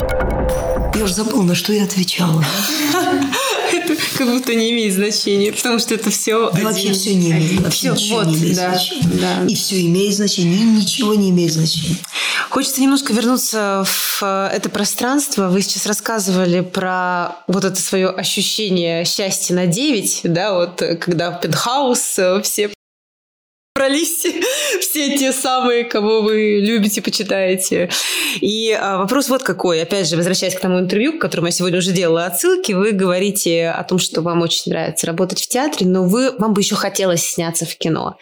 Я 0.95 1.03
уже 1.03 1.13
забыла, 1.13 1.43
на 1.43 1.55
что 1.55 1.73
я 1.73 1.83
отвечала. 1.83 2.43
Это 3.71 3.95
как 4.17 4.27
будто 4.27 4.53
не 4.53 4.71
имеет 4.71 4.93
значения, 4.93 5.53
потому 5.53 5.79
что 5.79 5.95
это 5.95 6.09
все 6.09 6.51
Да 6.51 6.61
вообще 6.61 6.91
все 6.91 7.15
не 7.15 7.31
имеет. 7.31 7.61
Вообще 7.61 7.79
Всё, 7.79 7.93
ничего 7.93 8.17
вот, 8.19 8.27
не 8.27 8.35
имеет 8.35 8.55
да, 8.57 8.69
значения. 8.71 9.09
да. 9.13 9.45
И 9.47 9.55
все 9.55 9.81
имеет 9.85 10.13
значение, 10.13 10.59
и 10.59 10.63
ничего 10.63 11.15
не 11.15 11.29
имеет 11.29 11.53
значения. 11.53 11.95
Хочется 12.49 12.81
немножко 12.81 13.13
вернуться 13.13 13.83
в 13.85 14.19
э, 14.21 14.49
это 14.53 14.69
пространство. 14.69 15.47
Вы 15.47 15.61
сейчас 15.61 15.85
рассказывали 15.85 16.59
про 16.59 17.37
вот 17.47 17.63
это 17.63 17.79
свое 17.81 18.09
ощущение 18.09 19.05
счастья 19.05 19.55
на 19.55 19.67
9, 19.67 20.21
да, 20.25 20.53
вот 20.53 20.81
э, 20.81 20.97
когда 20.97 21.31
в 21.31 21.39
пентхаус 21.39 22.19
э, 22.19 22.41
все 22.43 22.69
брались, 23.75 24.25
все 24.81 25.17
те 25.17 25.31
самые, 25.31 25.85
кого 25.85 26.21
вы 26.21 26.59
любите, 26.61 27.01
почитаете. 27.01 27.89
И 28.39 28.71
а, 28.71 28.97
вопрос 28.97 29.29
вот 29.29 29.43
какой. 29.43 29.81
Опять 29.81 30.07
же, 30.07 30.17
возвращаясь 30.17 30.55
к 30.55 30.59
тому 30.59 30.79
интервью, 30.79 31.17
к 31.17 31.21
которому 31.21 31.47
я 31.47 31.51
сегодня 31.51 31.79
уже 31.79 31.91
делала 31.91 32.25
отсылки, 32.25 32.73
вы 32.73 32.91
говорите 32.91 33.69
о 33.69 33.83
том, 33.83 33.99
что 33.99 34.21
вам 34.21 34.41
очень 34.41 34.71
нравится 34.71 35.07
работать 35.07 35.41
в 35.41 35.47
театре, 35.47 35.87
но 35.87 36.03
вы, 36.03 36.31
вам 36.37 36.53
бы 36.53 36.61
еще 36.61 36.75
хотелось 36.75 37.25
сняться 37.25 37.65
в 37.65 37.75
кино. 37.75 38.17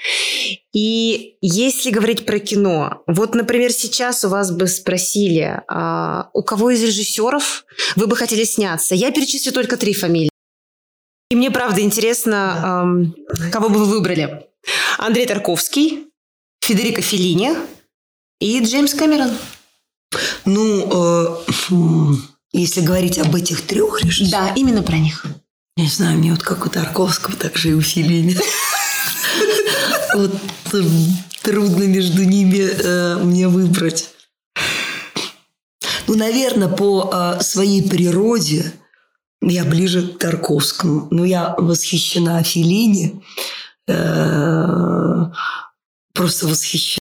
И 0.73 1.35
если 1.41 1.89
говорить 1.91 2.25
про 2.25 2.39
кино, 2.39 3.01
вот, 3.07 3.33
например, 3.33 3.71
сейчас 3.71 4.23
у 4.23 4.29
вас 4.29 4.51
бы 4.51 4.67
спросили, 4.67 5.61
а, 5.67 6.29
у 6.33 6.43
кого 6.43 6.69
из 6.69 6.83
режиссеров 6.83 7.65
вы 7.95 8.07
бы 8.07 8.15
хотели 8.15 8.43
сняться? 8.43 8.95
Я 8.95 9.11
перечислю 9.11 9.51
только 9.51 9.77
три 9.77 9.93
фамилии. 9.93 10.29
И 11.31 11.35
мне 11.35 11.51
правда 11.51 11.81
интересно, 11.81 12.55
ам, 12.63 13.15
кого 13.51 13.69
бы 13.69 13.79
вы 13.79 13.85
выбрали? 13.85 14.48
Андрей 14.97 15.25
Тарковский, 15.25 16.07
Федерико 16.61 17.01
Феллини 17.01 17.51
и 18.39 18.59
Джеймс 18.63 18.93
Кэмерон. 18.93 19.31
Ну, 20.45 21.43
э, 21.71 22.15
если 22.51 22.81
говорить 22.81 23.17
об 23.17 23.35
этих 23.35 23.61
трех 23.65 24.03
режиссерах, 24.03 24.47
Да, 24.47 24.53
именно 24.55 24.81
про 24.83 24.97
них. 24.97 25.25
не 25.77 25.87
знаю, 25.87 26.17
мне 26.17 26.31
вот 26.31 26.43
как 26.43 26.65
у 26.65 26.69
Тарковского, 26.69 27.35
так 27.35 27.57
же 27.57 27.69
и 27.69 27.73
у 27.73 27.81
Филини. 27.81 28.37
Вот 30.15 30.33
э, 30.73 30.81
трудно 31.43 31.83
между 31.83 32.23
ними 32.23 32.67
э, 32.67 33.17
мне 33.23 33.47
выбрать. 33.47 34.09
Ну, 36.07 36.15
наверное, 36.15 36.67
по 36.67 37.11
э, 37.13 37.43
своей 37.43 37.87
природе 37.87 38.73
я 39.41 39.63
ближе 39.63 40.07
к 40.07 40.17
Тарковскому. 40.17 41.07
Но 41.11 41.25
я 41.25 41.53
восхищена 41.59 42.41
Филини. 42.43 43.21
Э, 43.89 45.31
Просто 46.13 46.47
восхищена 46.47 46.99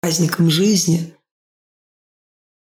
праздником 0.00 0.50
жизни. 0.50 1.14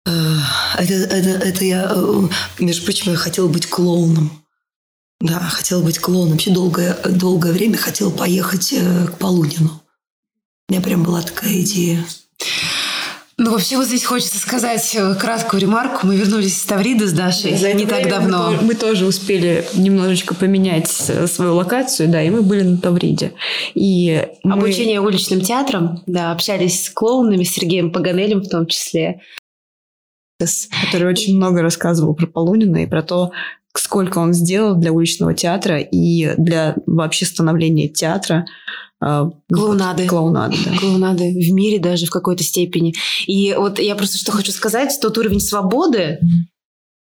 Э, 0.06 0.36
Это, 0.78 0.94
это, 0.94 1.30
это 1.30 1.64
я, 1.64 1.92
э, 1.94 2.28
между 2.58 2.84
прочим, 2.84 3.12
я 3.12 3.16
хотела 3.16 3.48
быть 3.48 3.68
клоуном. 3.68 4.44
Да, 5.20 5.40
хотела 5.40 5.82
быть 5.82 5.98
клоуном. 5.98 6.32
Вообще 6.32 6.52
долгое, 6.52 6.94
долгое 7.04 7.52
время 7.52 7.76
хотела 7.76 8.10
поехать 8.10 8.72
к 8.72 9.18
Полунину. 9.18 9.82
У 10.68 10.72
меня 10.72 10.82
прям 10.82 11.02
была 11.02 11.22
такая 11.22 11.60
идея. 11.62 12.04
Ну, 13.40 13.52
вообще, 13.52 13.76
вот 13.76 13.86
здесь 13.86 14.04
хочется 14.04 14.36
сказать 14.38 14.96
э, 14.96 15.14
краткую 15.14 15.60
ремарку. 15.60 16.08
Мы 16.08 16.16
вернулись 16.16 16.56
из 16.58 16.64
Тавриды 16.64 17.06
с 17.06 17.12
Дашей 17.12 17.56
За 17.56 17.72
не 17.72 17.86
так 17.86 18.08
давно. 18.08 18.50
Мы, 18.50 18.62
мы 18.68 18.74
тоже 18.74 19.06
успели 19.06 19.64
немножечко 19.74 20.34
поменять 20.34 20.92
э, 21.08 21.28
свою 21.28 21.54
локацию, 21.54 22.08
да, 22.08 22.20
и 22.20 22.30
мы 22.30 22.42
были 22.42 22.62
на 22.62 22.78
Тавриде. 22.78 23.34
И 23.74 24.26
мы- 24.42 24.54
Обучение 24.54 25.00
уличным 25.00 25.40
театром, 25.40 26.02
да, 26.06 26.32
общались 26.32 26.84
с 26.86 26.90
клоунами, 26.90 27.44
с 27.44 27.50
Сергеем 27.52 27.92
Паганелем 27.92 28.40
в 28.40 28.48
том 28.48 28.66
числе. 28.66 29.20
который 30.40 31.08
очень 31.08 31.36
много 31.36 31.62
рассказывал 31.62 32.14
про 32.14 32.26
Полунина 32.26 32.82
и 32.82 32.86
про 32.86 33.02
то, 33.04 33.30
сколько 33.74 34.18
он 34.18 34.32
сделал 34.32 34.74
для 34.74 34.92
уличного 34.92 35.32
театра 35.34 35.78
и 35.78 36.34
для 36.36 36.74
вообще 36.86 37.24
становления 37.24 37.88
театра. 37.88 38.46
Э, 39.04 39.30
Клоунады. 39.52 40.06
Клоунады, 40.06 40.56
да. 40.64 40.78
клоунады 40.78 41.24
в 41.24 41.52
мире 41.52 41.78
даже 41.78 42.06
в 42.06 42.10
какой-то 42.10 42.42
степени. 42.42 42.94
И 43.26 43.54
вот 43.56 43.78
я 43.78 43.94
просто 43.94 44.18
что 44.18 44.32
хочу 44.32 44.52
сказать, 44.52 44.96
тот 45.00 45.18
уровень 45.18 45.40
свободы, 45.40 46.18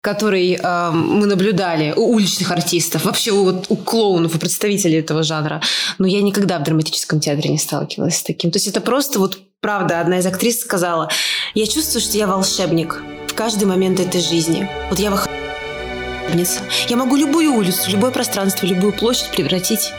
который 0.02 0.58
э, 0.60 0.90
мы 0.90 1.26
наблюдали 1.26 1.94
у 1.96 2.14
уличных 2.14 2.50
артистов, 2.50 3.04
вообще 3.04 3.30
у, 3.30 3.44
вот, 3.44 3.66
у 3.68 3.76
клоунов, 3.76 4.34
у 4.34 4.38
представителей 4.38 4.98
этого 4.98 5.22
жанра, 5.22 5.62
но 5.98 6.06
я 6.06 6.20
никогда 6.22 6.58
в 6.58 6.64
драматическом 6.64 7.20
театре 7.20 7.50
не 7.50 7.58
сталкивалась 7.58 8.18
с 8.18 8.22
таким. 8.22 8.50
То 8.50 8.56
есть 8.56 8.66
это 8.66 8.80
просто 8.80 9.20
вот 9.20 9.38
правда, 9.60 10.00
одна 10.00 10.18
из 10.18 10.26
актрис 10.26 10.60
сказала, 10.60 11.08
я 11.54 11.66
чувствую, 11.66 12.02
что 12.02 12.18
я 12.18 12.26
волшебник 12.26 13.00
в 13.28 13.34
каждый 13.34 13.64
момент 13.64 14.00
этой 14.00 14.20
жизни. 14.20 14.68
Вот 14.90 14.98
я 14.98 15.10
волшебница. 15.10 16.60
Я 16.88 16.96
могу 16.96 17.16
любую 17.16 17.54
улицу, 17.54 17.90
любое 17.90 18.10
пространство, 18.10 18.66
любую 18.66 18.92
площадь 18.92 19.30
превратить 19.30 19.92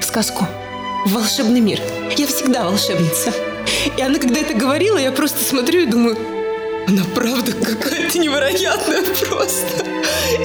в 0.00 0.04
сказку 0.04 0.48
в 1.04 1.12
волшебный 1.12 1.60
мир. 1.60 1.80
Я 2.16 2.26
всегда 2.26 2.64
волшебница. 2.64 3.32
И 3.96 4.02
она, 4.02 4.18
когда 4.18 4.40
это 4.40 4.54
говорила, 4.54 4.98
я 4.98 5.12
просто 5.12 5.44
смотрю 5.44 5.82
и 5.82 5.86
думаю, 5.86 6.16
она 6.86 7.02
правда 7.14 7.52
какая-то 7.52 8.18
невероятная 8.18 9.02
просто. 9.28 9.84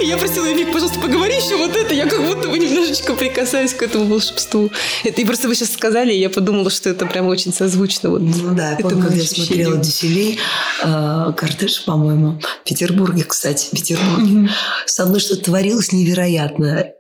И 0.01 0.05
я 0.05 0.18
просила 0.18 0.51
Вик, 0.53 0.72
пожалуйста, 0.72 0.99
поговори 0.99 1.36
еще 1.36 1.57
вот 1.57 1.76
это. 1.76 1.93
Я 1.93 2.07
как 2.07 2.26
будто 2.26 2.47
бы 2.47 2.57
немножечко 2.57 3.14
прикасаюсь 3.14 3.74
к 3.74 3.82
этому 3.82 4.05
волшебству. 4.05 4.72
Это 5.03 5.22
и 5.22 5.26
просто 5.26 5.47
вы 5.47 5.55
сейчас 5.55 5.74
сказали, 5.74 6.14
и 6.14 6.20
я 6.20 6.30
подумала, 6.30 6.70
что 6.70 6.89
это 6.89 7.05
прям 7.05 7.28
очень 7.28 7.53
созвучно. 7.53 8.10
Вот 8.10 8.22
Ну 8.22 8.55
да, 8.55 8.72
я 8.72 8.78
помню, 8.78 9.01
когда 9.01 9.16
я 9.16 9.28
смотрела 9.28 9.78
«Дюселей», 9.78 10.39
э, 10.84 11.34
кортеж, 11.36 11.84
по-моему, 11.84 12.39
в 12.64 12.68
Петербурге, 12.68 13.24
кстати, 13.24 13.68
в 13.68 13.72
Петербурге. 13.72 14.49
Со 14.86 15.05
мной 15.05 15.20
что-то 15.20 15.45
творилось 15.45 15.91
невероятное. 15.91 16.95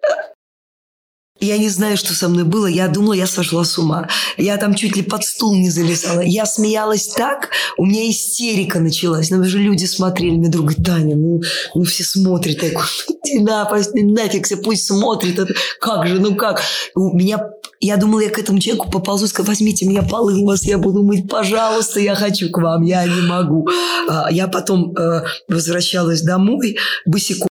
Я 1.39 1.57
не 1.57 1.69
знаю, 1.69 1.97
что 1.97 2.13
со 2.13 2.27
мной 2.27 2.43
было. 2.43 2.67
Я 2.67 2.87
думала, 2.87 3.13
я 3.13 3.27
сошла 3.27 3.63
с 3.63 3.77
ума. 3.77 4.09
Я 4.37 4.57
там 4.57 4.73
чуть 4.75 4.95
ли 4.95 5.01
под 5.01 5.23
стул 5.23 5.55
не 5.55 5.69
залезала. 5.69 6.21
Я 6.21 6.45
смеялась 6.45 7.07
так, 7.07 7.49
у 7.77 7.85
меня 7.85 8.09
истерика 8.09 8.79
началась. 8.79 9.29
Нам 9.29 9.45
же 9.45 9.59
люди 9.59 9.85
смотрели, 9.85 10.35
мне 10.35 10.49
друг 10.49 10.67
говорит, 10.67 10.85
Таня, 10.85 11.15
ну, 11.15 11.41
ну 11.75 11.83
все 11.83 12.03
смотрят. 12.03 12.61
Я 12.61 12.69
говорю, 12.71 12.87
иди 13.23 13.39
на, 13.39 13.69
нафиг, 13.93 14.45
все 14.45 14.57
пусть 14.57 14.85
смотрят. 14.85 15.39
Это, 15.39 15.53
как 15.79 16.07
же, 16.07 16.19
ну 16.19 16.35
как? 16.35 16.61
У 16.93 17.15
меня 17.17 17.39
я 17.81 17.95
думала, 17.95 18.19
я 18.19 18.29
к 18.29 18.37
этому 18.37 18.59
человеку 18.59 18.91
поползу, 18.91 19.27
скажу, 19.27 19.47
возьмите 19.47 19.85
меня 19.85 20.03
полы 20.03 20.35
у 20.39 20.45
вас, 20.45 20.63
я 20.63 20.77
буду 20.77 21.01
мыть, 21.01 21.29
пожалуйста, 21.29 22.01
я 22.01 22.13
хочу 22.13 22.49
к 22.49 22.57
вам, 22.57 22.83
я 22.83 23.05
не 23.05 23.21
могу. 23.21 23.69
А, 24.09 24.27
Я 24.31 24.47
потом 24.47 24.93
э, 24.97 25.23
возвращалась 25.47 26.21
домой, 26.21 26.77
босиком, 27.05 27.48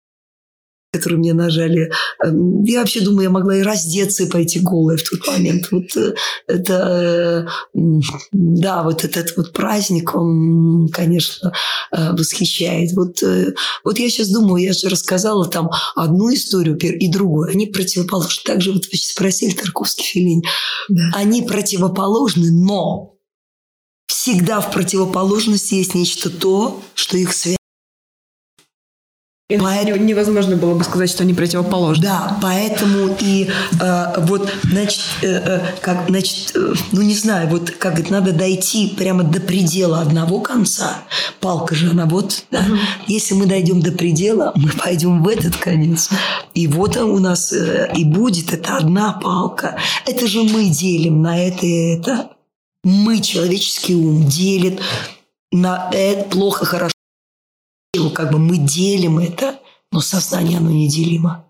которые 0.93 1.17
мне 1.17 1.33
нажали. 1.33 1.91
Эм, 2.23 2.63
Я 2.63 2.79
вообще 2.79 3.01
думаю, 3.01 3.23
я 3.23 3.29
могла 3.31 3.57
и 3.57 3.63
раздеться, 3.63 4.23
и 4.23 4.29
пойти 4.29 4.59
голая 4.59 4.97
в 4.97 5.03
тот 5.03 5.27
момент. 5.27 5.71
Вот 5.71 5.97
э, 5.97 6.13
это, 6.47 7.47
э, 7.73 7.99
да, 8.31 8.83
вот 8.83 9.03
этот 9.03 9.35
вот 9.35 9.53
праздник, 9.53 10.15
он, 10.15 10.87
конечно, 10.89 11.51
э, 11.91 12.11
восхищает. 12.11 12.91
Вот, 12.93 13.23
вот 13.83 13.99
я 13.99 14.09
сейчас 14.09 14.29
думаю, 14.29 14.63
я 14.63 14.73
же 14.73 14.87
рассказала 14.87 15.49
там 15.49 15.71
одну 15.95 16.31
историю 16.31 16.77
и 16.77 17.11
другую. 17.11 17.49
Они 17.49 17.65
противоположны. 17.65 18.43
Также 18.45 18.71
вот 18.71 18.83
вы 18.91 18.97
спросили 18.97 19.51
Тарковский 19.51 20.05
Филин. 20.05 20.43
Они 21.13 21.41
противоположны, 21.41 22.51
но 22.51 23.15
всегда 24.05 24.61
в 24.61 24.71
противоположности 24.71 25.75
есть 25.75 25.95
нечто 25.95 26.29
то, 26.29 26.79
что 26.93 27.17
их 27.17 27.33
связывает. 27.33 27.62
И 29.49 29.55
Невозможно 29.55 30.55
было 30.55 30.73
бы 30.73 30.83
сказать, 30.85 31.09
что 31.09 31.23
они 31.23 31.33
противоположны. 31.33 32.05
Да, 32.05 32.37
поэтому 32.41 33.15
и 33.19 33.49
э, 33.79 34.05
вот, 34.25 34.49
значит, 34.63 35.01
э, 35.21 35.27
э, 35.27 35.59
как, 35.81 36.07
значит, 36.07 36.51
э, 36.55 36.73
ну 36.93 37.01
не 37.01 37.13
знаю, 37.13 37.49
вот 37.49 37.69
как 37.71 37.99
это 37.99 38.11
надо 38.11 38.31
дойти 38.31 38.87
прямо 38.87 39.23
до 39.23 39.41
предела 39.41 39.99
одного 39.99 40.39
конца. 40.39 41.03
Палка 41.41 41.75
же 41.75 41.89
она 41.89 42.05
вот, 42.05 42.45
да. 42.51 42.65
Если 43.07 43.33
мы 43.33 43.45
дойдем 43.45 43.81
до 43.81 43.91
предела, 43.91 44.53
мы 44.55 44.69
пойдем 44.69 45.21
в 45.21 45.27
этот 45.27 45.57
конец. 45.57 46.09
И 46.53 46.67
вот 46.67 46.95
у 46.95 47.19
нас 47.19 47.51
э, 47.51 47.91
и 47.95 48.05
будет 48.05 48.53
это 48.53 48.77
одна 48.77 49.11
палка. 49.11 49.77
Это 50.05 50.25
же 50.25 50.43
мы 50.43 50.69
делим 50.69 51.21
на 51.21 51.37
это 51.37 51.65
и 51.65 51.97
это. 51.97 52.29
Мы, 52.85 53.19
человеческий 53.19 53.95
ум, 53.95 54.25
делит 54.25 54.79
на 55.51 55.89
это 55.91 56.29
плохо, 56.29 56.65
хорошо. 56.65 56.92
Как 58.15 58.31
бы 58.31 58.39
мы 58.39 58.57
делим 58.57 59.19
это, 59.19 59.59
но 59.91 60.01
сознание 60.01 60.57
оно 60.57 60.71
неделимо. 60.71 61.45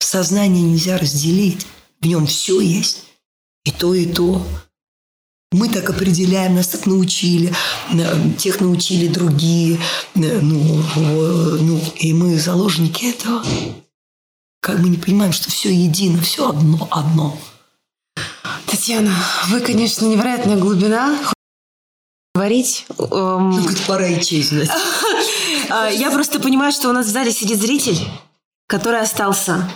Сознание 0.00 0.62
нельзя 0.62 0.98
разделить. 0.98 1.66
В 2.00 2.06
нем 2.06 2.26
все 2.26 2.60
есть. 2.60 3.04
И 3.64 3.70
то, 3.70 3.94
и 3.94 4.04
то. 4.06 4.46
Мы 5.52 5.68
так 5.68 5.88
определяем, 5.88 6.56
нас 6.56 6.68
так 6.68 6.86
научили, 6.86 7.52
э, 7.92 8.30
тех 8.38 8.60
научили 8.60 9.06
другие. 9.08 9.78
э, 10.14 10.40
Ну, 10.40 10.82
ну, 10.96 11.80
и 11.96 12.12
мы 12.12 12.38
заложники 12.38 13.06
этого. 13.10 13.42
Как 14.60 14.78
мы 14.78 14.88
не 14.90 14.96
понимаем, 14.96 15.32
что 15.32 15.50
все 15.50 15.72
едино, 15.74 16.20
все 16.22 16.48
одно, 16.50 16.86
одно. 16.90 17.38
Татьяна, 18.66 19.14
вы, 19.48 19.60
конечно, 19.60 20.06
невероятная 20.06 20.56
глубина. 20.56 21.18
Говорить. 22.34 22.86
эм, 22.98 23.50
Ну, 23.50 23.62
говорит, 23.62 23.86
пора 23.86 24.18
исчезнуть. 24.18 24.68
А, 25.70 25.88
Я 25.88 26.10
просто 26.10 26.40
понимаю, 26.40 26.72
что 26.72 26.88
у 26.88 26.92
нас 26.92 27.06
в 27.06 27.10
зале 27.10 27.32
сидит 27.32 27.60
зритель, 27.60 27.98
который 28.66 29.00
остался 29.00 29.68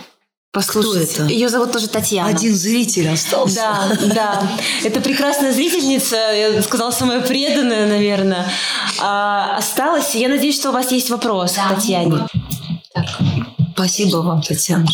послушать. 0.53 1.13
Кто 1.13 1.23
это? 1.25 1.33
Ее 1.33 1.49
зовут 1.49 1.73
тоже 1.73 1.89
Татьяна. 1.89 2.31
Один 2.31 2.55
зритель 2.55 3.09
остался. 3.09 3.57
Да, 3.57 3.89
да. 4.15 4.43
Это 4.85 5.01
прекрасная 5.01 5.53
зрительница, 5.53 6.17
я 6.17 6.63
сказала, 6.63 6.91
самая 6.91 7.21
преданная, 7.21 7.87
наверное. 7.87 8.47
А, 9.01 9.57
осталась. 9.59 10.15
Я 10.15 10.29
надеюсь, 10.29 10.57
что 10.57 10.71
у 10.71 10.73
вас 10.73 10.91
есть 10.93 11.11
вопрос 11.11 11.53
к 11.53 11.75
Татьяне. 11.75 12.27
Спасибо 13.75 14.17
вам, 14.19 14.41
Татьяна. 14.41 14.87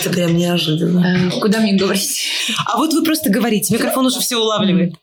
Это 0.00 0.10
прям 0.10 0.36
неожиданно. 0.36 1.04
Э, 1.04 1.40
Куда 1.40 1.58
мне 1.58 1.74
говорить? 1.74 2.28
А 2.66 2.76
вот 2.78 2.92
вы 2.92 3.02
просто 3.02 3.28
говорите, 3.30 3.74
микрофон 3.74 4.06
уже 4.06 4.20
все 4.20 4.36
улавливает. 4.36 4.94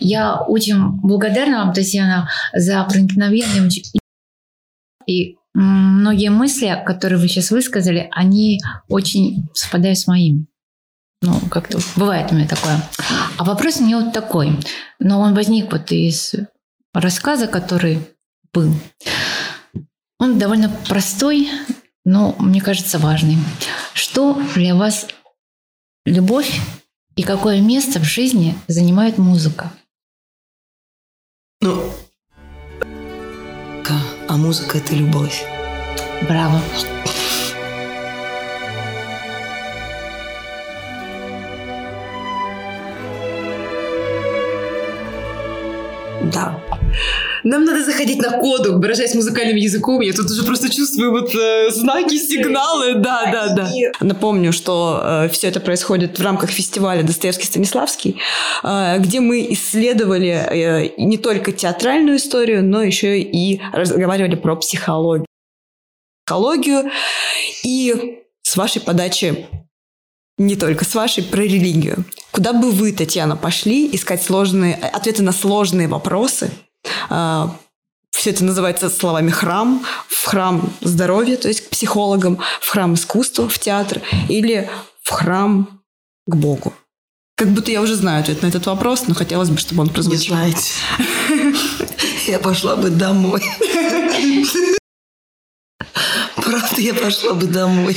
Я 0.00 0.36
очень 0.36 0.76
благодарна 1.02 1.64
вам, 1.64 1.72
Татьяна, 1.72 2.28
за 2.52 2.84
проникновение. 2.84 3.70
И 5.06 5.36
многие 5.54 6.30
мысли, 6.30 6.82
которые 6.86 7.18
вы 7.18 7.28
сейчас 7.28 7.50
высказали, 7.50 8.08
они 8.12 8.60
очень 8.88 9.48
совпадают 9.54 9.98
с 9.98 10.06
моими. 10.06 10.46
Ну, 11.22 11.40
как-то 11.50 11.78
бывает 11.96 12.30
у 12.32 12.34
меня 12.34 12.46
такое. 12.46 12.82
А 13.38 13.44
вопрос 13.44 13.80
у 13.80 13.84
меня 13.84 14.00
вот 14.00 14.12
такой. 14.12 14.58
Но 14.98 15.20
он 15.20 15.34
возник 15.34 15.72
вот 15.72 15.90
из 15.90 16.34
рассказа, 16.92 17.46
который 17.46 17.98
был. 18.52 18.74
Он 20.18 20.38
довольно 20.38 20.68
простой, 20.88 21.48
но, 22.04 22.36
мне 22.38 22.60
кажется, 22.60 22.98
важный. 22.98 23.38
Что 23.94 24.40
для 24.54 24.74
вас 24.74 25.06
любовь 26.04 26.60
и 27.16 27.22
какое 27.22 27.60
место 27.60 28.00
в 28.00 28.04
жизни 28.04 28.54
занимает 28.68 29.18
музыка? 29.18 29.72
Ну, 31.60 31.90
а 34.28 34.36
музыка– 34.36 34.78
это 34.78 34.94
любовь. 34.94 35.44
Браво. 36.28 36.60
Да. 46.32 46.58
Нам 47.44 47.64
надо 47.64 47.84
заходить 47.84 48.20
на 48.20 48.38
коду, 48.38 48.78
выражаясь 48.78 49.14
музыкальным 49.14 49.56
языком. 49.56 50.00
Я 50.00 50.12
тут 50.12 50.30
уже 50.30 50.42
просто 50.44 50.74
чувствую 50.74 51.10
вот 51.10 51.34
э, 51.34 51.70
знаки, 51.70 52.16
сигналы. 52.16 52.94
Да, 52.94 53.30
да, 53.30 53.54
да. 53.54 53.70
Напомню, 54.00 54.52
что 54.52 55.28
все 55.30 55.48
это 55.48 55.60
происходит 55.60 56.18
в 56.18 56.22
рамках 56.22 56.50
фестиваля 56.50 57.02
Достоевский 57.02 57.46
Станиславский, 57.46 58.20
э, 58.62 58.98
где 58.98 59.20
мы 59.20 59.46
исследовали 59.50 60.30
э, 60.30 60.90
не 60.96 61.18
только 61.18 61.52
театральную 61.52 62.16
историю, 62.16 62.64
но 62.64 62.82
еще 62.82 63.20
и 63.20 63.60
разговаривали 63.72 64.34
про 64.34 64.56
психологию. 64.56 65.26
Психологию 66.26 66.90
и 67.62 68.22
с 68.42 68.56
вашей 68.56 68.80
подачи 68.80 69.46
не 70.36 70.56
только 70.56 70.84
с 70.84 70.94
вашей, 70.94 71.22
про 71.22 71.42
религию. 71.42 72.04
Куда 72.32 72.52
бы 72.52 72.72
вы, 72.72 72.92
Татьяна, 72.92 73.36
пошли 73.36 73.88
искать 73.94 74.22
сложные 74.22 74.74
ответы 74.74 75.22
на 75.22 75.32
сложные 75.32 75.86
вопросы? 75.86 76.50
Все 77.08 78.30
это 78.30 78.44
называется 78.44 78.88
словами 78.90 79.30
храм, 79.30 79.84
в 80.08 80.26
храм 80.26 80.72
здоровья, 80.80 81.36
то 81.36 81.48
есть 81.48 81.62
к 81.62 81.70
психологам, 81.70 82.38
в 82.60 82.68
храм 82.70 82.94
искусства, 82.94 83.48
в 83.48 83.58
театр 83.58 84.00
или 84.28 84.70
в 85.02 85.10
храм 85.10 85.82
к 86.26 86.34
Богу. 86.36 86.72
Как 87.36 87.48
будто 87.48 87.72
я 87.72 87.82
уже 87.82 87.96
знаю 87.96 88.20
ответ 88.20 88.42
на 88.42 88.46
этот 88.46 88.64
вопрос, 88.66 89.08
но 89.08 89.14
хотелось 89.14 89.48
бы, 89.50 89.58
чтобы 89.58 89.82
он 89.82 89.88
Не 89.88 89.92
прозвучал. 89.92 90.36
знаете. 90.36 90.72
Я 92.26 92.38
пошла 92.38 92.76
бы 92.76 92.88
домой. 92.90 93.42
Правда, 96.36 96.80
я 96.80 96.94
пошла 96.94 97.34
бы 97.34 97.46
домой. 97.46 97.96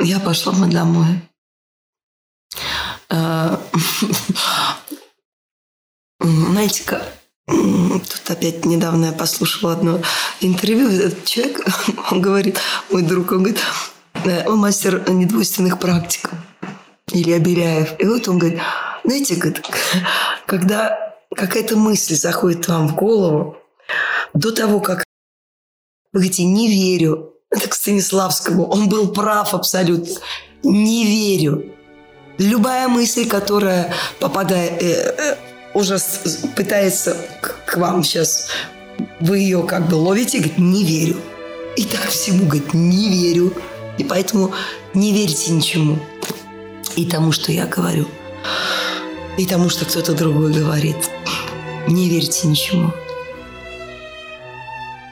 Я 0.00 0.20
пошла 0.20 0.52
бы 0.52 0.66
домой. 0.66 1.22
А, 3.08 3.60
Знаете, 6.20 6.82
как 6.84 7.17
Тут 7.48 8.22
опять 8.28 8.66
недавно 8.66 9.06
я 9.06 9.12
послушала 9.12 9.72
одно 9.72 10.00
интервью. 10.40 10.90
Этот 10.90 11.24
человек, 11.24 11.66
он 12.10 12.20
говорит, 12.20 12.58
мой 12.90 13.02
друг, 13.02 13.32
он 13.32 13.38
говорит, 13.38 13.60
э, 14.24 14.46
он 14.46 14.58
мастер 14.58 15.08
недвойственных 15.08 15.78
практик. 15.78 16.30
Илья 17.10 17.38
Беляев. 17.38 17.94
И 17.98 18.06
вот 18.06 18.28
он 18.28 18.38
говорит, 18.38 18.60
знаете, 19.02 19.54
когда 20.46 21.14
какая-то 21.34 21.76
мысль 21.76 22.14
заходит 22.14 22.68
вам 22.68 22.88
в 22.88 22.94
голову, 22.94 23.56
до 24.34 24.52
того, 24.52 24.80
как 24.80 25.04
вы 26.12 26.20
говорите, 26.20 26.44
не 26.44 26.68
верю, 26.68 27.32
это 27.50 27.68
к 27.68 27.74
Станиславскому, 27.74 28.66
он 28.66 28.90
был 28.90 29.08
прав 29.08 29.54
абсолютно, 29.54 30.14
не 30.62 31.06
верю. 31.06 31.72
Любая 32.36 32.88
мысль, 32.88 33.26
которая 33.26 33.94
попадает, 34.20 34.82
э, 34.82 35.14
э, 35.18 35.36
уже 35.78 35.98
пытается 36.56 37.16
к, 37.40 37.76
вам 37.76 38.02
сейчас, 38.02 38.48
вы 39.20 39.38
ее 39.38 39.62
как 39.62 39.88
бы 39.88 39.94
ловите, 39.94 40.38
говорит, 40.38 40.58
не 40.58 40.84
верю. 40.84 41.20
И 41.76 41.84
так 41.84 42.08
всему, 42.08 42.46
говорит, 42.46 42.74
не 42.74 43.08
верю. 43.08 43.54
И 43.96 44.04
поэтому 44.04 44.52
не 44.94 45.12
верьте 45.12 45.52
ничему. 45.52 45.98
И 46.96 47.06
тому, 47.06 47.32
что 47.32 47.52
я 47.52 47.66
говорю. 47.66 48.06
И 49.36 49.46
тому, 49.46 49.68
что 49.68 49.84
кто-то 49.84 50.14
другой 50.14 50.52
говорит. 50.52 50.96
Не 51.86 52.08
верьте 52.08 52.48
ничему. 52.48 52.92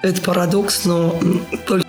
Это 0.03 0.21
парадокс, 0.21 0.85
но 0.85 1.19
только 1.67 1.87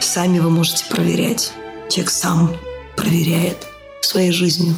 сами 0.00 0.38
вы 0.38 0.50
можете 0.50 0.84
проверять. 0.86 1.52
Человек 1.90 2.10
сам 2.10 2.56
проверяет 2.96 3.66
своей 4.00 4.32
жизнью. 4.32 4.76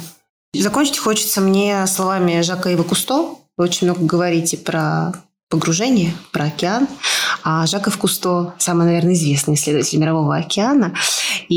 Закончить 0.53 0.97
хочется 0.97 1.41
мне 1.41 1.85
словами 1.87 2.41
Жака 2.41 2.71
Ива 2.71 2.83
Кусто. 2.83 3.35
Вы 3.57 3.65
очень 3.65 3.87
много 3.87 4.03
говорите 4.03 4.57
про 4.57 5.13
погружение, 5.49 6.13
про 6.31 6.45
океан. 6.45 6.87
А 7.43 7.65
Жаков 7.67 7.97
Кусто 7.97 8.55
самый, 8.57 8.85
наверное, 8.85 9.13
известный 9.13 9.55
исследователь 9.55 9.99
Мирового 9.99 10.37
океана. 10.37 10.95
И 11.49 11.55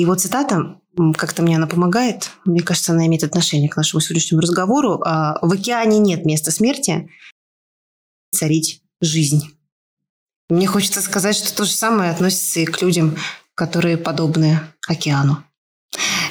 его 0.00 0.14
цитата, 0.14 0.78
как-то 1.16 1.42
мне 1.42 1.56
она 1.56 1.66
помогает, 1.66 2.30
мне 2.44 2.60
кажется, 2.60 2.92
она 2.92 3.06
имеет 3.06 3.24
отношение 3.24 3.68
к 3.68 3.76
нашему 3.76 4.00
сегодняшнему 4.00 4.42
разговору. 4.42 5.00
А, 5.04 5.38
В 5.42 5.52
океане 5.52 5.98
нет 5.98 6.24
места 6.24 6.50
смерти, 6.50 7.10
царить 8.30 8.82
жизнь. 9.00 9.56
Мне 10.50 10.66
хочется 10.66 11.00
сказать, 11.00 11.36
что 11.36 11.54
то 11.54 11.64
же 11.64 11.72
самое 11.72 12.10
относится 12.10 12.60
и 12.60 12.66
к 12.66 12.82
людям, 12.82 13.16
которые 13.54 13.96
подобны 13.96 14.60
океану. 14.86 15.42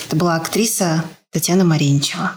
Это 0.05 0.15
была 0.15 0.35
актриса 0.35 1.03
Татьяна 1.33 1.65
Маринчева. 1.65 2.35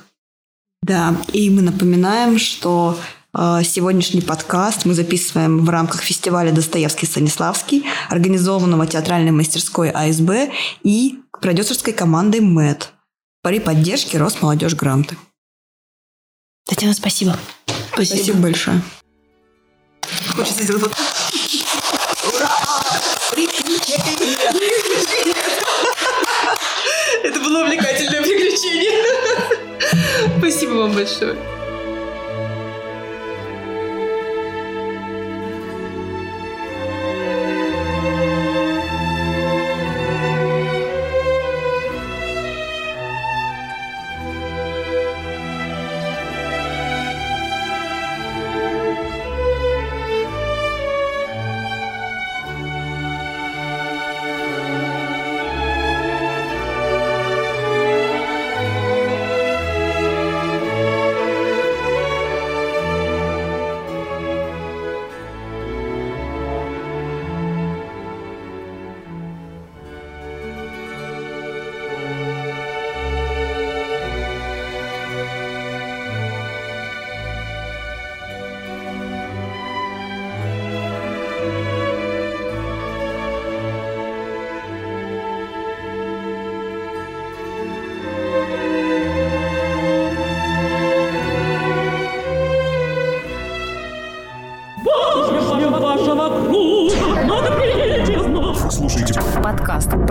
Да, 0.82 1.14
и 1.32 1.50
мы 1.50 1.60
напоминаем, 1.60 2.38
что 2.38 2.98
э, 3.34 3.60
сегодняшний 3.62 4.22
подкаст 4.22 4.86
мы 4.86 4.94
записываем 4.94 5.64
в 5.64 5.68
рамках 5.68 6.00
фестиваля 6.02 6.50
Достоевский 6.50 7.06
Станиславский, 7.06 7.84
организованного 8.08 8.86
театральной 8.86 9.32
мастерской 9.32 9.90
АСБ 9.90 10.50
и 10.82 11.18
продюсерской 11.42 11.92
командой 11.92 12.40
МЭД 12.40 12.92
при 13.42 13.60
поддержке 13.60 14.16
Росмолодежь 14.16 14.74
Гранты. 14.74 15.18
Татьяна, 16.66 16.94
спасибо. 16.94 17.38
Спасибо, 17.92 18.38
большое. 18.38 18.80
Хочется 20.34 20.62
сделать 20.62 20.82
вот 20.82 20.94
Это 27.26 27.40
было 27.40 27.64
увлекательное 27.64 28.22
приключение. 28.22 29.02
Спасибо 30.38 30.74
вам 30.74 30.92
большое. 30.92 31.36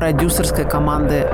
Продюсерской 0.06 0.66
команды. 0.66 1.25